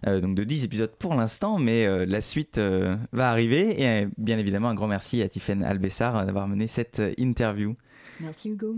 Euh, 0.06 0.20
donc 0.20 0.34
de 0.34 0.44
10 0.44 0.64
épisodes 0.64 0.92
pour 0.98 1.14
l'instant, 1.14 1.58
mais 1.58 1.86
euh, 1.86 2.06
la 2.06 2.20
suite 2.20 2.58
euh, 2.58 2.96
va 3.12 3.30
arriver 3.30 3.80
et 3.80 4.04
euh, 4.04 4.06
bien 4.18 4.38
évidemment 4.38 4.68
un 4.68 4.74
grand 4.74 4.86
merci 4.86 5.22
à 5.22 5.28
Tiffaine 5.28 5.62
Albessard 5.62 6.26
d'avoir 6.26 6.48
mené 6.48 6.66
cette 6.66 7.02
interview. 7.18 7.74
Merci 8.20 8.50
Hugo. 8.50 8.76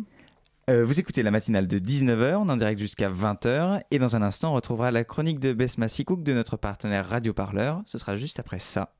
Euh, 0.68 0.84
vous 0.84 1.00
écoutez 1.00 1.22
la 1.22 1.30
matinale 1.30 1.66
de 1.66 1.78
19h, 1.78 2.34
on 2.34 2.50
en 2.50 2.56
direct 2.58 2.78
jusqu'à 2.78 3.08
20h 3.08 3.80
et 3.90 3.98
dans 3.98 4.16
un 4.16 4.22
instant 4.22 4.50
on 4.50 4.54
retrouvera 4.54 4.90
la 4.90 5.02
chronique 5.02 5.40
de 5.40 5.54
Besma 5.54 5.88
Sikouk 5.88 6.22
de 6.22 6.34
notre 6.34 6.58
partenaire 6.58 7.08
Radio 7.08 7.32
Parleur. 7.32 7.80
Ce 7.86 7.96
sera 7.96 8.18
juste 8.18 8.38
après 8.38 8.58
ça. 8.58 8.92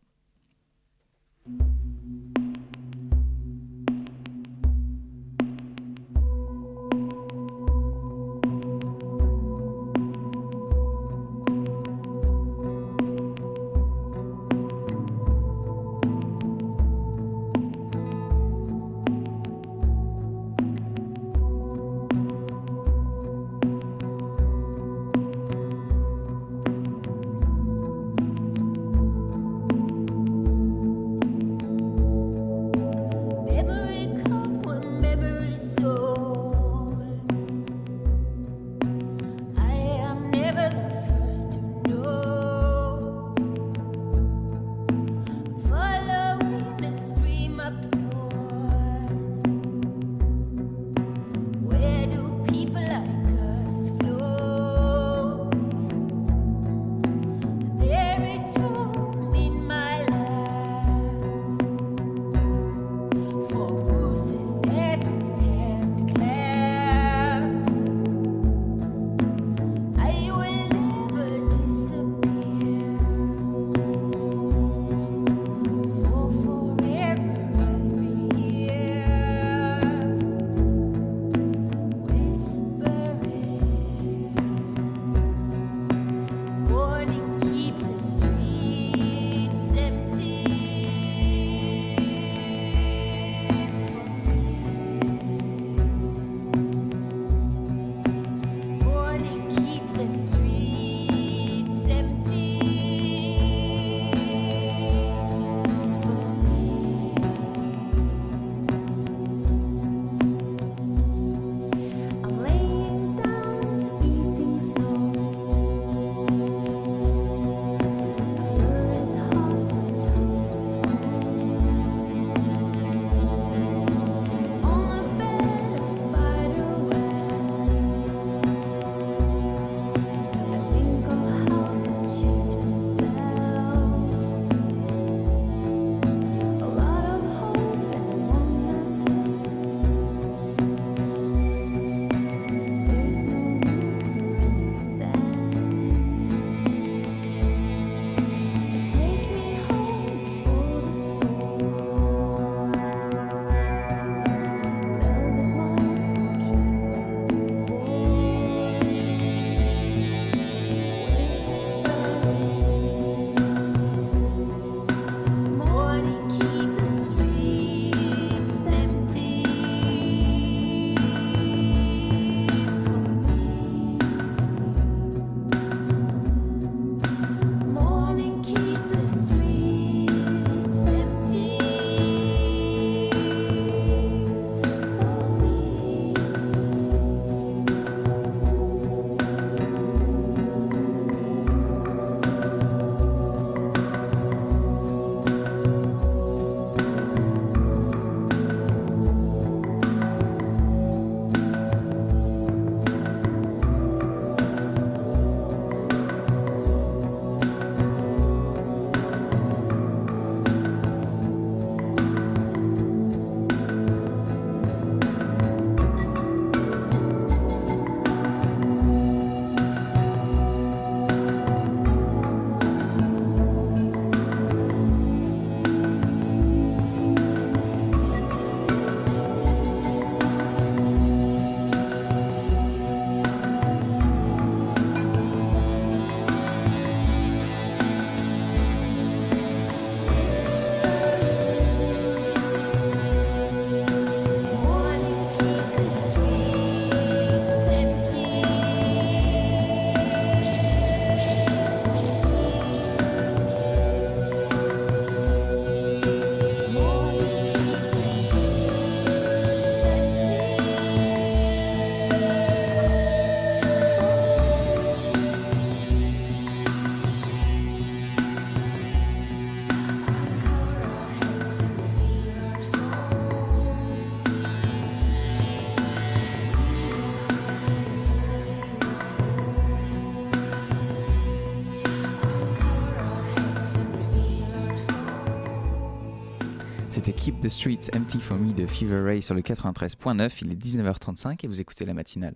The 287.41 287.49
Streets 287.49 287.91
Empty 287.95 288.21
for 288.21 288.37
Me 288.37 288.53
de 288.53 288.67
Fever 288.67 289.01
Ray 289.01 289.23
sur 289.23 289.35
le 289.35 289.43
93.9. 289.43 290.31
Il 290.43 290.53
est 290.53 290.55
19h35 290.55 291.45
et 291.45 291.47
vous 291.47 291.61
écoutez 291.61 291.85
la 291.85 291.95
matinale. 291.95 292.35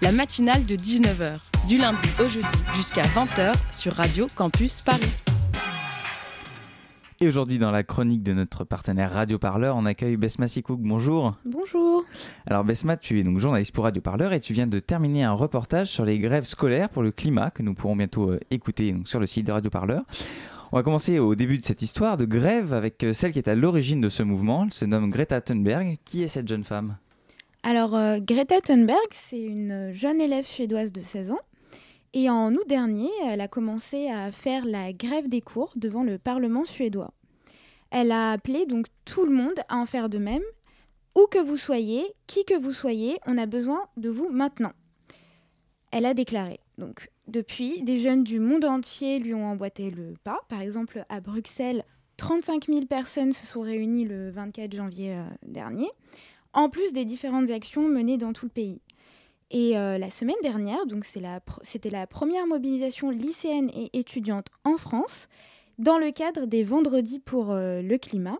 La 0.00 0.12
matinale 0.12 0.64
de 0.64 0.74
19h, 0.74 1.38
du 1.68 1.78
lundi 1.78 2.08
au 2.20 2.28
jeudi 2.28 2.46
jusqu'à 2.74 3.02
20h 3.02 3.54
sur 3.72 3.94
Radio 3.94 4.26
Campus 4.34 4.80
Paris. 4.80 5.12
Et 7.20 7.28
aujourd'hui, 7.28 7.60
dans 7.60 7.70
la 7.70 7.84
chronique 7.84 8.24
de 8.24 8.32
notre 8.32 8.64
partenaire 8.64 9.12
Radio 9.12 9.38
Parleur, 9.38 9.76
on 9.76 9.86
accueille 9.86 10.16
Besma 10.16 10.48
Sikouk. 10.48 10.80
Bonjour. 10.80 11.36
Bonjour. 11.44 12.02
Alors 12.48 12.64
Besma, 12.64 12.96
tu 12.96 13.20
es 13.20 13.22
donc 13.22 13.38
journaliste 13.38 13.72
pour 13.72 13.84
Radio 13.84 14.02
Parleur 14.02 14.32
et 14.32 14.40
tu 14.40 14.52
viens 14.52 14.66
de 14.66 14.80
terminer 14.80 15.22
un 15.22 15.32
reportage 15.32 15.86
sur 15.86 16.04
les 16.04 16.18
grèves 16.18 16.46
scolaires 16.46 16.88
pour 16.88 17.04
le 17.04 17.12
climat 17.12 17.50
que 17.50 17.62
nous 17.62 17.74
pourrons 17.74 17.94
bientôt 17.94 18.30
euh, 18.30 18.40
écouter 18.50 18.90
donc, 18.90 19.06
sur 19.06 19.20
le 19.20 19.26
site 19.26 19.46
de 19.46 19.52
Radio 19.52 19.70
Parleur. 19.70 20.02
On 20.74 20.78
va 20.78 20.82
commencer 20.82 21.18
au 21.18 21.34
début 21.34 21.58
de 21.58 21.64
cette 21.66 21.82
histoire 21.82 22.16
de 22.16 22.24
grève 22.24 22.72
avec 22.72 23.04
euh, 23.04 23.12
celle 23.12 23.32
qui 23.32 23.38
est 23.38 23.48
à 23.48 23.54
l'origine 23.54 24.00
de 24.00 24.08
ce 24.08 24.22
mouvement. 24.22 24.64
Elle 24.64 24.72
se 24.72 24.86
nomme 24.86 25.10
Greta 25.10 25.42
Thunberg. 25.42 25.98
Qui 26.06 26.22
est 26.22 26.28
cette 26.28 26.48
jeune 26.48 26.64
femme? 26.64 26.96
Alors 27.62 27.94
euh, 27.94 28.20
Greta 28.20 28.58
Thunberg, 28.62 29.06
c'est 29.10 29.42
une 29.42 29.92
jeune 29.92 30.18
élève 30.18 30.46
suédoise 30.46 30.90
de 30.90 31.02
16 31.02 31.32
ans. 31.32 31.40
Et 32.14 32.30
en 32.30 32.54
août 32.54 32.66
dernier, 32.66 33.10
elle 33.28 33.42
a 33.42 33.48
commencé 33.48 34.08
à 34.08 34.32
faire 34.32 34.64
la 34.64 34.94
grève 34.94 35.28
des 35.28 35.42
cours 35.42 35.74
devant 35.76 36.04
le 36.04 36.16
Parlement 36.16 36.64
suédois. 36.64 37.12
Elle 37.90 38.10
a 38.10 38.30
appelé 38.30 38.64
donc 38.64 38.86
tout 39.04 39.26
le 39.26 39.34
monde 39.34 39.60
à 39.68 39.76
en 39.76 39.84
faire 39.84 40.08
de 40.08 40.16
même. 40.16 40.40
Où 41.14 41.26
que 41.30 41.38
vous 41.38 41.58
soyez, 41.58 42.02
qui 42.26 42.46
que 42.46 42.58
vous 42.58 42.72
soyez, 42.72 43.18
on 43.26 43.36
a 43.36 43.44
besoin 43.44 43.82
de 43.98 44.08
vous 44.08 44.30
maintenant. 44.30 44.72
Elle 45.90 46.06
a 46.06 46.14
déclaré. 46.14 46.60
Donc 46.78 47.10
depuis, 47.28 47.82
des 47.82 47.98
jeunes 47.98 48.24
du 48.24 48.40
monde 48.40 48.64
entier 48.64 49.18
lui 49.18 49.34
ont 49.34 49.46
emboîté 49.46 49.90
le 49.90 50.14
pas. 50.24 50.40
Par 50.48 50.60
exemple, 50.60 51.04
à 51.08 51.20
Bruxelles, 51.20 51.84
35 52.16 52.66
000 52.66 52.86
personnes 52.86 53.32
se 53.32 53.46
sont 53.46 53.60
réunies 53.60 54.04
le 54.04 54.30
24 54.30 54.74
janvier 54.74 55.14
euh, 55.14 55.24
dernier, 55.46 55.88
en 56.52 56.68
plus 56.68 56.92
des 56.92 57.04
différentes 57.04 57.50
actions 57.50 57.88
menées 57.88 58.18
dans 58.18 58.32
tout 58.32 58.46
le 58.46 58.50
pays. 58.50 58.80
Et 59.50 59.76
euh, 59.76 59.98
la 59.98 60.10
semaine 60.10 60.36
dernière, 60.42 60.86
donc 60.86 61.04
c'était 61.04 61.90
la, 61.90 62.06
première 62.06 62.46
mobilisation 62.46 63.10
lycéenne 63.10 63.70
et 63.74 63.90
étudiante 63.98 64.48
en 64.64 64.76
France, 64.76 65.28
dans 65.78 65.98
le 65.98 66.10
cadre 66.10 66.46
des 66.46 66.62
Vendredis 66.62 67.18
pour 67.18 67.50
euh, 67.50 67.82
le 67.82 67.98
climat, 67.98 68.38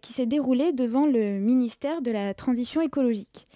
qui 0.00 0.14
s'est 0.14 0.24
déroulée 0.24 0.72
devant 0.72 1.04
le 1.04 1.38
ministère 1.38 2.00
de 2.00 2.10
la 2.10 2.32
Transition 2.32 2.80
écologique. 2.80 3.46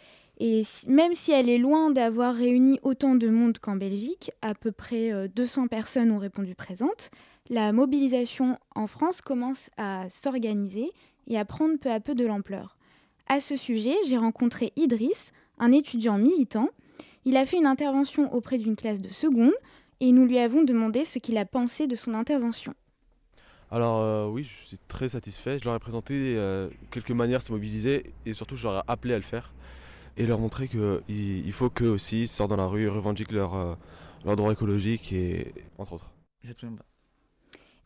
Et 0.43 0.63
même 0.89 1.15
si 1.15 1.33
elle 1.33 1.51
est 1.51 1.59
loin 1.59 1.91
d'avoir 1.91 2.35
réuni 2.35 2.81
autant 2.83 3.15
de 3.15 3.29
monde 3.29 3.59
qu'en 3.59 3.77
Belgique, 3.77 4.33
à 4.41 4.55
peu 4.55 4.73
près 4.73 5.29
200 5.29 5.69
personnes 5.69 6.11
ont 6.11 6.19
répondu 6.19 6.55
présentes, 6.55 7.11
la 7.51 7.73
mobilisation 7.73 8.59
en 8.75 8.87
France 8.87 9.21
commence 9.21 9.69
à 9.77 10.09
s'organiser 10.09 10.91
et 11.27 11.39
à 11.39 11.45
prendre 11.45 11.79
peu 11.79 11.91
à 11.91 12.01
peu 12.01 12.15
de 12.15 12.25
l'ampleur. 12.25 12.79
À 13.27 13.41
ce 13.41 13.57
sujet, 13.57 13.95
j'ai 14.07 14.17
rencontré 14.17 14.73
Idriss, 14.77 15.33
un 15.59 15.73
étudiant 15.73 16.17
militant. 16.17 16.69
Il 17.25 17.37
a 17.37 17.45
fait 17.45 17.59
une 17.59 17.67
intervention 17.67 18.33
auprès 18.35 18.57
d'une 18.57 18.77
classe 18.77 19.01
de 19.01 19.11
seconde 19.11 19.53
et 20.01 20.11
nous 20.11 20.25
lui 20.25 20.39
avons 20.39 20.63
demandé 20.63 21.05
ce 21.05 21.19
qu'il 21.19 21.37
a 21.37 21.45
pensé 21.45 21.87
de 21.87 21.97
son 21.97 22.15
intervention. 22.15 22.75
Alors 23.71 24.01
euh, 24.01 24.27
oui, 24.27 24.45
je 24.45 24.67
suis 24.67 24.79
très 24.89 25.09
satisfait. 25.09 25.59
Je 25.59 25.65
leur 25.67 25.77
ai 25.77 25.79
présenté 25.79 26.35
euh, 26.37 26.69
quelques 26.91 27.13
manières 27.13 27.41
de 27.41 27.45
se 27.45 27.53
mobiliser 27.53 28.13
et 28.27 28.33
surtout 28.33 28.57
je 28.57 28.67
leur 28.67 28.79
ai 28.79 28.83
appelé 28.89 29.15
à 29.15 29.19
le 29.19 29.23
faire 29.23 29.53
et 30.17 30.27
leur 30.27 30.39
montrer 30.39 30.69
qu'il 30.69 31.01
il 31.09 31.53
faut 31.53 31.71
qu'eux 31.71 31.89
aussi 31.89 32.29
sortent 32.29 32.51
dans 32.51 32.57
la 32.57 32.67
rue, 32.67 32.89
revendiquent 32.89 33.33
leurs 33.33 33.55
euh, 33.55 33.75
leur 34.25 34.37
droits 34.37 34.53
écologiques 34.53 35.13
et 35.13 35.53
entre 35.79 35.95
autres. 35.95 36.11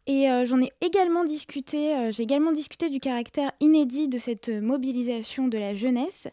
Et 0.07 0.27
j'en 0.45 0.61
ai 0.61 0.71
également 0.83 1.25
discuté, 1.25 2.11
j'ai 2.11 2.25
également 2.25 2.53
discuté 2.53 2.91
du 2.91 3.01
caractère 3.01 3.53
inédit 3.61 4.07
de 4.07 4.19
cette 4.19 4.51
mobilisation 4.51 5.49
de 5.49 5.57
la 5.57 5.75
jeunesse 5.75 6.29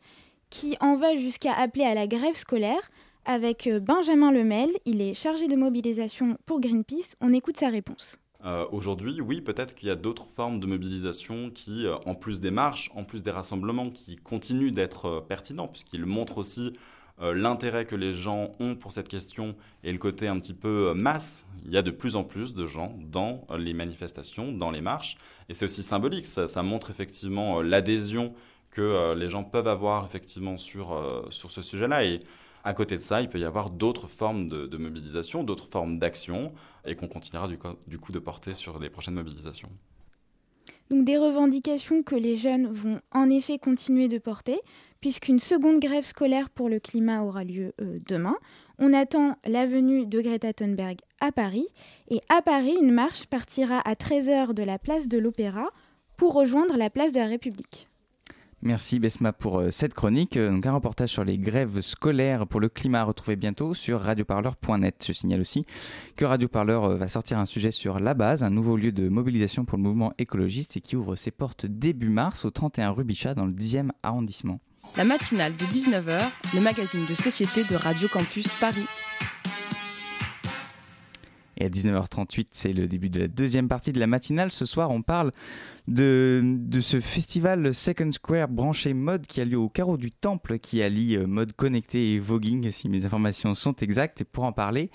qui 0.51 0.75
en 0.81 0.95
va 0.97 1.15
jusqu'à 1.15 1.53
appeler 1.53 1.85
à 1.85 1.95
la 1.95 2.05
grève 2.05 2.35
scolaire 2.35 2.91
avec 3.25 3.67
euh, 3.67 3.79
Benjamin 3.79 4.31
Lemel. 4.31 4.69
Il 4.85 5.01
est 5.01 5.15
chargé 5.15 5.47
de 5.47 5.55
mobilisation 5.55 6.37
pour 6.45 6.59
Greenpeace. 6.59 7.15
On 7.21 7.33
écoute 7.33 7.57
sa 7.57 7.69
réponse. 7.69 8.17
Euh, 8.43 8.65
aujourd'hui, 8.71 9.21
oui, 9.21 9.41
peut-être 9.41 9.75
qu'il 9.75 9.87
y 9.87 9.91
a 9.91 9.95
d'autres 9.95 10.25
formes 10.25 10.59
de 10.59 10.65
mobilisation 10.65 11.51
qui, 11.51 11.85
euh, 11.85 11.95
en 12.05 12.15
plus 12.15 12.39
des 12.39 12.51
marches, 12.51 12.91
en 12.95 13.03
plus 13.03 13.23
des 13.23 13.31
rassemblements, 13.31 13.89
qui 13.89 14.15
continuent 14.15 14.71
d'être 14.71 15.25
pertinents, 15.27 15.67
puisqu'ils 15.67 16.05
montrent 16.05 16.37
aussi 16.37 16.73
l'intérêt 17.19 17.85
que 17.85 17.95
les 17.95 18.13
gens 18.13 18.49
ont 18.59 18.73
pour 18.73 18.91
cette 18.91 19.07
question 19.07 19.55
et 19.83 19.91
le 19.91 19.99
côté 19.99 20.27
un 20.27 20.39
petit 20.39 20.55
peu 20.55 20.91
masse. 20.95 21.45
Il 21.65 21.71
y 21.71 21.77
a 21.77 21.83
de 21.83 21.91
plus 21.91 22.15
en 22.15 22.23
plus 22.23 22.55
de 22.55 22.65
gens 22.65 22.97
dans 23.11 23.45
les 23.59 23.73
manifestations, 23.73 24.51
dans 24.51 24.71
les 24.71 24.81
marches, 24.81 25.17
et 25.47 25.53
c'est 25.53 25.65
aussi 25.65 25.83
symbolique. 25.83 26.25
ça 26.25 26.63
montre 26.63 26.89
effectivement 26.89 27.61
l'adhésion 27.61 28.33
que 28.71 28.81
euh, 28.81 29.15
les 29.15 29.29
gens 29.29 29.43
peuvent 29.43 29.67
avoir 29.67 30.05
effectivement 30.05 30.57
sur, 30.57 30.93
euh, 30.93 31.25
sur 31.29 31.51
ce 31.51 31.61
sujet-là. 31.61 32.05
Et 32.05 32.21
à 32.63 32.73
côté 32.73 32.95
de 32.95 33.01
ça, 33.01 33.21
il 33.21 33.29
peut 33.29 33.39
y 33.39 33.45
avoir 33.45 33.69
d'autres 33.69 34.07
formes 34.07 34.47
de, 34.47 34.77
mobilisation, 34.77 35.43
d'autres 35.43 35.67
formes 35.69 35.99
d'action, 35.99 36.53
et 36.85 36.95
qu'on 36.95 37.07
continuera 37.07 37.47
du, 37.47 37.99
coup 37.99 38.11
de 38.11 38.19
porter 38.19 38.53
sur 38.53 38.79
les 38.79 38.89
prochaines 38.89 39.13
mobilisations. 39.13 39.69
Donc 40.89 41.05
des 41.05 41.17
revendications 41.17 42.03
que 42.03 42.15
les 42.15 42.35
jeunes 42.35 42.67
vont 42.67 42.99
en 43.11 43.29
effet 43.29 43.57
continuer 43.57 44.09
de 44.09 44.17
porter, 44.17 44.59
puisqu'une 44.99 45.39
seconde 45.39 45.79
grève 45.79 46.03
scolaire 46.03 46.49
pour 46.49 46.69
le 46.69 46.79
climat 46.79 47.23
aura 47.23 47.43
lieu 47.43 47.73
euh, 47.81 47.99
demain. 48.07 48.35
On 48.77 48.93
attend 48.93 49.37
la 49.45 49.65
venue 49.65 50.05
de 50.05 50.21
Greta 50.21 50.53
Thunberg 50.53 50.97
à 51.19 51.31
Paris, 51.31 51.67
et 52.09 52.21
à 52.29 52.41
Paris, 52.41 52.75
une 52.81 52.91
marche 52.91 53.25
partira 53.27 53.79
à 53.79 53.93
13h 53.93 54.53
de 54.53 54.63
la 54.63 54.79
place 54.79 55.07
de 55.07 55.17
l'Opéra 55.17 55.69
pour 56.17 56.33
rejoindre 56.33 56.77
la 56.77 56.89
place 56.89 57.13
de 57.13 57.19
la 57.19 57.27
République. 57.27 57.87
Merci 58.63 58.99
Besma 58.99 59.33
pour 59.33 59.59
euh, 59.59 59.71
cette 59.71 59.95
chronique. 59.95 60.37
Euh, 60.37 60.51
donc 60.51 60.65
un 60.67 60.73
reportage 60.73 61.09
sur 61.09 61.23
les 61.23 61.39
grèves 61.39 61.81
scolaires 61.81 62.45
pour 62.45 62.59
le 62.59 62.69
climat 62.69 63.01
à 63.01 63.03
retrouver 63.05 63.35
bientôt 63.35 63.73
sur 63.73 64.01
radioparleur.net. 64.01 65.03
Je 65.07 65.13
signale 65.13 65.41
aussi 65.41 65.65
que 66.15 66.25
Radio 66.25 66.47
Parleur 66.47 66.83
euh, 66.83 66.95
va 66.95 67.07
sortir 67.07 67.39
un 67.39 67.47
sujet 67.47 67.71
sur 67.71 67.99
La 67.99 68.13
Base, 68.13 68.43
un 68.43 68.51
nouveau 68.51 68.77
lieu 68.77 68.91
de 68.91 69.09
mobilisation 69.09 69.65
pour 69.65 69.79
le 69.79 69.83
mouvement 69.83 70.13
écologiste 70.19 70.77
et 70.77 70.81
qui 70.81 70.95
ouvre 70.95 71.15
ses 71.15 71.31
portes 71.31 71.65
début 71.65 72.09
mars 72.09 72.45
au 72.45 72.51
31 72.51 72.91
rue 72.91 73.03
Bichat 73.03 73.33
dans 73.33 73.45
le 73.45 73.53
10e 73.53 73.89
arrondissement. 74.03 74.59
La 74.95 75.05
matinale 75.05 75.55
de 75.57 75.65
19h, 75.65 76.21
le 76.53 76.61
magazine 76.61 77.05
de 77.05 77.13
société 77.15 77.63
de 77.63 77.75
Radio 77.75 78.07
Campus 78.09 78.47
Paris. 78.59 78.85
Et 81.61 81.65
à 81.65 81.69
19h38, 81.69 82.47
c'est 82.53 82.73
le 82.73 82.87
début 82.87 83.09
de 83.09 83.19
la 83.19 83.27
deuxième 83.27 83.67
partie 83.67 83.91
de 83.91 83.99
la 83.99 84.07
matinale. 84.07 84.51
Ce 84.51 84.65
soir, 84.65 84.89
on 84.89 85.03
parle 85.03 85.31
de, 85.87 86.41
de 86.43 86.81
ce 86.81 86.99
festival 86.99 87.75
Second 87.75 88.11
Square 88.11 88.47
branché 88.47 88.95
mode 88.95 89.27
qui 89.27 89.41
a 89.41 89.45
lieu 89.45 89.59
au 89.59 89.69
carreau 89.69 89.97
du 89.97 90.11
Temple, 90.11 90.57
qui 90.57 90.81
allie 90.81 91.15
euh, 91.15 91.27
mode 91.27 91.53
connecté 91.53 92.15
et 92.15 92.19
voguing, 92.19 92.71
si 92.71 92.89
mes 92.89 93.05
informations 93.05 93.53
sont 93.53 93.75
exactes. 93.75 94.21
Et 94.21 94.23
pour 94.23 94.43
en 94.43 94.53
parler, 94.53 94.89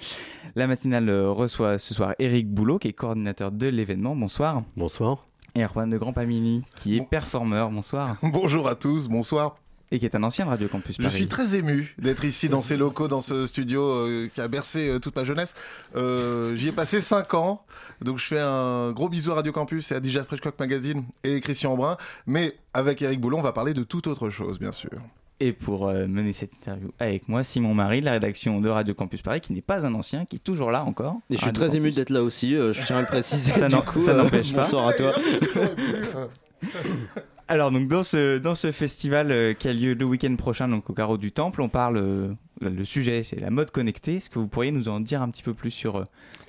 la 0.57 0.67
matinale 0.67 1.09
reçoit 1.09 1.79
ce 1.79 1.95
soir 1.95 2.15
Eric 2.19 2.51
Boulot, 2.51 2.81
qui 2.81 2.89
est 2.89 2.93
coordinateur 2.93 3.53
de 3.53 3.69
l'événement. 3.69 4.17
Bonsoir. 4.17 4.65
Bonsoir. 4.77 5.25
Et 5.55 5.63
Erwan 5.63 5.89
de 5.89 5.99
Grand 5.99 6.13
Pamini, 6.13 6.65
qui 6.75 6.97
est 6.97 7.09
performeur. 7.09 7.71
Bonsoir. 7.71 8.17
Bonjour 8.25 8.67
à 8.67 8.75
tous, 8.75 9.09
bonsoir 9.09 9.57
et 9.93 9.99
qui 9.99 10.05
est 10.05 10.15
un 10.15 10.23
ancien 10.23 10.45
de 10.45 10.51
Radio 10.51 10.69
Campus 10.69 10.97
Je 10.99 11.09
suis 11.09 11.29
très 11.29 11.57
ému 11.57 11.95
d'être 11.99 12.25
ici 12.25 12.49
dans 12.49 12.63
ces 12.63 12.77
locaux, 12.77 13.09
dans 13.09 13.21
ce 13.21 13.47
studio 13.47 13.83
euh, 13.83 14.29
qui 14.35 14.41
a 14.41 14.49
bercé 14.49 14.89
euh, 14.89 14.99
toute 14.99 15.15
ma 15.15 15.25
jeunesse. 15.25 15.55
Euh, 15.95 16.57
j'y 16.57 16.69
ai 16.69 16.73
passé 16.73 17.01
5 17.01 17.35
ans, 17.35 17.63
donc 18.01 18.19
je 18.19 18.25
fais 18.25 18.41
un 18.41 18.93
gros 18.93 19.09
bisou 19.09 19.33
à 19.33 19.37
Radio 19.37 19.53
Campus 19.53 19.93
et 19.93 19.95
à 19.95 20.03
DJ 20.03 20.23
Freshcock 20.23 20.59
Magazine 20.59 21.05
et 21.25 21.41
Christian 21.41 21.77
Brun. 21.77 21.97
Mais 22.27 22.55
avec 22.75 23.03
Eric 23.03 23.21
Boulon, 23.21 23.39
on 23.39 23.43
va 23.43 23.53
parler 23.53 23.75
de 23.75 23.85
toute 23.85 24.07
autre 24.07 24.31
chose, 24.31 24.59
bien 24.59 24.73
sûr. 24.73 24.91
Et 25.39 25.53
pour 25.53 25.89
mener 25.89 26.33
cette 26.33 26.55
interview 26.55 26.91
avec 26.99 27.29
moi, 27.29 27.45
Simon 27.45 27.75
Marie, 27.75 28.01
de 28.01 28.07
la 28.07 28.13
rédaction 28.13 28.63
de 28.63 28.71
Radio 28.71 28.95
Campus 28.95 29.21
Paris, 29.21 29.43
qui 29.43 29.53
n'est 29.53 29.61
pas 29.61 29.87
un 29.87 29.95
ancien, 29.95 30.25
qui 30.25 30.37
est 30.37 30.41
toujours 30.41 30.71
là 30.71 30.83
encore. 30.83 31.17
Et 31.29 31.37
je 31.37 31.43
suis 31.43 31.53
très 31.53 31.77
ému 31.77 31.91
d'être 31.91 32.09
là 32.09 32.23
aussi, 32.23 32.53
je 32.53 32.87
tiens 32.87 32.97
à 32.97 33.01
le 33.03 33.07
préciser. 33.07 33.53
ça 33.53 33.69
n'empêche 33.69 34.55
pas. 34.55 34.63
Bonsoir 34.63 34.89
à 34.89 34.95
toi. 34.95 35.13
Alors 37.49 37.71
donc 37.71 37.87
dans 37.87 38.03
ce 38.03 38.39
dans 38.39 38.57
ce 38.57 38.73
festival 38.73 39.31
euh, 39.31 39.55
qui 39.55 39.69
a 39.69 39.73
lieu 39.73 39.95
le 39.95 40.05
week-end 40.05 40.35
prochain 40.35 40.67
donc 40.67 40.91
au 40.91 40.93
carreau 40.93 41.17
du 41.17 41.31
Temple, 41.31 41.63
on 41.63 41.69
parle 41.69 41.97
euh, 41.97 42.33
le 42.61 42.85
sujet 42.85 43.23
c'est 43.23 43.39
la 43.39 43.51
mode 43.51 43.71
connectée. 43.71 44.17
Est-ce 44.17 44.31
que 44.31 44.41
vous 44.41 44.49
pourriez 44.49 44.73
nous 44.73 44.89
en 44.89 44.99
dire 44.99 45.23
un 45.23 45.31
petit 45.31 45.45
peu 45.45 45.55
plus 45.55 45.71
sur 45.71 45.97
euh, 45.97 46.05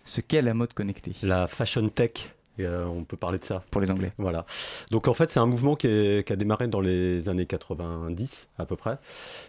ce 0.05 0.21
qu'est 0.21 0.41
la 0.41 0.55
mode 0.55 0.73
connectée? 0.73 1.13
La 1.21 1.47
fashion 1.47 1.87
tech. 1.89 2.33
on 2.59 3.03
peut 3.03 3.15
parler 3.15 3.37
de 3.37 3.43
ça. 3.43 3.63
Pour 3.69 3.79
les 3.79 3.91
Anglais. 3.91 4.11
Voilà. 4.17 4.47
Donc 4.89 5.07
en 5.07 5.13
fait, 5.13 5.29
c'est 5.29 5.39
un 5.39 5.45
mouvement 5.45 5.75
qui, 5.75 6.23
qui, 6.25 6.33
a 6.33 6.35
démarré 6.35 6.67
dans 6.67 6.81
les 6.81 7.29
années 7.29 7.45
90 7.45 8.47
à 8.57 8.65
peu 8.65 8.75
près. 8.75 8.97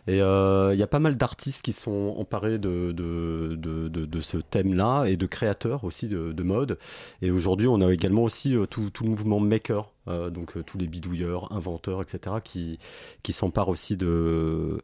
Et 0.06 0.18
il 0.18 0.78
y 0.78 0.82
a 0.82 0.86
pas 0.86 0.98
mal 0.98 1.16
d'artistes 1.16 1.64
qui 1.64 1.72
sont 1.72 2.14
emparés 2.18 2.58
de, 2.58 2.92
de, 2.92 3.56
de, 3.56 3.88
de 3.88 4.20
ce 4.20 4.36
thème-là 4.36 5.06
et 5.06 5.16
de 5.16 5.24
créateurs 5.24 5.84
aussi 5.84 6.08
de, 6.08 6.42
mode. 6.42 6.78
Et 7.22 7.30
aujourd'hui, 7.30 7.68
on 7.68 7.80
a 7.80 7.90
également 7.90 8.24
aussi 8.24 8.54
tout, 8.68 8.90
tout, 8.90 9.04
le 9.04 9.10
mouvement 9.10 9.40
maker 9.40 9.90
donc 10.30 10.64
tous 10.64 10.78
les 10.78 10.86
bidouilleurs, 10.86 11.52
inventeurs, 11.52 12.02
etc., 12.02 12.36
qui, 12.42 12.78
qui 13.22 13.32
s'emparent 13.32 13.68
aussi 13.68 13.96
de, 13.96 14.78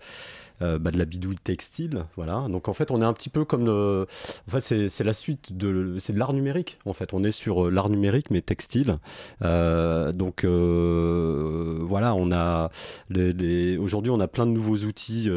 bah, 0.60 0.90
de 0.90 0.98
la 0.98 1.04
bidouille 1.04 1.36
textile. 1.36 2.04
Voilà. 2.16 2.46
Donc 2.48 2.68
en 2.68 2.74
fait, 2.74 2.90
on 2.90 3.00
est 3.00 3.04
un 3.04 3.12
petit 3.12 3.30
peu 3.30 3.44
comme. 3.44 3.68
en 3.68 4.50
fait, 4.50 4.88
c'est 4.88 5.04
la 5.04 5.12
suite 5.12 5.56
de, 5.56 5.96
de 5.96 6.18
l'art 6.18 6.32
numérique. 6.32 6.78
En 6.84 6.92
fait, 6.92 7.12
on 7.12 7.24
est 7.24 7.32
sur 7.32 7.70
l'art 7.70 7.90
numérique, 7.90 8.30
mais 8.30 8.42
textile. 8.42 8.98
donc 9.40 10.44
voilà, 10.44 12.14
on 12.14 12.32
a. 12.32 12.70
Aujourd'hui, 13.78 14.10
on 14.10 14.20
a 14.20 14.28
plein 14.28 14.46
de 14.46 14.52
nouveaux 14.52 14.78
outils 14.78 15.28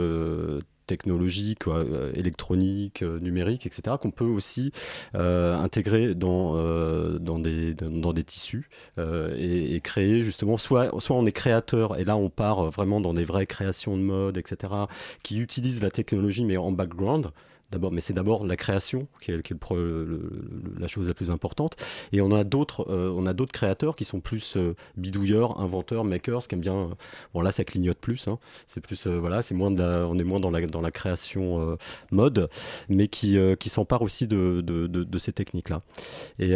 technologiques, 0.88 1.68
euh, 1.68 2.12
électroniques, 2.16 3.04
euh, 3.04 3.20
numériques, 3.20 3.68
etc., 3.68 3.98
qu'on 4.02 4.12
peut 4.12 4.26
aussi 4.26 4.72
euh, 5.16 5.56
intégrer 5.56 6.16
dans, 6.16 6.56
des 7.40 8.24
tissus 8.24 8.70
et, 8.98 9.80
créer 9.84 10.22
justement, 10.22 10.58
soit, 10.58 10.90
soit 11.00 11.16
on 11.16 11.26
est 11.26 11.32
créateur, 11.32 12.00
et 12.00 12.06
là 12.06 12.18
on 12.18 12.30
part 12.30 12.72
vraiment 12.72 13.00
dans 13.00 13.14
des 13.14 13.26
vraies 13.26 13.46
créations 13.46 13.98
de 13.98 14.02
mode, 14.02 14.38
etc., 14.38 14.74
qui 15.22 15.40
utilisent 15.40 15.84
la 15.84 15.92
technologie 15.92 16.46
mais 16.46 16.58
en 16.58 16.72
background, 16.72 17.32
d'abord, 17.72 17.92
mais 17.92 18.02
c'est 18.02 18.14
d'abord 18.14 18.46
la 18.46 18.56
création 18.56 19.08
qui 19.22 19.32
est, 19.32 19.54
la 20.80 20.88
chose 20.88 21.08
la 21.08 21.14
plus 21.14 21.32
importante. 21.32 21.76
Et 22.12 22.22
on 22.22 22.32
a 22.32 22.44
d'autres, 22.44 22.90
euh, 22.90 23.14
on 23.16 23.26
a 23.26 23.34
d'autres 23.34 23.52
créateurs 23.52 23.96
qui 23.96 24.06
sont 24.06 24.20
plus 24.20 24.58
euh, 24.58 24.76
bidouilleurs, 24.96 25.60
inventeurs, 25.60 26.04
makers, 26.04 26.48
qui 26.48 26.56
aiment 26.56 26.62
bien. 26.62 26.90
bon 27.34 27.42
là, 27.42 27.52
ça 27.52 27.64
clignote 27.64 27.98
plus. 27.98 28.28
Hein. 28.28 28.40
c'est 28.68 28.82
plus, 28.82 29.08
euh, 29.08 29.18
voilà, 29.18 29.42
c'est 29.42 29.56
moins 29.56 29.68
on 29.78 30.18
est 30.18 30.24
moins 30.24 30.40
dans 30.40 30.52
la 30.52 30.66
dans 30.66 30.82
la 30.82 30.92
création 30.92 31.78
mode, 32.12 32.50
mais 32.90 33.08
qui 33.08 33.38
qui 33.60 33.70
s'emparent 33.70 34.02
aussi 34.02 34.28
de, 34.28 34.62
de, 34.62 35.18
ces 35.18 35.34
techniques-là. 35.34 35.82
Et 36.40 36.56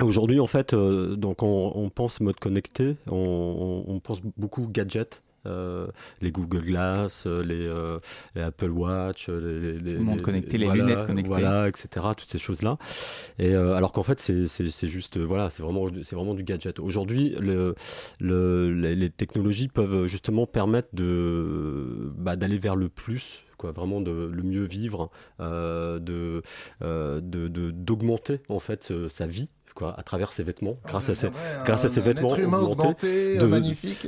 Aujourd'hui, 0.00 0.38
en 0.38 0.46
fait, 0.46 0.74
donc 0.74 1.42
on, 1.42 1.90
pense 1.92 2.20
mode 2.20 2.38
connecté, 2.38 2.96
on, 3.08 3.84
on 3.86 3.98
pense 3.98 4.20
beaucoup 4.36 4.68
gadget, 4.68 5.22
euh, 5.46 5.86
les 6.20 6.30
Google 6.30 6.64
Glass, 6.64 7.26
euh, 7.26 7.42
euh, 7.48 8.00
les, 8.34 8.42
Apple 8.42 8.70
Watch, 8.70 9.28
les, 9.28 9.78
les, 9.78 9.98
monde 9.98 10.20
connecté, 10.20 10.58
les 10.58 10.68
lunettes 10.68 11.06
connectées, 11.06 11.28
voilà, 11.28 11.68
etc. 11.68 12.06
Toutes 12.16 12.28
ces 12.30 12.38
choses-là. 12.38 12.76
Et 13.38 13.54
alors 13.54 13.92
qu'en 13.92 14.02
fait, 14.02 14.20
c'est 14.20 14.88
juste, 14.88 15.18
voilà, 15.18 15.50
c'est 15.50 15.62
vraiment, 15.62 15.88
c'est 16.02 16.16
vraiment 16.16 16.34
du 16.34 16.44
gadget. 16.44 16.78
Aujourd'hui, 16.78 17.36
le, 17.40 17.74
le, 18.20 18.72
les, 18.72 19.10
technologies 19.10 19.68
peuvent 19.68 20.06
justement 20.06 20.46
permettre 20.46 20.88
de 20.92 22.12
bah, 22.16 22.36
d'aller 22.36 22.58
vers 22.58 22.76
le 22.76 22.88
plus 22.88 23.42
Quoi, 23.56 23.72
vraiment 23.72 24.00
de 24.00 24.30
le 24.32 24.42
mieux 24.44 24.62
vivre, 24.62 25.10
de 25.40 26.42
d'augmenter 26.80 28.40
en 28.48 28.60
fait 28.60 28.92
sa 29.08 29.26
vie 29.26 29.50
à 29.82 30.02
travers 30.02 30.32
ses 30.32 30.42
vêtements, 30.42 30.76
ah, 30.84 30.88
grâce 30.88 31.08
à 31.08 31.14
ces, 31.14 31.30
grâce 31.64 31.84
à 31.84 31.88
ces 31.88 32.00
vêtements 32.00 32.28
augmentés. 32.30 33.38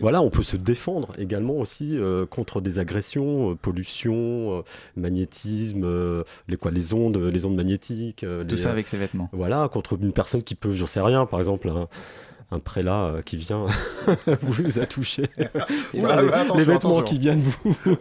Voilà, 0.00 0.22
on 0.22 0.30
peut 0.30 0.42
se 0.42 0.56
défendre 0.56 1.12
également 1.18 1.54
aussi 1.54 1.96
euh, 1.96 2.26
contre 2.26 2.60
des 2.60 2.78
agressions, 2.78 3.52
euh, 3.52 3.54
pollution, 3.54 4.58
euh, 4.58 4.62
magnétisme, 4.96 6.24
les 6.48 6.56
quoi, 6.56 6.70
les 6.70 6.94
ondes, 6.94 7.16
les 7.16 7.44
ondes 7.44 7.56
magnétiques. 7.56 8.24
Tout 8.48 8.58
ça 8.58 8.70
avec 8.70 8.88
ses 8.88 8.96
vêtements. 8.96 9.28
Voilà, 9.32 9.68
contre 9.68 9.98
une 10.00 10.12
personne 10.12 10.42
qui 10.42 10.54
peut, 10.54 10.72
j'en 10.72 10.86
sais 10.86 11.00
rien, 11.00 11.26
par 11.26 11.38
exemple 11.38 11.70
un 12.53 12.59
prélat 12.59 13.05
euh, 13.05 13.22
qui 13.22 13.36
vient 13.36 13.66
vous 14.40 14.78
a 14.80 14.86
touché. 14.86 15.24
les, 15.94 16.64
vêtements 16.64 17.03
qui 17.03 17.18
viennent 17.18 17.40
vous, 17.40 17.76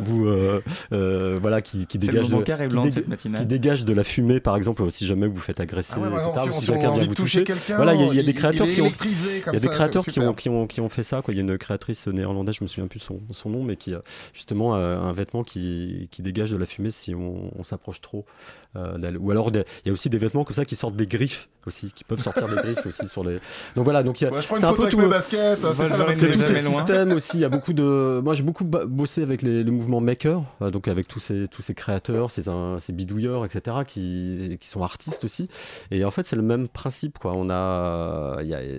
vous 0.00 0.26
euh, 0.26 0.62
euh, 0.92 1.38
voilà, 1.40 1.62
qui, 1.62 1.86
qui 1.86 1.98
dégagent 1.98 2.28
de, 2.28 3.16
qui, 3.16 3.46
dégage 3.46 3.84
de 3.84 3.92
la 3.92 4.04
fumée, 4.04 4.40
par 4.40 4.56
exemple, 4.56 4.88
si 4.90 5.06
jamais 5.06 5.26
vous 5.26 5.38
faites 5.38 5.60
agresser, 5.60 5.94
ah 6.02 6.44
etc. 6.44 6.50
Si, 6.52 6.66
quelqu'un 6.66 6.92
vient 6.92 7.04
vous 7.04 7.14
toucher, 7.14 7.44
voilà, 7.68 7.94
il 7.94 8.14
y, 8.14 8.20
a 8.20 8.22
des 8.22 8.34
créateurs 8.34 8.66
qui 8.66 8.82
ont, 8.82 8.92
il 9.04 9.52
y 9.52 9.56
a 9.56 9.60
des 9.60 9.68
créateurs 9.68 10.04
qui 10.04 10.20
ont, 10.20 10.34
qui 10.34 10.48
ont, 10.48 10.66
qui 10.66 10.80
ont 10.80 10.88
fait 10.88 11.02
ça. 11.02 11.22
Quoi. 11.22 11.32
Il 11.32 11.38
y 11.38 11.40
a 11.40 11.42
une 11.42 11.56
créatrice 11.56 12.06
néerlandaise, 12.08 12.56
je 12.56 12.64
me 12.64 12.68
souviens 12.68 12.88
plus 12.88 13.00
son, 13.00 13.20
son 13.30 13.50
nom, 13.50 13.62
mais 13.62 13.76
qui 13.76 13.94
justement 14.34 14.74
a 14.74 14.78
un 14.78 15.12
vêtement 15.12 15.44
qui, 15.44 16.08
qui 16.10 16.22
dégage 16.22 16.50
de 16.50 16.56
la 16.56 16.66
fumée 16.66 16.90
si 16.90 17.14
on, 17.14 17.50
on 17.58 17.62
s'approche 17.62 18.00
trop 18.02 18.26
d'elle. 18.74 19.16
Ou 19.16 19.30
alors 19.30 19.50
il 19.54 19.64
y 19.86 19.90
a 19.90 19.92
aussi 19.92 20.10
des 20.10 20.18
vêtements 20.18 20.44
comme 20.44 20.56
ça 20.56 20.64
qui 20.64 20.76
sortent 20.76 20.96
des 20.96 21.06
griffes 21.06 21.48
aussi, 21.66 21.92
qui 21.92 22.04
peuvent 22.04 22.20
sortir 22.20 22.48
des 22.48 22.56
griffes 22.56 22.86
aussi 22.86 23.08
sur 23.08 23.24
les. 23.24 23.38
Donc 23.76 23.84
voilà, 23.84 24.02
donc 24.02 24.16
c'est 24.18 24.64
un 24.64 24.72
peu 24.74 24.88
tout 24.88 24.98
le 24.98 25.08
basket, 25.08 25.58
c'est 25.60 25.86
ça 25.86 26.06
C'est 26.14 26.30
tout 26.30 26.42
ce 26.42 26.54
système 26.54 27.12
aussi. 27.12 27.38
Il 27.38 27.40
y 27.40 27.44
a 27.44 27.48
beaucoup 27.48 27.72
de. 27.72 28.20
Moi, 28.22 28.34
j'ai 28.34 28.42
beaucoup 28.42 28.64
bossé 28.64 29.22
avec 29.22 29.42
les, 29.42 29.62
le 29.62 29.70
mouvement 29.70 30.00
maker, 30.00 30.42
euh, 30.60 30.70
donc 30.70 30.88
avec 30.88 31.08
tous 31.08 31.20
ces 31.20 31.48
tous 31.48 31.62
ces 31.62 31.74
créateurs, 31.74 32.30
ces, 32.30 32.44
ces 32.80 32.92
bidouilleurs, 32.92 33.44
etc., 33.44 33.78
qui, 33.86 34.56
qui 34.60 34.68
sont 34.68 34.82
artistes 34.82 35.24
aussi. 35.24 35.48
Et 35.90 36.04
en 36.04 36.10
fait, 36.10 36.26
c'est 36.26 36.36
le 36.36 36.42
même 36.42 36.68
principe, 36.68 37.18
quoi. 37.18 37.32
On 37.34 37.50
a, 37.50 38.38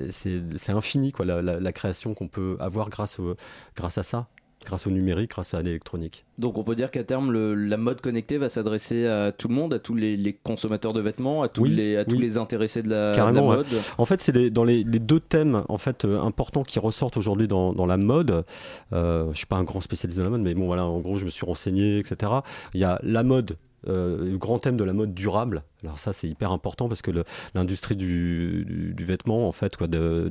c'est 0.09 0.71
infini, 0.71 1.11
quoi, 1.11 1.25
la, 1.25 1.41
la, 1.41 1.59
la 1.59 1.71
création 1.71 2.13
qu'on 2.13 2.27
peut 2.27 2.57
avoir 2.59 2.89
grâce 2.89 3.19
au, 3.19 3.35
grâce 3.75 3.97
à 3.97 4.03
ça 4.03 4.27
grâce 4.65 4.87
au 4.87 4.91
numérique, 4.91 5.31
grâce 5.31 5.53
à 5.53 5.61
l'électronique. 5.61 6.25
Donc 6.37 6.57
on 6.57 6.63
peut 6.63 6.75
dire 6.75 6.91
qu'à 6.91 7.03
terme, 7.03 7.31
la 7.53 7.77
mode 7.77 8.01
connectée 8.01 8.37
va 8.37 8.49
s'adresser 8.49 9.05
à 9.07 9.31
tout 9.31 9.47
le 9.47 9.55
monde, 9.55 9.73
à 9.73 9.79
tous 9.79 9.95
les, 9.95 10.37
consommateurs 10.43 10.93
de 10.93 11.01
vêtements, 11.01 11.43
à 11.43 11.49
tous, 11.49 11.65
les, 11.65 11.97
à 11.97 12.05
tous 12.05 12.19
les 12.19 12.37
intéressés 12.37 12.81
de 12.81 12.89
la, 12.89 13.31
mode. 13.31 13.67
En 13.97 14.05
fait, 14.05 14.21
c'est 14.21 14.49
dans 14.49 14.63
les, 14.63 14.83
deux 14.83 15.19
thèmes 15.19 15.63
en 15.69 15.77
fait 15.77 16.05
euh, 16.05 16.21
importants 16.21 16.63
qui 16.63 16.79
ressortent 16.79 17.17
aujourd'hui 17.17 17.47
dans, 17.47 17.85
la 17.85 17.97
mode. 17.97 18.45
Euh, 18.93 19.31
je 19.31 19.37
suis 19.37 19.45
pas 19.45 19.57
un 19.57 19.63
grand 19.63 19.81
spécialiste 19.81 20.17
de 20.17 20.23
la 20.23 20.29
mode, 20.29 20.41
mais 20.41 20.53
bon 20.53 20.65
voilà, 20.65 20.85
en 20.85 20.99
gros, 20.99 21.15
je 21.15 21.25
me 21.25 21.29
suis 21.29 21.45
renseigné, 21.45 21.99
etc. 21.99 22.31
Il 22.73 22.79
y 22.79 22.83
a 22.83 22.99
la 23.03 23.23
mode 23.23 23.57
euh, 23.87 24.31
le 24.31 24.37
grand 24.37 24.59
thème 24.59 24.77
de 24.77 24.83
la 24.83 24.93
mode 24.93 25.13
durable. 25.13 25.63
Alors 25.83 25.99
ça, 25.99 26.13
c'est 26.13 26.27
hyper 26.27 26.51
important 26.51 26.87
parce 26.87 27.01
que 27.01 27.11
l'industrie 27.53 27.95
du, 27.95 28.95
vêtement, 28.99 29.47
en 29.47 29.51
fait, 29.51 29.77
euh, 29.81 30.29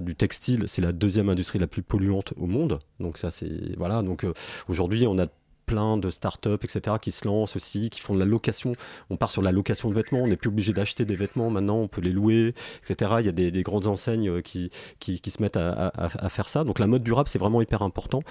du, 0.00 0.14
textile, 0.14 0.64
c'est 0.66 0.82
la 0.82 0.92
deuxième 0.92 1.28
industrie 1.28 1.58
la 1.58 1.66
plus 1.66 1.82
polluante 1.82 2.32
au 2.36 2.46
monde. 2.46 2.80
Donc 3.00 3.18
ça, 3.18 3.30
c'est 3.30 3.76
voilà. 3.76 4.02
Donc 4.02 4.24
euh, 4.24 4.32
aujourd'hui, 4.68 5.06
on 5.06 5.18
a 5.18 5.26
plein 5.66 5.96
de 5.96 6.10
startups, 6.10 6.62
etc., 6.62 6.96
qui 7.02 7.10
se 7.10 7.26
lancent 7.26 7.56
aussi, 7.56 7.90
qui 7.90 8.00
font 8.00 8.14
de 8.14 8.20
la 8.20 8.24
location. 8.24 8.72
On 9.10 9.16
part 9.16 9.30
sur 9.30 9.42
la 9.42 9.52
location 9.52 9.90
de 9.90 9.94
vêtements, 9.94 10.20
on 10.20 10.28
n'est 10.28 10.36
plus 10.36 10.48
obligé 10.48 10.72
d'acheter 10.72 11.04
des 11.04 11.16
vêtements 11.16 11.50
maintenant, 11.50 11.76
on 11.78 11.88
peut 11.88 12.00
les 12.00 12.12
louer, 12.12 12.54
etc. 12.88 13.16
Il 13.20 13.26
y 13.26 13.28
a 13.28 13.32
des, 13.32 13.62
grandes 13.62 13.88
enseignes 13.88 14.28
euh, 14.28 14.40
qui, 14.40 14.70
qui, 15.00 15.30
se 15.30 15.42
mettent 15.42 15.56
à, 15.56 15.90
faire 16.28 16.48
ça. 16.48 16.62
Donc 16.62 16.78
la 16.78 16.86
mode 16.86 17.02
durable, 17.02 17.28
c'est 17.28 17.38
vraiment 17.38 17.60
hyper 17.60 17.82
important. 17.82 18.22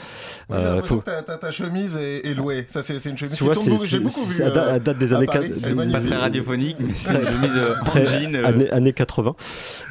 Ouais, 0.50 0.56
euh, 0.56 0.82
faut... 0.82 1.02
que 1.02 1.38
ta, 1.38 1.52
chemise 1.52 1.98
est, 1.98 2.34
louée. 2.34 2.66
Ça, 2.68 2.84
c'est 2.84 2.94
une 3.06 3.18
chemise 3.18 3.38
que 3.38 3.86
j'ai 3.86 4.00
beaucoup 4.00 4.24
vu. 4.24 4.42
À, 4.42 4.46
euh, 4.46 4.80
date 4.80 4.98
des 4.98 5.14
années 5.14 5.28
80. 5.28 5.92
Pas 5.92 6.00
très 6.00 6.16
radiophonique, 6.16 6.78
mais 6.80 6.94
c'est 6.96 7.14
une 7.14 7.28
chemise 7.28 7.62
très, 7.84 8.06
jean. 8.06 8.36
Années, 8.46 8.70
années 8.72 8.94
80. 8.94 9.36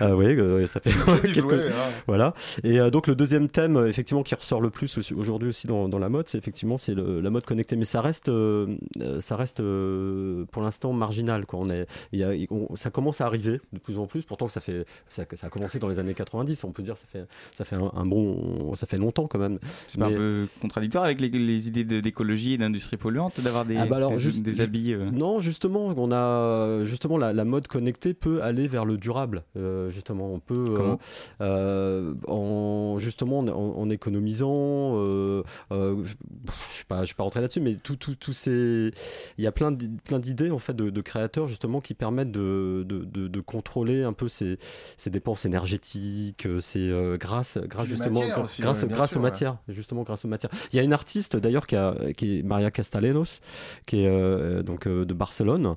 oui, 0.01 0.67
ça 0.67 0.81
fait 0.81 0.91
quelques... 1.23 1.37
Louée, 1.37 1.69
hein. 1.69 1.91
Voilà. 2.07 2.33
Et 2.63 2.79
donc 2.91 3.07
le 3.07 3.15
deuxième 3.15 3.49
thème, 3.49 3.87
effectivement, 3.87 4.23
qui 4.23 4.35
ressort 4.35 4.63
le 4.63 4.71
plus 4.71 5.13
aujourd'hui 5.13 5.49
aussi 5.51 5.67
dans, 5.67 5.89
dans 5.89 5.99
la 5.99 6.09
mode, 6.09 6.29
c'est 6.29 6.39
effectivement 6.39 6.79
c'est 6.79 6.95
la 6.95 7.31
mode 7.35 7.45
connecté, 7.45 7.77
mais 7.77 7.85
ça 7.85 8.01
reste, 8.01 8.29
euh, 8.29 8.77
ça 9.19 9.37
reste 9.37 9.61
euh, 9.61 10.45
pour 10.51 10.63
l'instant 10.63 10.93
marginal. 10.93 11.47
Quoi. 11.47 11.61
On 11.61 11.69
est, 11.69 11.87
y 12.13 12.23
a, 12.23 12.31
ça 12.77 12.91
commence 12.91 13.21
à 13.21 13.27
arriver 13.27 13.61
de 13.73 13.79
plus 13.79 13.99
en 13.99 14.07
plus. 14.07 14.23
Pourtant, 14.23 14.49
ça 14.49 14.61
fait, 14.61 14.87
ça, 15.09 15.25
ça, 15.33 15.49
a 15.49 15.51
commencé 15.51 15.79
dans 15.79 15.89
les 15.89 15.99
années 15.99 16.15
90. 16.15 16.65
On 16.65 16.73
peut 16.73 16.83
dire, 16.83 16.97
ça 16.97 17.07
fait, 17.07 17.27
ça 17.53 17.65
fait 17.65 17.77
un, 17.77 18.07
bon, 18.07 18.75
ça 18.75 18.87
fait 18.87 18.97
longtemps 18.97 19.27
quand 19.27 19.39
même. 19.39 19.59
C'est 19.87 20.01
un 20.01 20.09
peu 20.09 20.47
contradictoire 20.61 21.05
avec 21.05 21.21
les, 21.21 21.69
idées 21.69 21.85
d'écologie 21.85 22.55
et 22.55 22.59
d'industrie 22.59 22.97
polluante 22.97 23.41
d'avoir 23.41 23.65
des, 23.65 23.77
ah 23.77 23.87
bah 23.87 24.17
juste, 24.17 24.43
des, 24.43 24.61
habits. 24.61 24.93
Euh. 24.93 25.11
Non, 25.11 25.41
justement, 25.41 25.95
on 25.97 26.13
a 26.13 26.85
justement 26.85 27.19
la, 27.19 27.33
la, 27.33 27.45
mode 27.45 27.69
connectée 27.69 28.15
peut 28.15 28.43
aller 28.43 28.67
vers 28.69 28.85
le 28.85 28.97
durable. 28.97 29.43
justement, 29.91 30.33
on 30.33 30.39
peut 30.39 30.77
en 31.41 32.99
justement 32.99 33.41
en, 33.41 33.91
économisant. 33.91 34.97
je 35.71 35.83
sais 36.71 36.85
pas, 36.87 37.05
je 37.05 37.15
pas 37.25 37.27
rentrer 37.27 37.41
là-dessus, 37.41 37.61
mais 37.61 37.75
tout, 37.75 37.97
tout, 37.97 38.15
tout 38.15 38.33
ces... 38.33 38.93
il 39.39 39.45
y 39.45 39.47
a 39.47 39.53
plein 39.53 39.73
d'idées 39.73 40.51
en 40.51 40.59
fait 40.59 40.75
de, 40.75 41.01
créateurs 41.01 41.47
justement 41.47 41.81
qui 41.81 41.95
permettent 41.95 42.33
de, 42.33 42.85
de, 42.89 43.05
de 43.05 43.41
contrôler 43.41 44.03
un 44.03 44.13
peu 44.13 44.29
ces, 44.29 44.59
ces 44.97 45.11
dépenses 45.11 45.45
énergétiques, 45.45 46.47
euh, 46.47 46.61
c'est 46.61 46.89
euh, 46.89 47.17
grâce, 47.17 47.59
grâce 47.59 47.87
justement, 47.87 48.21
grâce, 48.59 48.85
grâce 48.85 49.17
aux 49.17 49.21
matières, 49.21 49.59
justement 49.69 50.03
grâce 50.03 50.25
aux 50.25 50.29
matières. 50.29 50.51
Il 50.73 50.77
y 50.77 50.79
a 50.79 50.83
une 50.83 50.93
artiste 50.93 51.37
d'ailleurs 51.37 51.67
qui, 51.67 51.77
qui 52.17 52.39
est 52.39 52.43
Maria 52.43 52.71
Castellanos, 52.71 53.41
qui 53.87 54.05
est 54.05 54.09
euh, 54.09 54.63
donc 54.63 54.89
de 54.89 55.15
Barcelone, 55.15 55.77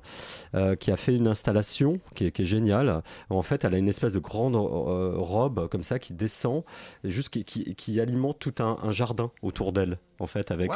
qui 0.80 0.90
a 0.90 0.96
fait 0.96 1.14
une 1.14 1.28
installation 1.28 1.98
qui 2.14 2.26
est, 2.26 2.30
qui 2.32 2.42
est, 2.42 2.46
géniale. 2.46 3.02
En 3.30 3.42
fait, 3.42 3.64
elle 3.64 3.74
a 3.74 3.78
une 3.78 3.88
espèce 3.88 4.12
de 4.12 4.18
grande 4.18 4.56
robe 4.56 5.68
comme 5.68 5.84
ça 5.84 5.98
qui 5.98 6.12
descend, 6.12 6.62
juste 7.04 7.30
qui, 7.30 7.44
qui, 7.44 8.00
alimente 8.00 8.38
tout 8.38 8.54
un, 8.60 8.78
un 8.82 8.92
jardin 8.92 9.30
autour 9.42 9.72
d'elle 9.72 9.98
en 10.20 10.26
fait 10.26 10.50
avec 10.50 10.70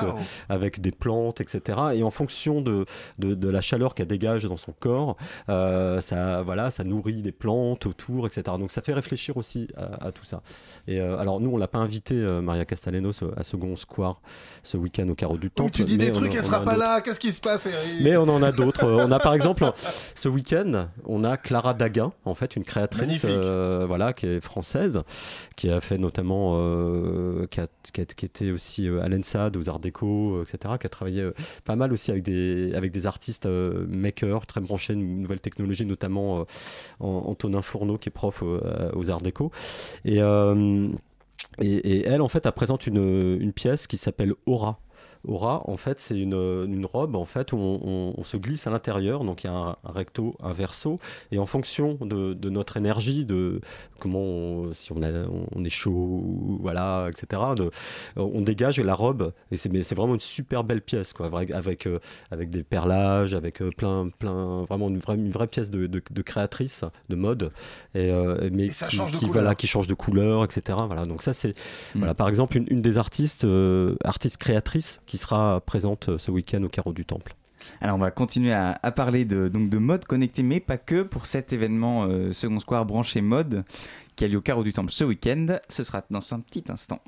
avec 0.63 0.81
des 0.81 0.93
plantes, 0.93 1.41
etc. 1.41 1.79
Et 1.95 2.03
en 2.03 2.11
fonction 2.11 2.61
de, 2.61 2.85
de, 3.19 3.49
la 3.49 3.61
chaleur 3.61 3.95
qu'elle 3.95 4.07
dégage 4.07 4.45
dans 4.45 4.57
son 4.57 4.73
corps, 4.73 5.17
ça, 5.49 6.43
voilà, 6.43 6.71
ça 6.71 6.85
nourrit 6.85 7.23
des 7.23 7.33
plantes 7.33 7.87
autour, 7.87 8.27
etc. 8.27 8.43
Donc 8.59 8.71
ça 8.71 8.83
fait 8.83 8.95
réfléchir 8.95 9.37
aussi 9.37 9.69
à, 9.77 10.13
tout 10.13 10.25
ça. 10.25 10.43
Et 10.87 11.01
alors 11.01 11.41
nous, 11.41 11.51
on 11.51 11.57
l'a 11.57 11.69
pas 11.69 11.79
invité, 11.79 12.15
Maria 12.15 12.65
Castellanos, 12.65 13.23
à 13.37 13.43
Second 13.45 13.77
Square 13.77 14.21
ce 14.63 14.77
week-end 14.77 15.09
au 15.09 15.15
Carreau 15.15 15.37
du 15.37 15.51
Temple. 15.51 15.71
tu 15.71 15.85
dis 15.85 15.99
des 15.99 16.13
trucs, 16.13 16.35
elle 16.35 16.45
sera 16.45 16.65
pas 16.65 16.77
là. 16.77 17.01
Qu'est-ce 17.01 17.21
qui 17.21 17.33
se 17.33 17.41
passe 17.41 17.69
Mais 18.01 18.17
on 18.17 18.29
en 18.29 18.43
a 18.43 18.53
d'autres. 18.53 18.87
on 18.87 19.11
a 19.11 19.19
par 19.19 19.35
exemple 19.35 19.71
ce 20.15 20.29
week-end, 20.29 20.89
on 21.05 21.25
a 21.25 21.37
Clara 21.37 21.75
Daguin, 21.75 22.13
en 22.25 22.35
fait, 22.35 22.57
une 22.57 22.65
créatrice, 22.65 23.25
voilà, 23.25 24.13
qui 24.13 24.27
est 24.27 24.41
française, 24.41 25.03
qui 25.57 25.71
a 25.71 25.81
fait 25.81 25.99
notamment, 25.99 26.55
euh, 26.57 27.47
qui, 27.51 27.61
a, 27.61 27.67
qui, 27.93 28.25
était 28.25 28.51
aussi 28.51 28.89
euh, 28.89 29.03
à 29.03 29.09
l'ENSAD, 29.09 29.57
aux 29.57 29.69
Arts 29.69 29.79
Déco, 29.79 30.37
euh, 30.37 30.45
qui 30.59 30.87
a 30.87 30.91
travaillé 30.91 31.29
pas 31.65 31.77
mal 31.77 31.93
aussi 31.93 32.11
avec 32.11 32.23
des, 32.23 32.75
avec 32.75 32.93
des 32.93 33.07
artistes 33.07 33.47
makers, 33.47 34.47
très 34.47 34.61
branchés, 34.61 34.95
une 34.95 35.23
nouvelle 35.23 35.41
technologie, 35.41 35.87
notamment 35.87 36.47
Antonin 37.01 37.63
Fourneau, 37.63 37.99
qui 37.99 38.09
est 38.09 38.13
prof 38.13 38.43
aux 38.43 39.11
Arts 39.11 39.23
Déco. 39.23 39.51
Et, 40.05 40.21
et, 41.61 42.07
elle, 42.07 42.23
en 42.23 42.29
fait, 42.29 42.47
elle 42.47 42.53
présente 42.53 42.87
une, 42.87 43.39
une 43.41 43.53
pièce 43.53 43.87
qui 43.87 43.97
s'appelle 43.97 44.35
Aura. 44.47 44.81
Aura, 45.25 45.63
en 45.69 45.77
fait, 45.77 46.01
c'est 46.01 46.19
une, 46.19 46.35
une, 46.35 46.85
robe 46.85 47.15
en 47.15 47.25
fait 47.25 47.53
où 47.53 47.57
on, 47.57 48.15
on, 48.17 48.23
se 48.25 48.37
glisse 48.37 48.67
à 48.67 48.71
l'intérieur. 48.71 49.25
Donc 49.25 49.45
il 49.45 49.47
y 49.47 49.51
a 49.51 49.53
un, 49.53 49.77
recto, 49.85 50.35
un 50.43 50.53
verso, 50.53 50.99
et 51.31 51.39
en 51.39 51.47
fonction 51.47 51.97
de, 52.01 52.35
de 52.35 52.51
notre 52.51 52.77
énergie, 52.77 53.25
de 53.25 53.61
comment 54.01 54.73
si 54.73 54.93
on, 54.93 55.03
a, 55.03 55.11
on 55.55 55.65
est 55.65 55.71
chaud, 55.71 56.59
voilà, 56.61 57.09
etc. 57.09 57.43
De, 57.57 57.71
on 58.17 58.41
dégage 58.41 58.81
la 58.81 58.95
robe. 58.95 59.33
Et 59.51 59.57
c'est 59.57 59.71
c'est 59.83 59.95
vraiment 59.95 60.15
une 60.15 60.21
super 60.21 60.65
belle 60.65 60.83
pièce, 60.83 61.13
quoi, 61.13 61.27
avec 61.27 61.51
avec, 61.51 61.87
euh, 61.87 61.99
avec 62.31 62.51
des 62.51 62.63
perlages, 62.63 63.35
avec 63.35 63.63
euh, 63.63 63.71
plein 63.71 64.09
plein 64.19 64.65
vraiment 64.65 64.89
une 64.89 64.99
vraie, 64.99 65.17
une 65.17 65.31
vraie 65.31 65.47
pièce 65.47 65.71
de, 65.71 65.87
de, 65.87 66.23
créatrice 66.23 66.85
de 67.09 67.17
mode. 67.17 67.53
Et, 67.95 68.11
euh, 68.11 68.51
mais 68.53 68.69
ça 68.69 68.89
qui, 68.89 68.97
change 68.97 69.13
de 69.13 69.17
qui, 69.17 69.27
couleur. 69.27 69.43
Voilà, 69.43 69.55
qui 69.55 69.67
change 69.67 69.87
de 69.87 69.95
couleur, 69.95 70.45
etc. 70.45 70.79
Voilà. 70.87 71.07
Donc 71.07 71.23
ça 71.23 71.33
c'est 71.33 71.51
mm. 71.95 71.99
voilà 71.99 72.15
par 72.15 72.29
exemple 72.29 72.57
une, 72.57 72.67
une 72.69 72.83
des 72.83 72.99
artistes 72.99 73.47
artistes 74.05 74.37
créatrices 74.37 75.01
qui 75.13 75.19
sera 75.19 75.61
présente 75.61 76.09
euh, 76.09 76.17
ce 76.17 76.31
week-end 76.31 76.63
au 76.63 76.69
Carreau 76.69 76.95
du 76.95 77.05
Temple. 77.05 77.35
Alors 77.83 77.97
on 77.97 77.99
va 77.99 78.11
continuer 78.11 78.55
à, 78.55 78.79
parler 78.97 79.27
de, 79.27 79.49
donc 79.49 79.69
de 79.69 79.77
mode 79.77 80.07
connecté, 80.07 80.43
mais 80.43 80.59
pas 80.59 80.79
que 80.79 81.03
pour 81.03 81.27
cet 81.27 81.53
événement 81.53 82.05
euh, 82.05 82.33
Second 82.33 82.59
Square 82.61 82.87
branché 82.87 83.21
mode 83.21 83.63
qui 84.17 84.25
a 84.25 84.29
lieu 84.29 84.39
au 84.39 84.41
Carreau 84.41 84.65
du 84.65 84.73
Temple 84.73 84.91
ce 84.91 85.05
week-end. 85.05 85.59
Ce 85.69 85.85
sera 85.85 86.03
dans 86.09 86.33
un 86.33 86.41
petit 86.41 86.65
instant. 86.71 86.99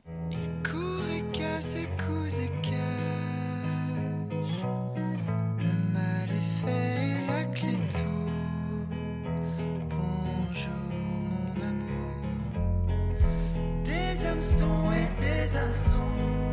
Des 13.83 14.27
hameçons 14.27 14.93
et 14.93 15.23
des 15.23 15.57
hameçons 15.57 16.44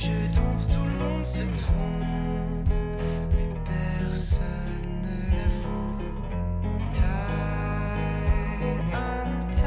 je 0.00 0.16
tombe, 0.34 0.64
tout 0.66 0.82
le 0.82 0.96
monde 0.98 1.26
se 1.26 1.42
trompe, 1.42 2.68
mais 3.34 3.52
personne 3.64 5.02
ne 5.02 5.16
l'avoue. 5.36 5.98
Tie, 6.90 7.02
untie, 8.94 9.64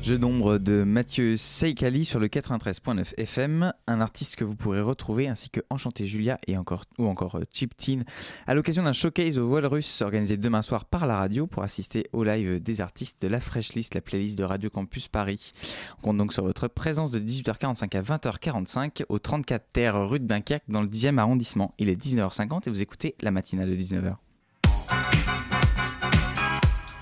Jeu 0.08 0.16
d'ombre 0.16 0.56
de 0.56 0.84
Mathieu 0.84 1.36
Seikali 1.36 2.06
sur 2.06 2.18
le 2.18 2.28
93.9 2.28 3.12
FM, 3.18 3.74
un 3.86 4.00
artiste 4.00 4.36
que 4.36 4.44
vous 4.44 4.54
pourrez 4.54 4.80
retrouver 4.80 5.28
ainsi 5.28 5.50
que 5.50 5.60
Enchanté 5.68 6.06
Julia 6.06 6.38
et 6.46 6.56
encore, 6.56 6.84
ou 6.96 7.08
encore 7.08 7.34
euh, 7.34 7.42
Chip 7.52 7.76
Teen 7.76 8.06
à 8.46 8.54
l'occasion 8.54 8.82
d'un 8.82 8.94
showcase 8.94 9.36
au 9.36 9.50
Walrus 9.50 10.00
organisé 10.00 10.38
demain 10.38 10.62
soir 10.62 10.86
par 10.86 11.06
la 11.06 11.18
radio 11.18 11.46
pour 11.46 11.62
assister 11.62 12.08
au 12.14 12.24
live 12.24 12.58
des 12.58 12.80
artistes 12.80 13.20
de 13.20 13.28
la 13.28 13.38
Fresh 13.38 13.74
List, 13.74 13.94
la 13.94 14.00
playlist 14.00 14.38
de 14.38 14.44
Radio 14.44 14.70
Campus 14.70 15.08
Paris. 15.08 15.52
On 15.98 16.00
compte 16.00 16.16
donc 16.16 16.32
sur 16.32 16.44
votre 16.44 16.68
présence 16.68 17.10
de 17.10 17.18
18h45 17.18 17.94
à 17.94 18.00
20h45 18.00 19.04
au 19.10 19.18
34 19.18 19.62
Terre 19.74 20.08
rue 20.08 20.20
de 20.20 20.26
Dunkerque 20.26 20.64
dans 20.68 20.80
le 20.80 20.88
10e 20.88 21.18
arrondissement. 21.18 21.74
Il 21.76 21.90
est 21.90 22.02
19h50 22.02 22.62
et 22.66 22.70
vous 22.70 22.80
écoutez 22.80 23.14
la 23.20 23.30
matinale 23.30 23.68
de 23.68 23.76
19h. 23.76 24.14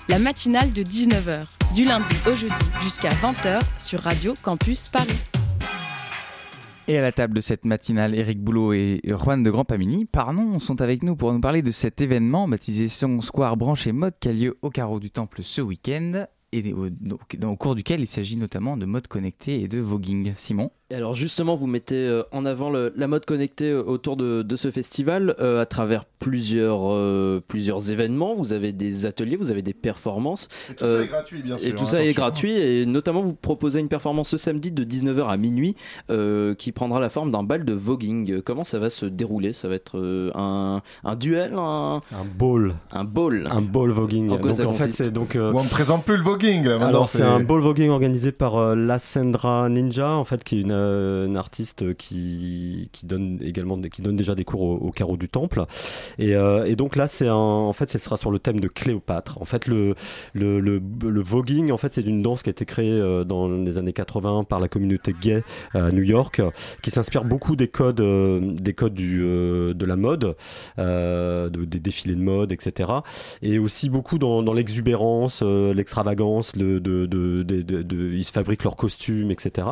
La 0.08 0.20
matinale 0.20 0.72
de 0.72 0.84
19h, 0.84 1.46
du 1.74 1.84
lundi 1.84 2.14
au 2.30 2.34
jeudi 2.36 2.54
jusqu'à 2.80 3.08
20h 3.08 3.60
sur 3.80 4.00
Radio 4.02 4.34
Campus 4.40 4.86
Paris. 4.88 5.08
Et 6.86 6.96
à 6.96 7.02
la 7.02 7.10
table 7.10 7.34
de 7.34 7.40
cette 7.40 7.64
matinale, 7.64 8.14
Eric 8.14 8.40
Boulot 8.40 8.72
et 8.72 9.00
Juan 9.04 9.42
de 9.42 9.50
Grandpamini, 9.50 10.04
pardon, 10.04 10.60
sont 10.60 10.80
avec 10.80 11.02
nous 11.02 11.16
pour 11.16 11.32
nous 11.32 11.40
parler 11.40 11.60
de 11.60 11.72
cet 11.72 12.00
événement 12.00 12.46
baptisé 12.46 12.86
Square 12.86 13.56
Branché 13.56 13.90
Mode 13.90 14.14
qui 14.20 14.28
a 14.28 14.32
lieu 14.32 14.56
au 14.62 14.70
carreau 14.70 15.00
du 15.00 15.10
Temple 15.10 15.42
ce 15.42 15.60
week-end 15.60 16.26
et 16.52 16.72
au, 16.72 16.86
au 16.86 17.56
cours 17.56 17.74
duquel 17.74 18.00
il 18.00 18.06
s'agit 18.06 18.36
notamment 18.36 18.76
de 18.76 18.86
mode 18.86 19.08
connecté 19.08 19.60
et 19.60 19.66
de 19.66 19.80
voguing. 19.80 20.34
Simon 20.36 20.70
Et 20.88 20.94
alors 20.94 21.14
justement, 21.14 21.56
vous 21.56 21.66
mettez 21.66 21.96
euh, 21.96 22.22
en 22.30 22.44
avant 22.44 22.70
le- 22.70 22.92
la 22.96 23.08
mode 23.08 23.24
connectée 23.24 23.70
euh, 23.72 23.82
autour 23.82 24.16
de, 24.16 24.42
de 24.42 24.54
ce 24.56 24.70
festival 24.70 25.34
euh, 25.40 25.60
à 25.60 25.66
travers 25.66 26.04
plusieurs, 26.20 26.92
euh, 26.92 27.40
plusieurs 27.48 27.90
événements. 27.90 28.34
Vous 28.36 28.52
avez 28.52 28.72
des 28.72 29.04
ateliers, 29.04 29.34
vous 29.34 29.50
avez 29.50 29.62
des 29.62 29.74
performances. 29.74 30.46
Et 30.70 30.74
tout 30.76 30.86
ça 30.86 31.02
est 31.02 31.06
gratuit, 31.08 31.42
bien 31.42 31.56
Et 31.56 31.58
sûr, 31.58 31.74
tout 31.74 31.84
hein, 31.84 31.88
ça 31.88 32.04
est 32.04 32.12
gratuit. 32.12 32.52
Et 32.52 32.86
notamment, 32.86 33.20
vous 33.20 33.34
proposez 33.34 33.80
une 33.80 33.88
performance 33.88 34.28
ce 34.28 34.36
samedi 34.36 34.70
de 34.70 34.84
19h 34.84 35.26
à 35.26 35.36
minuit 35.36 35.74
euh, 36.10 36.54
qui 36.54 36.70
prendra 36.70 37.00
la 37.00 37.10
forme 37.10 37.32
d'un 37.32 37.42
bal 37.42 37.64
de 37.64 37.72
voguing. 37.72 38.40
Comment 38.42 38.64
ça 38.64 38.78
va 38.78 38.88
se 38.88 39.06
dérouler? 39.06 39.52
Ça 39.52 39.66
va 39.66 39.74
être 39.74 39.98
un, 40.36 40.82
un 41.02 41.16
duel 41.16 41.54
un... 41.56 42.00
un 42.12 42.24
ball. 42.38 42.74
Un 42.92 43.02
ball. 43.02 43.48
Un 43.50 43.60
ball 43.60 43.90
voguing. 43.90 44.30
En 44.30 44.36
donc 44.36 44.54
ça 44.54 44.68
en 44.68 44.72
fait 44.72 44.92
c'est 44.92 45.10
donc. 45.12 45.34
euh, 45.34 45.50
Bon, 45.50 45.60
on 45.60 45.64
ne 45.64 45.68
présente 45.68 46.04
plus 46.04 46.16
le 46.16 46.22
voguing 46.22 46.62
là 46.64 46.70
maintenant. 46.74 46.86
Alors 46.86 47.08
c'est 47.08 47.22
un 47.22 47.40
ball 47.40 47.60
voguing 47.60 47.88
organisé 47.90 48.30
par 48.30 48.56
euh, 48.56 48.76
La 48.76 49.00
Sendra 49.00 49.68
Ninja 49.68 50.12
en 50.12 50.22
fait 50.22 50.44
qui 50.44 50.58
est 50.58 50.60
une, 50.60 50.75
euh, 50.76 51.26
une 51.26 51.36
artiste 51.36 51.94
qui, 51.96 52.88
qui 52.92 53.06
donne 53.06 53.38
également 53.42 53.80
qui 53.80 54.02
donne 54.02 54.16
déjà 54.16 54.34
des 54.34 54.44
cours 54.44 54.62
au, 54.62 54.74
au 54.76 54.90
carreau 54.90 55.16
du 55.16 55.28
temple. 55.28 55.64
Et, 56.18 56.34
euh, 56.36 56.64
et 56.64 56.76
donc 56.76 56.96
là 56.96 57.06
c'est 57.06 57.28
en 57.30 57.72
fait 57.72 57.90
ce 57.90 57.98
sera 57.98 58.16
sur 58.16 58.30
le 58.30 58.38
thème 58.38 58.60
de 58.60 58.68
Cléopâtre. 58.68 59.40
En 59.40 59.44
fait 59.44 59.66
le 59.66 59.94
le, 60.34 60.60
le, 60.60 60.80
voguing 61.22 61.70
en 61.72 61.76
fait 61.76 61.94
c'est 61.94 62.02
une 62.02 62.22
danse 62.22 62.42
qui 62.42 62.50
a 62.50 62.52
été 62.52 62.64
créée 62.64 62.90
euh, 62.92 63.24
dans 63.24 63.48
les 63.48 63.78
années 63.78 63.92
80 63.92 64.44
par 64.44 64.60
la 64.60 64.68
communauté 64.68 65.14
gay 65.20 65.42
à 65.74 65.90
New 65.90 66.02
York 66.02 66.40
qui 66.82 66.90
s'inspire 66.90 67.24
beaucoup 67.24 67.56
des 67.56 67.68
codes 67.68 68.00
euh, 68.00 68.40
des 68.40 68.74
codes 68.74 68.94
du 68.94 69.18
de 69.20 69.84
la 69.86 69.96
mode 69.96 70.36
de- 70.78 71.64
des 71.64 71.78
défilés 71.80 72.14
de 72.14 72.20
mode 72.22 72.52
etc 72.52 72.90
et 73.42 73.58
aussi 73.58 73.88
beaucoup 73.90 74.18
dans, 74.18 74.42
l'exubérance 74.52 75.42
l'extravagance 75.42 76.54
le, 76.56 76.80
de, 76.80 77.06
de, 77.06 77.42
de, 77.42 77.62
de- 77.62 77.82
de- 77.82 78.12
ils 78.12 78.24
se 78.24 78.32
fabriquent 78.32 78.64
leurs 78.64 78.76
costumes 78.76 79.30
etc 79.30 79.68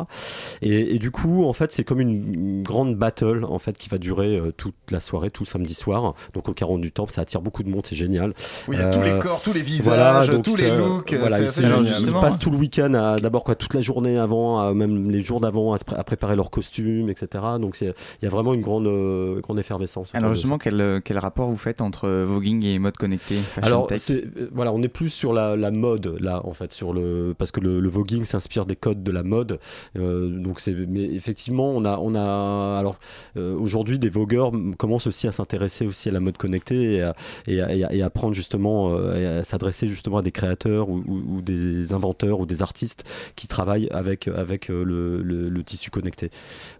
et, 0.61 0.94
et 0.95 0.99
du 0.99 1.11
coup 1.11 1.43
en 1.45 1.53
fait 1.53 1.71
c'est 1.71 1.83
comme 1.83 1.99
une, 1.99 2.33
une 2.33 2.63
grande 2.63 2.95
battle 2.95 3.43
en 3.47 3.59
fait 3.59 3.77
qui 3.77 3.89
va 3.89 3.97
durer 3.97 4.37
euh, 4.37 4.51
toute 4.55 4.75
la 4.91 4.99
soirée 4.99 5.29
tout 5.29 5.43
le 5.43 5.47
samedi 5.47 5.73
soir. 5.73 6.13
Donc 6.33 6.47
au 6.49 6.53
carreau 6.53 6.77
du 6.77 6.91
temple 6.91 7.11
ça 7.11 7.21
attire 7.21 7.41
beaucoup 7.41 7.63
de 7.63 7.69
monde 7.69 7.85
c'est 7.85 7.95
génial. 7.95 8.33
Oui, 8.67 8.77
il 8.77 8.79
y 8.79 8.83
a 8.83 8.89
tous 8.89 9.01
les 9.01 9.19
corps, 9.19 9.41
tous 9.41 9.53
les 9.53 9.61
visages, 9.61 10.31
tous 10.43 10.55
les 10.57 10.75
looks, 10.75 11.13
voilà, 11.13 11.47
c'est 11.47 11.63
ils- 11.63 12.11
passent 12.21 12.39
tout 12.39 12.49
le 12.51 12.57
week-end 12.57 12.93
à 12.93 13.19
d'abord 13.19 13.43
quoi 13.43 13.55
toute 13.55 13.73
la 13.73 13.81
journée 13.81 14.17
avant 14.17 14.59
à- 14.59 14.73
même 14.73 15.11
les 15.11 15.21
jours 15.21 15.41
d'avant 15.41 15.73
à, 15.73 16.03
préparer 16.03 16.35
leurs 16.35 16.49
costumes 16.51 17.09
etc 17.09 17.43
donc 17.59 17.79
il 17.81 17.93
y 18.23 18.25
a 18.25 18.29
vraiment 18.29 18.53
une 18.53 18.61
grande 18.61 18.87
euh, 18.87 19.41
grande 19.41 19.59
effervescence 19.59 20.11
Alors 20.13 20.33
justement, 20.33 20.57
quel, 20.57 20.79
euh, 20.79 20.99
quel 21.03 21.17
rapport 21.17 21.49
vous 21.49 21.57
faites 21.57 21.81
entre 21.81 22.07
euh, 22.07 22.25
voguing 22.25 22.63
et 22.63 22.79
mode 22.79 22.95
connecté 22.97 23.35
Alors, 23.61 23.87
c'est, 23.97 24.23
euh, 24.37 24.49
voilà, 24.53 24.71
on 24.73 24.81
est 24.81 24.87
plus 24.87 25.09
sur 25.09 25.33
la, 25.33 25.55
la 25.55 25.71
mode 25.71 26.17
là, 26.19 26.41
en 26.45 26.53
fait, 26.53 26.71
sur 26.71 26.93
le 26.93 27.33
parce 27.37 27.51
que 27.51 27.59
le, 27.59 27.79
le 27.79 27.89
voguing 27.89 28.23
s'inspire 28.23 28.65
des 28.65 28.75
codes 28.75 29.03
de 29.03 29.11
la 29.11 29.23
mode. 29.23 29.59
Euh, 29.97 30.29
donc 30.29 30.59
c'est, 30.59 30.73
mais 30.87 31.03
effectivement, 31.03 31.71
on 31.71 31.85
a, 31.85 31.97
on 31.97 32.15
a, 32.15 32.77
alors 32.79 32.97
euh, 33.37 33.55
aujourd'hui, 33.55 33.99
des 33.99 34.09
vogueurs 34.09 34.51
commencent 34.77 35.07
aussi 35.07 35.27
à 35.27 35.31
s'intéresser 35.31 35.85
aussi 35.85 36.09
à 36.09 36.11
la 36.11 36.19
mode 36.19 36.37
connectée 36.37 37.03
et 37.47 38.01
à, 38.01 38.09
prendre 38.09 38.33
justement, 38.33 38.89
euh, 38.91 39.43
s'adresser 39.43 39.87
justement 39.87 40.17
à 40.17 40.21
des 40.21 40.31
créateurs 40.31 40.89
ou, 40.89 41.41
des 41.41 41.93
inventeurs 41.93 42.39
ou 42.39 42.45
des 42.45 42.61
artistes 42.61 43.03
qui 43.35 43.47
travaillent 43.47 43.89
avec 43.91 44.27
avec 44.27 44.69
euh, 44.69 44.83
le, 44.83 45.63
tissu 45.63 45.89
connecté. 45.89 46.29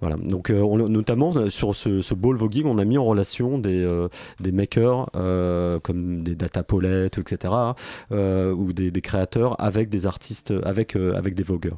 Voilà. 0.01 0.15
Donc, 0.17 0.51
on- 0.51 0.77
notamment 0.89 1.49
sur 1.49 1.73
ce, 1.73 2.01
ce 2.01 2.13
ball 2.13 2.35
voguing, 2.35 2.65
on 2.65 2.77
a 2.77 2.85
mis 2.85 2.97
en 2.97 3.05
relation 3.05 3.57
des, 3.57 3.87
makers 4.51 5.07
comme 5.81 6.23
des 6.23 6.35
data 6.35 6.63
Paulette, 6.63 7.17
etc., 7.17 7.53
ou 8.11 8.73
des, 8.73 8.91
créateurs 9.01 9.59
avec 9.59 9.89
des 9.89 10.05
artistes, 10.05 10.53
avec, 10.63 10.95
avec 10.95 11.33
des 11.33 11.43
vogueurs. 11.43 11.77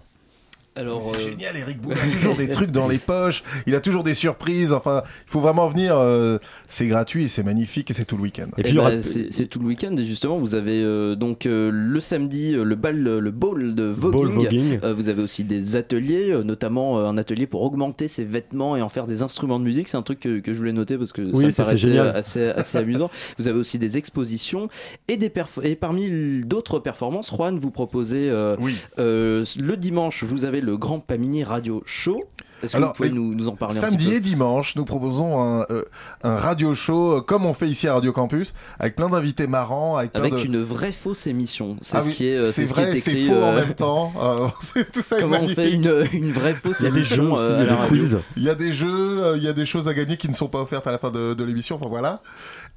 Alors, 0.77 1.01
C'est 1.01 1.15
euh, 1.17 1.19
génial, 1.31 1.57
Eric 1.57 1.81
Boulot 1.81 1.95
a 2.01 2.11
toujours 2.11 2.35
des 2.35 2.49
trucs 2.49 2.71
dans 2.71 2.87
les 2.87 2.99
poches, 2.99 3.43
il 3.65 3.75
a 3.75 3.81
toujours 3.81 4.03
des 4.03 4.13
surprises, 4.13 4.73
enfin, 4.73 5.01
il 5.05 5.31
faut 5.31 5.39
vraiment 5.39 5.67
venir, 5.67 5.97
euh, 5.97 6.37
c'est 6.67 6.87
gratuit 6.87 7.25
et 7.25 7.27
c'est 7.27 7.43
magnifique 7.43 7.89
et 7.91 7.93
c'est 7.93 8.05
tout 8.05 8.15
le 8.17 8.23
week-end. 8.23 8.47
Eh 8.57 8.73
ben, 8.73 9.01
c'est 9.01 9.31
c'est 9.31 9.47
tout 9.47 9.59
le 9.59 9.65
week-end 9.65 9.95
et 9.97 10.05
justement 10.05 10.37
vous 10.37 10.55
avez 10.55 10.81
euh, 10.83 11.15
donc 11.15 11.45
euh, 11.45 11.71
le 11.73 11.99
samedi 11.99 12.51
le 12.51 12.75
bal 12.75 13.01
le 13.01 13.31
ball 13.31 13.75
de 13.75 13.83
voguing, 13.83 14.21
Ball 14.21 14.31
voguing. 14.31 14.79
Euh, 14.83 14.93
vous 14.93 15.09
avez 15.09 15.21
aussi 15.21 15.43
des 15.43 15.75
ateliers 15.75 16.31
euh, 16.31 16.43
notamment 16.43 16.99
euh, 16.99 17.05
un 17.07 17.17
atelier 17.17 17.47
pour 17.47 17.61
augmenter 17.63 18.07
ses 18.07 18.23
vêtements 18.23 18.75
et 18.75 18.81
en 18.81 18.89
faire 18.89 19.07
des 19.07 19.21
instruments 19.21 19.59
de 19.59 19.65
musique. 19.65 19.87
C'est 19.87 19.97
un 19.97 20.01
truc 20.03 20.19
que, 20.19 20.39
que 20.39 20.53
je 20.53 20.57
voulais 20.57 20.73
noter 20.73 20.97
parce 20.97 21.11
que 21.11 21.21
Oui, 21.21 21.51
ça 21.51 21.65
ça, 21.65 21.71
c'est 21.71 21.77
génial. 21.77 22.15
assez, 22.15 22.45
assez 22.49 22.77
amusant. 22.77 23.09
Vous 23.39 23.47
avez 23.47 23.57
aussi 23.57 23.79
des 23.79 23.97
expositions 23.97 24.69
et, 25.07 25.17
des 25.17 25.31
et 25.63 25.75
parmi 25.75 26.41
d'autres 26.43 26.79
performances 26.79 27.31
Juan 27.35 27.57
vous 27.57 27.71
proposez 27.71 28.29
euh, 28.29 28.55
euh, 28.99 29.43
le 29.59 29.77
dimanche 29.77 30.23
vous 30.23 30.45
avez 30.45 30.61
le 30.61 30.66
Grand 30.75 30.99
Pamini 30.99 31.43
Radio 31.43 31.81
Show 31.85 32.23
est-ce 32.63 32.71
que 32.71 32.77
Alors, 32.77 32.89
vous 32.89 32.95
pouvez 32.95 33.11
nous, 33.11 33.35
nous 33.35 33.47
en 33.49 33.55
parler 33.55 33.77
un 33.77 33.81
Samedi 33.81 33.97
petit 33.97 34.09
peu 34.09 34.15
et 34.15 34.19
dimanche, 34.19 34.75
nous 34.75 34.85
proposons 34.85 35.39
un, 35.41 35.65
euh, 35.69 35.83
un 36.23 36.37
radio 36.37 36.73
show 36.73 37.17
euh, 37.17 37.21
comme 37.21 37.45
on 37.45 37.53
fait 37.53 37.67
ici 37.67 37.87
à 37.87 37.93
Radio 37.93 38.11
Campus, 38.11 38.53
avec 38.79 38.95
plein 38.95 39.09
d'invités 39.09 39.45
marrants, 39.45 39.95
avec, 39.97 40.13
plein 40.13 40.21
avec 40.21 40.33
de... 40.33 40.39
une 40.39 40.63
vraie 40.63 40.91
fausse 40.91 41.27
émission 41.27 41.77
c'est 41.81 41.97
Ah 41.97 42.01
ce 42.01 42.07
oui, 42.07 42.13
qui 42.13 42.27
est 42.27 42.37
euh, 42.37 42.43
c'est 42.43 42.65
ce 42.65 42.73
qui 42.73 42.79
est 42.79 42.85
vrai, 42.85 42.97
c'est 42.97 43.25
faux 43.25 43.33
en 43.33 43.51
euh, 43.51 43.55
même 43.55 43.73
temps. 43.73 44.13
Euh, 44.27 44.47
c'est 44.59 44.91
tout 44.91 45.01
ça 45.01 45.17
est 45.17 45.21
Comment 45.21 45.39
on 45.41 45.47
fait 45.47 45.71
une, 45.71 46.07
une 46.11 46.31
vraie 46.31 46.53
fausse 46.53 46.79
Il 46.79 46.85
y 46.85 46.87
a 46.87 46.91
des 46.91 46.97
émission, 46.97 47.23
jeux 47.23 47.31
aussi, 47.33 47.43
euh, 47.43 47.63
il 47.63 47.67
y 47.67 47.69
a 47.69 47.75
des 47.75 47.87
quiz. 47.87 48.17
Il 48.35 48.43
y 48.43 48.49
a 48.49 48.55
des 48.55 48.73
jeux, 48.73 49.23
euh, 49.23 49.37
il 49.37 49.43
y 49.43 49.47
a 49.47 49.53
des 49.53 49.65
choses 49.65 49.87
à 49.87 49.93
gagner 49.93 50.17
qui 50.17 50.27
ne 50.27 50.33
sont 50.33 50.47
pas 50.47 50.59
offertes 50.61 50.87
à 50.87 50.91
la 50.91 50.97
fin 50.97 51.11
de, 51.11 51.33
de 51.33 51.43
l'émission. 51.43 51.75
Enfin 51.75 51.87
voilà. 51.87 52.21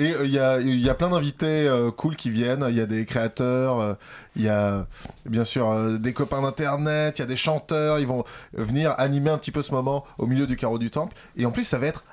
Et 0.01 0.15
euh, 0.15 0.25
il 0.25 0.31
y, 0.31 0.39
a, 0.39 0.59
il 0.61 0.81
y 0.81 0.89
a 0.89 0.95
plein 0.95 1.11
d'invités 1.11 1.69
euh, 1.69 1.91
cool 1.91 2.17
qui 2.17 2.31
viennent. 2.31 2.65
Il 2.71 2.75
y 2.75 2.81
a 2.81 2.87
des 2.87 3.05
créateurs, 3.05 3.81
euh, 3.81 3.95
il 4.35 4.43
y 4.43 4.49
a 4.49 4.87
bien 5.27 5.45
sûr 5.45 5.99
des 5.99 6.15
copains 6.15 6.41
d'internet, 6.41 7.19
il 7.19 7.21
y 7.21 7.25
a 7.25 7.27
des 7.27 7.37
chanteurs. 7.37 7.99
Ils 7.99 8.07
vont 8.07 8.25
venir 8.55 8.95
animer 8.97 9.29
un 9.29 9.37
petit 9.37 9.51
peu 9.51 9.61
ce 9.61 9.73
moment 9.73 10.07
au 10.17 10.27
milieu 10.27 10.47
du 10.47 10.57
carreau 10.57 10.79
du 10.79 10.91
temple. 10.91 11.15
Et 11.37 11.45
en 11.45 11.51
plus, 11.51 11.65
ça 11.65 11.79
va 11.79 11.87
être, 11.87 12.05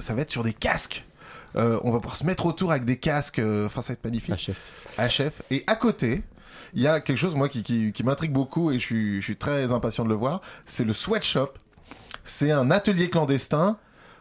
ça 0.00 0.14
va 0.14 0.22
être 0.22 0.30
sur 0.30 0.42
des 0.42 0.52
casques. 0.52 1.04
On 1.54 1.92
va 1.92 2.00
pouvoir 2.00 2.16
se 2.16 2.24
mettre 2.24 2.46
autour 2.46 2.72
avec 2.72 2.84
des 2.84 2.96
casques. 2.96 3.40
Enfin, 3.66 3.80
ça 3.80 3.92
va 3.92 3.94
être 3.94 4.04
magnifique. 4.04 4.50
HF. 4.50 5.20
HF. 5.20 5.42
Et 5.52 5.62
à 5.68 5.76
côté, 5.76 6.24
il 6.74 6.82
y 6.82 6.88
a 6.88 7.00
quelque 7.00 7.18
chose 7.18 7.36
moi 7.36 7.48
qui, 7.48 7.62
qui, 7.62 7.92
qui 7.92 8.02
m'intrigue 8.02 8.32
beaucoup 8.32 8.72
et 8.72 8.80
je 8.80 8.84
suis, 8.84 9.20
je 9.20 9.24
suis 9.24 9.36
très 9.36 9.70
impatient 9.70 10.02
de 10.02 10.08
le 10.08 10.16
voir. 10.16 10.40
C'est 10.66 10.84
le 10.84 10.92
sweatshop. 10.92 11.52
C'est 12.24 12.50
un 12.50 12.72
atelier 12.72 13.08
clandestin 13.08 13.78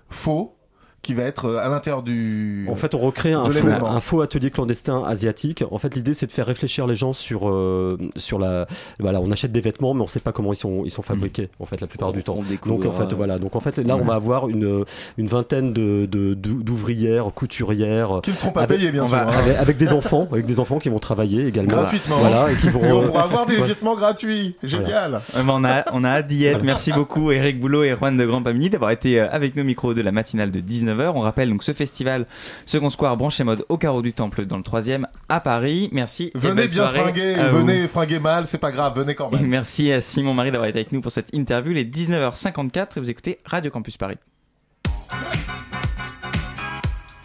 faux 0.10 0.56
qui 1.04 1.14
va 1.14 1.24
être 1.24 1.46
euh, 1.46 1.58
à 1.64 1.68
l'intérieur 1.70 2.02
du. 2.02 2.66
En 2.72 2.76
fait, 2.76 2.96
on 2.96 3.00
recrée 3.00 3.34
un 3.34 3.44
de 3.44 3.50
faux, 3.50 3.54
l'événement. 3.68 3.92
un 3.92 4.00
faux 4.00 4.22
atelier 4.22 4.50
clandestin 4.50 5.04
asiatique. 5.04 5.64
En 5.70 5.78
fait, 5.78 5.94
l'idée, 5.96 6.16
c'est 6.16 6.26
de 6.26 6.32
faire 6.32 6.48
réfléchir 6.48 6.88
les 6.88 6.96
gens 6.96 7.14
sur, 7.14 7.48
euh, 7.50 7.98
sur 8.16 8.40
la. 8.40 8.66
Voilà, 9.00 9.22
on 9.22 9.30
achète 9.30 9.52
des 9.52 9.62
vêtements, 9.62 9.94
mais 9.94 10.02
on 10.02 10.06
ne 10.06 10.10
sait 10.10 10.20
pas 10.20 10.32
comment 10.32 10.52
ils 10.54 10.58
sont, 10.58 10.84
ils 10.86 10.92
sont 10.92 11.02
fabriqués, 11.04 11.50
en 11.60 11.66
fait, 11.66 11.80
la 11.82 11.88
plupart 11.88 12.12
du 12.14 12.24
temps. 12.24 12.40
Donc, 12.66 12.86
en 12.86 12.92
fait, 12.92 13.04
euh, 13.04 13.16
voilà. 13.16 13.38
Donc, 13.38 13.56
en 13.56 13.60
fait, 13.60 13.78
là, 13.78 13.96
on 13.98 14.04
va 14.04 14.16
avoir 14.16 14.50
une, 14.50 14.86
une 15.18 15.28
vingtaine 15.28 15.74
de, 15.74 16.08
de- 16.10 16.34
d'ouvrières, 16.34 17.26
couturières. 17.36 18.22
Qui 18.24 18.32
ne 18.32 18.36
seront 18.36 18.52
pas 18.52 18.62
avec- 18.64 18.80
payées, 18.80 18.92
bien 18.92 19.06
sûr, 19.06 19.16
hein. 19.16 19.28
Avec, 19.28 19.58
avec 19.58 19.78
des 19.78 19.92
enfants, 19.92 20.28
avec 20.32 20.46
des 20.46 20.60
enfants 20.60 20.80
qui 20.80 20.90
vont 20.90 21.00
travailler 21.00 21.46
également. 21.46 21.70
Gratuitement. 21.74 22.16
Voilà, 22.18 22.52
et 22.52 22.56
qui 22.56 22.70
vont. 22.70 22.82
Et 22.82 22.92
on 22.92 23.04
euh, 23.04 23.08
pourra 23.08 23.24
avoir 23.24 23.46
des 23.46 23.58
vêtements 23.58 23.96
gratuits. 23.96 24.56
Génial. 24.64 25.16
Euh, 25.36 25.44
bah, 25.44 25.54
on, 25.56 25.64
a, 25.66 25.84
on 25.92 26.04
a 26.06 26.10
hâte 26.10 26.28
d'y 26.28 26.46
être. 26.46 26.64
Merci 26.64 26.92
beaucoup 26.94 27.32
Eric 27.32 27.60
Boulot 27.60 27.84
et 27.84 27.94
Juan 27.96 28.16
de 28.16 28.26
Grand 28.26 28.42
Pamini 28.42 28.70
d'avoir 28.70 28.92
été 28.92 29.20
euh, 29.20 29.28
avec 29.30 29.56
nos 29.58 29.64
micros 29.66 29.94
de 29.94 30.02
la 30.02 30.12
matinale 30.14 30.52
de 30.52 30.62
19h. 30.94 31.12
On 31.16 31.22
rappelle 31.22 31.50
donc 31.50 31.64
ce 31.64 31.74
festival 31.74 32.26
Second 32.66 32.90
Square 32.90 33.18
Branché 33.18 33.44
Mode 33.44 33.66
au 33.70 33.78
carreau 33.78 34.02
du 34.02 34.14
Temple 34.14 34.46
dans 34.46 34.58
le 34.58 34.64
3 34.64 34.84
à 35.30 35.40
Paris. 35.40 35.90
Merci. 35.92 36.32
Venez 36.36 36.68
bien 36.68 36.88
fringuer, 36.90 37.36
venez 37.52 37.88
fringuer 37.88 38.20
mal, 38.20 38.48
c'est 38.48 38.58
pas 38.58 38.72
grave, 38.72 38.98
venez 38.98 39.16
quand 39.16 39.30
Et 39.32 39.38
même. 39.38 39.48
merci 39.48 39.92
à 39.92 40.02
Simon 40.02 40.34
Marie 40.34 40.52
d'avoir 40.52 40.70
été 40.70 40.80
avec 40.80 40.92
nous 40.92 41.02
pour 41.02 41.12
cette 41.12 41.34
interview. 41.34 41.72
Il 41.72 41.78
est 41.78 41.96
19h54 41.96 42.98
et 42.98 43.00
vous 43.00 43.10
écoutez 43.10 43.40
Radio 43.46 43.72
Campus 43.72 43.98
Paris. 43.98 44.18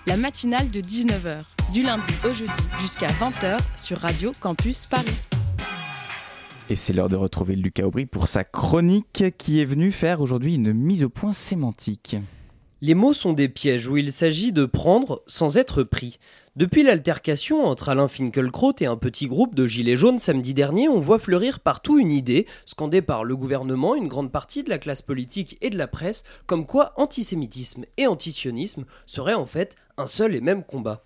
La 0.06 0.16
matinale 0.16 0.70
de 0.70 0.80
19h, 0.80 1.42
du 1.72 1.82
lundi 1.82 2.12
au 2.24 2.32
jeudi 2.32 2.52
jusqu'à 2.80 3.08
20h 3.08 3.58
sur 3.76 3.98
Radio 3.98 4.32
Campus 4.40 4.86
Paris. 4.86 5.04
Et 6.70 6.76
c'est 6.76 6.92
l'heure 6.92 7.08
de 7.08 7.16
retrouver 7.16 7.56
Lucas 7.56 7.84
Aubry 7.84 8.06
pour 8.06 8.28
sa 8.28 8.44
chronique 8.44 9.24
qui 9.38 9.60
est 9.60 9.64
venu 9.64 9.90
faire 9.90 10.20
aujourd'hui 10.20 10.54
une 10.54 10.72
mise 10.72 11.02
au 11.02 11.08
point 11.08 11.32
sémantique. 11.32 12.16
Les 12.80 12.94
mots 12.94 13.12
sont 13.12 13.32
des 13.32 13.48
pièges 13.48 13.88
où 13.88 13.96
il 13.96 14.12
s'agit 14.12 14.52
de 14.52 14.64
prendre 14.64 15.24
sans 15.26 15.56
être 15.56 15.82
pris. 15.82 16.20
Depuis 16.54 16.84
l'altercation 16.84 17.64
entre 17.64 17.88
Alain 17.88 18.06
Finkielkraut 18.06 18.74
et 18.78 18.86
un 18.86 18.96
petit 18.96 19.26
groupe 19.26 19.56
de 19.56 19.66
gilets 19.66 19.96
jaunes 19.96 20.20
samedi 20.20 20.54
dernier, 20.54 20.88
on 20.88 21.00
voit 21.00 21.18
fleurir 21.18 21.58
partout 21.58 21.98
une 21.98 22.12
idée, 22.12 22.46
scandée 22.66 23.02
par 23.02 23.24
le 23.24 23.34
gouvernement, 23.34 23.96
une 23.96 24.06
grande 24.06 24.30
partie 24.30 24.62
de 24.62 24.70
la 24.70 24.78
classe 24.78 25.02
politique 25.02 25.58
et 25.60 25.70
de 25.70 25.76
la 25.76 25.88
presse, 25.88 26.22
comme 26.46 26.66
quoi 26.66 26.92
antisémitisme 26.96 27.84
et 27.96 28.06
antisionisme 28.06 28.84
seraient 29.06 29.34
en 29.34 29.46
fait 29.46 29.74
un 29.96 30.06
seul 30.06 30.36
et 30.36 30.40
même 30.40 30.62
combat. 30.62 31.02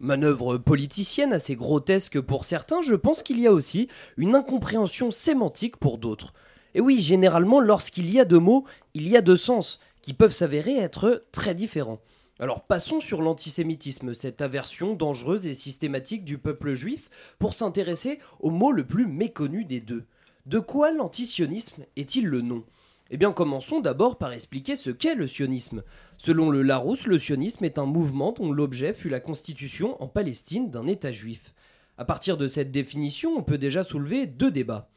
Manœuvre 0.00 0.56
politicienne 0.58 1.32
assez 1.32 1.54
grotesque 1.54 2.20
pour 2.20 2.44
certains, 2.44 2.82
je 2.82 2.96
pense 2.96 3.22
qu'il 3.22 3.38
y 3.38 3.46
a 3.46 3.52
aussi 3.52 3.86
une 4.16 4.34
incompréhension 4.34 5.12
sémantique 5.12 5.76
pour 5.76 5.98
d'autres. 5.98 6.32
Et 6.74 6.80
oui, 6.80 7.00
généralement, 7.00 7.60
lorsqu'il 7.60 8.10
y 8.10 8.18
a 8.18 8.24
deux 8.24 8.40
mots, 8.40 8.64
il 8.94 9.08
y 9.08 9.16
a 9.16 9.20
deux 9.20 9.36
sens, 9.36 9.78
qui 10.02 10.12
peuvent 10.12 10.34
s'avérer 10.34 10.76
être 10.76 11.24
très 11.32 11.54
différents. 11.54 12.00
Alors 12.38 12.66
passons 12.66 13.00
sur 13.00 13.22
l'antisémitisme, 13.22 14.14
cette 14.14 14.42
aversion 14.42 14.94
dangereuse 14.94 15.46
et 15.46 15.54
systématique 15.54 16.24
du 16.24 16.38
peuple 16.38 16.74
juif, 16.74 17.08
pour 17.38 17.54
s'intéresser 17.54 18.18
au 18.40 18.50
mot 18.50 18.72
le 18.72 18.86
plus 18.86 19.06
méconnu 19.06 19.64
des 19.64 19.80
deux. 19.80 20.04
De 20.46 20.58
quoi 20.58 20.90
l'antisionisme 20.90 21.84
est-il 21.96 22.26
le 22.26 22.40
nom? 22.40 22.64
Eh 23.10 23.16
bien 23.16 23.32
commençons 23.32 23.80
d'abord 23.80 24.16
par 24.16 24.32
expliquer 24.32 24.74
ce 24.74 24.90
qu'est 24.90 25.14
le 25.14 25.28
sionisme. 25.28 25.82
Selon 26.16 26.50
le 26.50 26.62
Larousse, 26.62 27.06
le 27.06 27.18
sionisme 27.18 27.64
est 27.64 27.78
un 27.78 27.84
mouvement 27.84 28.32
dont 28.32 28.50
l'objet 28.50 28.94
fut 28.94 29.10
la 29.10 29.20
constitution 29.20 30.02
en 30.02 30.08
Palestine 30.08 30.70
d'un 30.70 30.86
État 30.86 31.12
juif. 31.12 31.54
À 31.98 32.04
partir 32.06 32.38
de 32.38 32.48
cette 32.48 32.72
définition, 32.72 33.36
on 33.36 33.42
peut 33.42 33.58
déjà 33.58 33.84
soulever 33.84 34.26
deux 34.26 34.50
débats. 34.50 34.88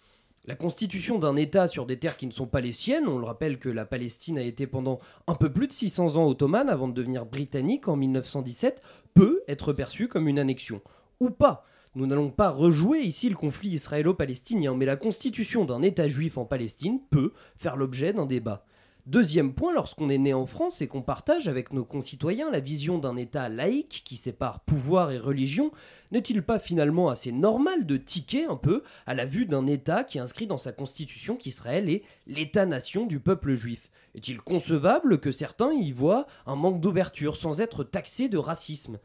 La 0.47 0.55
constitution 0.55 1.17
d'un 1.17 1.35
État 1.37 1.67
sur 1.67 1.87
des 1.87 1.97
terres 1.97 2.17
qui 2.17 2.27
ne 2.27 2.31
sont 2.31 2.45
pas 2.45 2.61
les 2.61 2.71
siennes, 2.71 3.07
on 3.07 3.17
le 3.17 3.25
rappelle 3.25 3.57
que 3.57 3.67
la 3.67 3.83
Palestine 3.83 4.37
a 4.37 4.43
été 4.43 4.67
pendant 4.67 4.99
un 5.25 5.33
peu 5.33 5.51
plus 5.51 5.65
de 5.65 5.73
600 5.73 6.17
ans 6.17 6.27
ottomane 6.27 6.69
avant 6.69 6.87
de 6.87 6.93
devenir 6.93 7.25
britannique 7.25 7.87
en 7.87 7.95
1917, 7.95 8.79
peut 9.15 9.41
être 9.47 9.73
perçue 9.73 10.07
comme 10.07 10.27
une 10.27 10.37
annexion. 10.37 10.81
Ou 11.19 11.31
pas. 11.31 11.65
Nous 11.95 12.05
n'allons 12.05 12.29
pas 12.29 12.49
rejouer 12.49 12.99
ici 12.99 13.27
le 13.27 13.35
conflit 13.35 13.69
israélo-palestinien, 13.69 14.75
mais 14.75 14.85
la 14.85 14.97
constitution 14.97 15.65
d'un 15.65 15.81
État 15.81 16.07
juif 16.07 16.37
en 16.37 16.45
Palestine 16.45 16.99
peut 17.09 17.33
faire 17.57 17.75
l'objet 17.75 18.13
d'un 18.13 18.27
débat. 18.27 18.67
Deuxième 19.05 19.53
point, 19.53 19.71
lorsqu'on 19.71 20.09
est 20.09 20.17
né 20.17 20.33
en 20.33 20.47
France 20.47 20.81
et 20.81 20.87
qu'on 20.87 21.03
partage 21.03 21.47
avec 21.47 21.73
nos 21.73 21.85
concitoyens 21.85 22.49
la 22.49 22.59
vision 22.59 22.97
d'un 22.97 23.17
État 23.17 23.49
laïque 23.49 24.01
qui 24.03 24.17
sépare 24.17 24.61
pouvoir 24.61 25.11
et 25.11 25.19
religion, 25.19 25.69
n'est-il 26.11 26.41
pas 26.41 26.57
finalement 26.57 27.09
assez 27.09 27.31
normal 27.31 27.85
de 27.85 27.97
tiquer 27.97 28.45
un 28.45 28.55
peu 28.55 28.81
à 29.05 29.13
la 29.13 29.27
vue 29.27 29.45
d'un 29.45 29.67
État 29.67 30.03
qui 30.03 30.17
inscrit 30.17 30.47
dans 30.47 30.57
sa 30.57 30.71
constitution 30.71 31.35
qu'Israël 31.35 31.87
est 31.87 32.01
l'État-nation 32.25 33.05
du 33.05 33.19
peuple 33.19 33.53
juif? 33.53 33.91
Est-il 34.15 34.41
concevable 34.41 35.19
que 35.19 35.31
certains 35.31 35.71
y 35.71 35.91
voient 35.91 36.25
un 36.47 36.55
manque 36.55 36.81
d'ouverture 36.81 37.37
sans 37.37 37.61
être 37.61 37.83
taxés 37.83 38.27
de 38.27 38.39
racisme? 38.39 38.97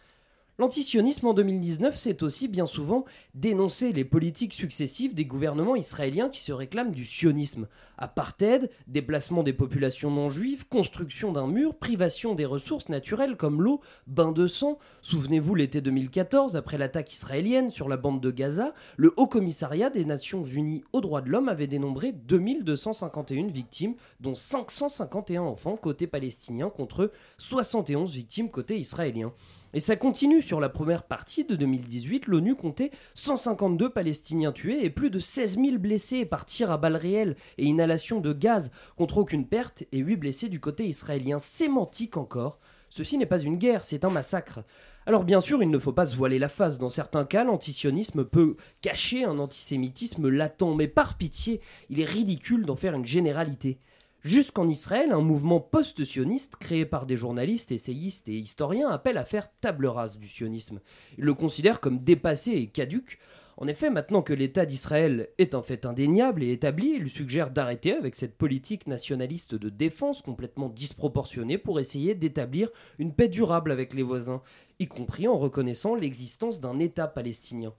L'antisionisme 0.60 1.26
en 1.26 1.32
2019, 1.32 1.96
c'est 1.96 2.22
aussi 2.22 2.46
bien 2.46 2.66
souvent 2.66 3.06
dénoncer 3.34 3.94
les 3.94 4.04
politiques 4.04 4.52
successives 4.52 5.14
des 5.14 5.24
gouvernements 5.24 5.74
israéliens 5.74 6.28
qui 6.28 6.40
se 6.40 6.52
réclament 6.52 6.92
du 6.92 7.06
sionisme. 7.06 7.66
Apartheid, 7.96 8.68
déplacement 8.86 9.42
des 9.42 9.54
populations 9.54 10.10
non 10.10 10.28
juives, 10.28 10.68
construction 10.68 11.32
d'un 11.32 11.46
mur, 11.46 11.76
privation 11.76 12.34
des 12.34 12.44
ressources 12.44 12.90
naturelles 12.90 13.38
comme 13.38 13.62
l'eau, 13.62 13.80
bain 14.06 14.32
de 14.32 14.46
sang. 14.46 14.78
Souvenez-vous 15.00 15.54
l'été 15.54 15.80
2014, 15.80 16.56
après 16.56 16.76
l'attaque 16.76 17.10
israélienne 17.10 17.70
sur 17.70 17.88
la 17.88 17.96
bande 17.96 18.20
de 18.20 18.30
Gaza, 18.30 18.74
le 18.98 19.14
Haut 19.16 19.28
Commissariat 19.28 19.88
des 19.88 20.04
Nations 20.04 20.44
Unies 20.44 20.84
aux 20.92 21.00
droits 21.00 21.22
de 21.22 21.30
l'homme 21.30 21.48
avait 21.48 21.68
dénombré 21.68 22.12
2251 22.12 23.46
victimes, 23.46 23.94
dont 24.20 24.34
551 24.34 25.40
enfants 25.40 25.78
côté 25.78 26.06
palestinien 26.06 26.68
contre 26.68 27.12
71 27.38 28.12
victimes 28.12 28.50
côté 28.50 28.78
israélien. 28.78 29.32
Et 29.72 29.78
ça 29.78 29.94
continue 29.94 30.42
sur 30.42 30.58
la 30.58 30.68
première 30.68 31.04
partie 31.04 31.44
de 31.44 31.54
2018, 31.54 32.26
l'ONU 32.26 32.56
comptait 32.56 32.90
152 33.14 33.90
Palestiniens 33.90 34.50
tués 34.50 34.84
et 34.84 34.90
plus 34.90 35.10
de 35.10 35.20
16 35.20 35.58
000 35.58 35.78
blessés 35.78 36.24
par 36.24 36.44
tir 36.44 36.72
à 36.72 36.76
balles 36.76 36.96
réelles 36.96 37.36
et 37.56 37.66
inhalation 37.66 38.20
de 38.20 38.32
gaz, 38.32 38.72
contre 38.96 39.18
aucune 39.18 39.46
perte 39.46 39.84
et 39.92 39.98
8 39.98 40.16
blessés 40.16 40.48
du 40.48 40.58
côté 40.58 40.88
israélien. 40.88 41.38
Sémantique 41.38 42.16
encore. 42.16 42.58
Ceci 42.88 43.16
n'est 43.16 43.26
pas 43.26 43.38
une 43.38 43.58
guerre, 43.58 43.84
c'est 43.84 44.04
un 44.04 44.10
massacre. 44.10 44.64
Alors 45.06 45.22
bien 45.22 45.40
sûr, 45.40 45.62
il 45.62 45.70
ne 45.70 45.78
faut 45.78 45.92
pas 45.92 46.06
se 46.06 46.16
voiler 46.16 46.40
la 46.40 46.48
face. 46.48 46.78
Dans 46.78 46.88
certains 46.88 47.24
cas, 47.24 47.44
l'antisionisme 47.44 48.24
peut 48.24 48.56
cacher 48.80 49.24
un 49.24 49.38
antisémitisme 49.38 50.28
latent, 50.28 50.74
mais 50.76 50.88
par 50.88 51.16
pitié, 51.16 51.60
il 51.90 52.00
est 52.00 52.04
ridicule 52.04 52.66
d'en 52.66 52.76
faire 52.76 52.94
une 52.94 53.06
généralité. 53.06 53.78
Jusqu'en 54.22 54.68
Israël, 54.68 55.12
un 55.12 55.22
mouvement 55.22 55.60
post-sioniste 55.60 56.56
créé 56.56 56.84
par 56.84 57.06
des 57.06 57.16
journalistes, 57.16 57.72
essayistes 57.72 58.28
et 58.28 58.36
historiens 58.36 58.90
appelle 58.90 59.16
à 59.16 59.24
faire 59.24 59.50
table 59.62 59.86
rase 59.86 60.18
du 60.18 60.28
sionisme. 60.28 60.80
Ils 61.16 61.24
le 61.24 61.32
considèrent 61.32 61.80
comme 61.80 62.00
dépassé 62.00 62.50
et 62.50 62.66
caduque. 62.66 63.18
En 63.56 63.66
effet, 63.66 63.88
maintenant 63.88 64.20
que 64.20 64.34
l'État 64.34 64.66
d'Israël 64.66 65.28
est 65.38 65.54
un 65.54 65.62
fait 65.62 65.86
indéniable 65.86 66.42
et 66.42 66.52
établi, 66.52 66.94
il 66.98 67.08
suggère 67.08 67.50
d'arrêter 67.50 67.94
avec 67.94 68.14
cette 68.14 68.36
politique 68.36 68.86
nationaliste 68.86 69.54
de 69.54 69.70
défense 69.70 70.20
complètement 70.20 70.68
disproportionnée 70.68 71.56
pour 71.56 71.80
essayer 71.80 72.14
d'établir 72.14 72.68
une 72.98 73.14
paix 73.14 73.28
durable 73.28 73.72
avec 73.72 73.94
les 73.94 74.02
voisins, 74.02 74.42
y 74.78 74.86
compris 74.86 75.28
en 75.28 75.38
reconnaissant 75.38 75.94
l'existence 75.94 76.60
d'un 76.60 76.78
État 76.78 77.06
palestinien. 77.06 77.72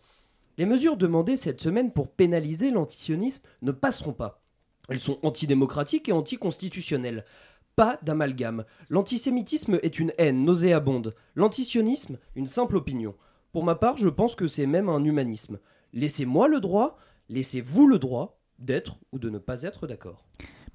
Les 0.57 0.65
mesures 0.65 0.97
demandées 0.97 1.37
cette 1.37 1.61
semaine 1.61 1.91
pour 1.91 2.09
pénaliser 2.09 2.71
l'antisionisme 2.71 3.43
ne 3.61 3.71
passeront 3.71 4.13
pas. 4.13 4.40
Elles 4.89 4.99
sont 4.99 5.19
antidémocratiques 5.23 6.09
et 6.09 6.13
anticonstitutionnelles. 6.13 7.25
Pas 7.75 7.97
d'amalgame. 8.03 8.65
L'antisémitisme 8.89 9.79
est 9.81 9.99
une 9.99 10.13
haine 10.17 10.43
nauséabonde. 10.43 11.15
L'antisionisme, 11.35 12.17
une 12.35 12.47
simple 12.47 12.75
opinion. 12.75 13.15
Pour 13.51 13.63
ma 13.63 13.75
part, 13.75 13.97
je 13.97 14.09
pense 14.09 14.35
que 14.35 14.47
c'est 14.47 14.65
même 14.65 14.89
un 14.89 15.03
humanisme. 15.03 15.59
Laissez-moi 15.93 16.47
le 16.47 16.59
droit, 16.59 16.97
laissez-vous 17.29 17.87
le 17.87 17.99
droit 17.99 18.39
d'être 18.59 18.97
ou 19.11 19.19
de 19.19 19.29
ne 19.29 19.39
pas 19.39 19.63
être 19.63 19.87
d'accord. 19.87 20.25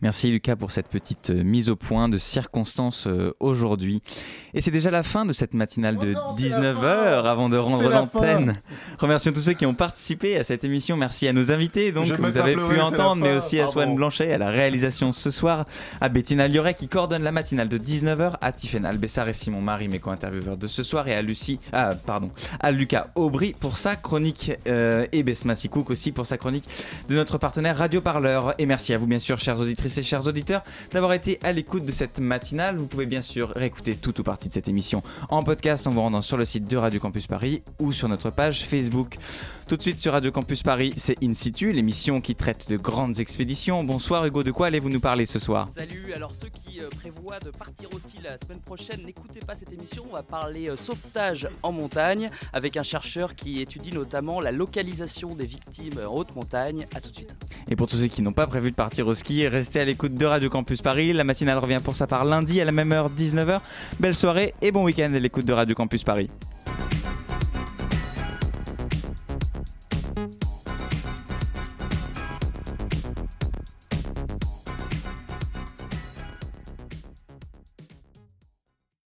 Merci 0.02 0.28
Lucas 0.28 0.56
pour 0.56 0.72
cette 0.72 0.88
petite 0.88 1.30
euh, 1.30 1.42
mise 1.42 1.70
au 1.70 1.76
point 1.76 2.10
de 2.10 2.18
circonstances 2.18 3.06
euh, 3.06 3.34
aujourd'hui. 3.40 4.02
Et 4.52 4.60
c'est 4.60 4.70
déjà 4.70 4.90
la 4.90 5.02
fin 5.02 5.24
de 5.24 5.32
cette 5.32 5.54
matinale 5.54 5.96
de 5.96 6.12
19h 6.12 7.24
avant 7.24 7.48
de 7.48 7.56
rendre 7.56 7.88
l'antenne. 7.88 8.60
Remercions 8.98 9.32
tous 9.32 9.40
ceux 9.40 9.54
qui 9.54 9.64
ont 9.64 9.74
participé 9.74 10.36
à 10.36 10.44
cette 10.44 10.64
émission. 10.64 10.98
Merci 10.98 11.26
à 11.28 11.32
nos 11.32 11.50
invités 11.50 11.92
donc 11.92 12.04
Je 12.04 12.14
que 12.14 12.20
vous 12.20 12.36
avez 12.36 12.52
pleurer, 12.52 12.74
pu 12.74 12.80
entendre, 12.80 13.22
mais 13.22 13.34
aussi 13.34 13.58
à 13.58 13.68
Swan. 13.68 13.94
Blanchet 13.94 14.32
à 14.34 14.38
la 14.38 14.50
réalisation 14.50 15.12
ce 15.12 15.30
soir, 15.30 15.64
à 16.02 16.10
Bettina 16.10 16.46
Lioret 16.46 16.74
qui 16.74 16.88
coordonne 16.88 17.22
la 17.22 17.32
matinale 17.32 17.70
de 17.70 17.78
19h, 17.78 18.34
à 18.42 18.52
Tiffaine 18.52 18.84
Albessar 18.84 19.26
et 19.30 19.32
Simon 19.32 19.62
Marie, 19.62 19.88
mes 19.88 19.98
co-intervieweurs 19.98 20.58
de 20.58 20.66
ce 20.66 20.82
soir, 20.82 21.08
et 21.08 21.14
à 21.14 21.22
Lucie, 21.22 21.58
ah, 21.72 21.90
pardon, 22.04 22.30
à 22.60 22.70
Lucas 22.70 23.08
Aubry 23.14 23.54
pour 23.58 23.78
sa 23.78 23.96
chronique 23.96 24.52
euh, 24.68 25.06
et 25.12 25.22
Besma 25.22 25.54
Sikouk 25.54 25.88
aussi 25.88 26.12
pour 26.12 26.26
sa 26.26 26.36
chronique 26.36 26.64
de 27.08 27.14
notre 27.14 27.38
partenaire 27.38 27.78
Radio 27.78 28.02
Parleur. 28.02 28.54
Et 28.58 28.66
merci 28.66 28.92
à 28.92 28.98
vous 28.98 29.06
bien 29.06 29.18
sûr, 29.18 29.38
chères 29.38 29.60
auditrices 29.86 30.02
chers 30.02 30.26
auditeurs, 30.26 30.62
d'avoir 30.92 31.12
été 31.12 31.38
à 31.42 31.52
l'écoute 31.52 31.84
de 31.84 31.92
cette 31.92 32.18
matinale. 32.18 32.76
Vous 32.76 32.86
pouvez 32.86 33.06
bien 33.06 33.22
sûr 33.22 33.52
réécouter 33.54 33.96
toute 33.96 34.18
ou 34.18 34.22
partie 34.22 34.48
de 34.48 34.54
cette 34.54 34.68
émission 34.68 35.02
en 35.28 35.42
podcast 35.42 35.86
en 35.86 35.90
vous 35.90 36.00
rendant 36.00 36.22
sur 36.22 36.36
le 36.36 36.44
site 36.44 36.68
de 36.68 36.76
Radio 36.76 37.00
Campus 37.00 37.26
Paris 37.26 37.62
ou 37.78 37.92
sur 37.92 38.08
notre 38.08 38.30
page 38.30 38.64
Facebook. 38.64 39.16
Tout 39.68 39.76
de 39.76 39.82
suite 39.82 39.98
sur 39.98 40.12
Radio 40.12 40.30
Campus 40.30 40.62
Paris, 40.62 40.94
c'est 40.96 41.16
In 41.24 41.34
Situ, 41.34 41.72
l'émission 41.72 42.20
qui 42.20 42.36
traite 42.36 42.70
de 42.70 42.76
grandes 42.76 43.18
expéditions. 43.18 43.82
Bonsoir 43.82 44.24
Hugo, 44.24 44.44
de 44.44 44.52
quoi 44.52 44.68
allez-vous 44.68 44.90
nous 44.90 45.00
parler 45.00 45.26
ce 45.26 45.40
soir? 45.40 45.66
Salut, 45.76 46.12
alors 46.14 46.32
ceux 46.32 46.50
qui 46.50 46.78
euh, 46.78 46.88
prévoient 46.88 47.40
de 47.40 47.50
partir 47.50 47.88
au 47.92 47.98
ski 47.98 48.18
la 48.22 48.38
semaine 48.38 48.60
prochaine, 48.60 49.00
n'écoutez 49.04 49.40
pas 49.40 49.56
cette 49.56 49.72
émission, 49.72 50.04
on 50.08 50.12
va 50.12 50.22
parler 50.22 50.70
euh, 50.70 50.76
sauvetage 50.76 51.48
en 51.64 51.72
montagne 51.72 52.30
avec 52.52 52.76
un 52.76 52.84
chercheur 52.84 53.34
qui 53.34 53.60
étudie 53.60 53.90
notamment 53.90 54.40
la 54.40 54.52
localisation 54.52 55.34
des 55.34 55.46
victimes 55.46 55.98
en 55.98 56.14
haute 56.14 56.36
montagne. 56.36 56.86
A 56.94 57.00
tout 57.00 57.10
de 57.10 57.16
suite. 57.16 57.34
Et 57.68 57.74
pour 57.74 57.88
tous 57.88 57.96
ceux 57.96 58.06
qui 58.06 58.22
n'ont 58.22 58.32
pas 58.32 58.46
prévu 58.46 58.70
de 58.70 58.76
partir 58.76 59.08
au 59.08 59.14
ski, 59.14 59.48
restez 59.48 59.80
à 59.80 59.84
l'écoute 59.84 60.14
de 60.14 60.26
Radio 60.26 60.48
Campus 60.48 60.80
Paris. 60.80 61.12
La 61.12 61.24
matinale 61.24 61.58
revient 61.58 61.80
pour 61.82 61.96
sa 61.96 62.06
part 62.06 62.24
lundi 62.24 62.60
à 62.60 62.64
la 62.64 62.70
même 62.70 62.92
heure, 62.92 63.10
19h. 63.10 63.60
Belle 63.98 64.14
soirée 64.14 64.54
et 64.62 64.70
bon 64.70 64.84
week-end 64.84 65.12
à 65.12 65.18
l'écoute 65.18 65.44
de 65.44 65.52
Radio 65.52 65.74
Campus 65.74 66.04
Paris. 66.04 66.30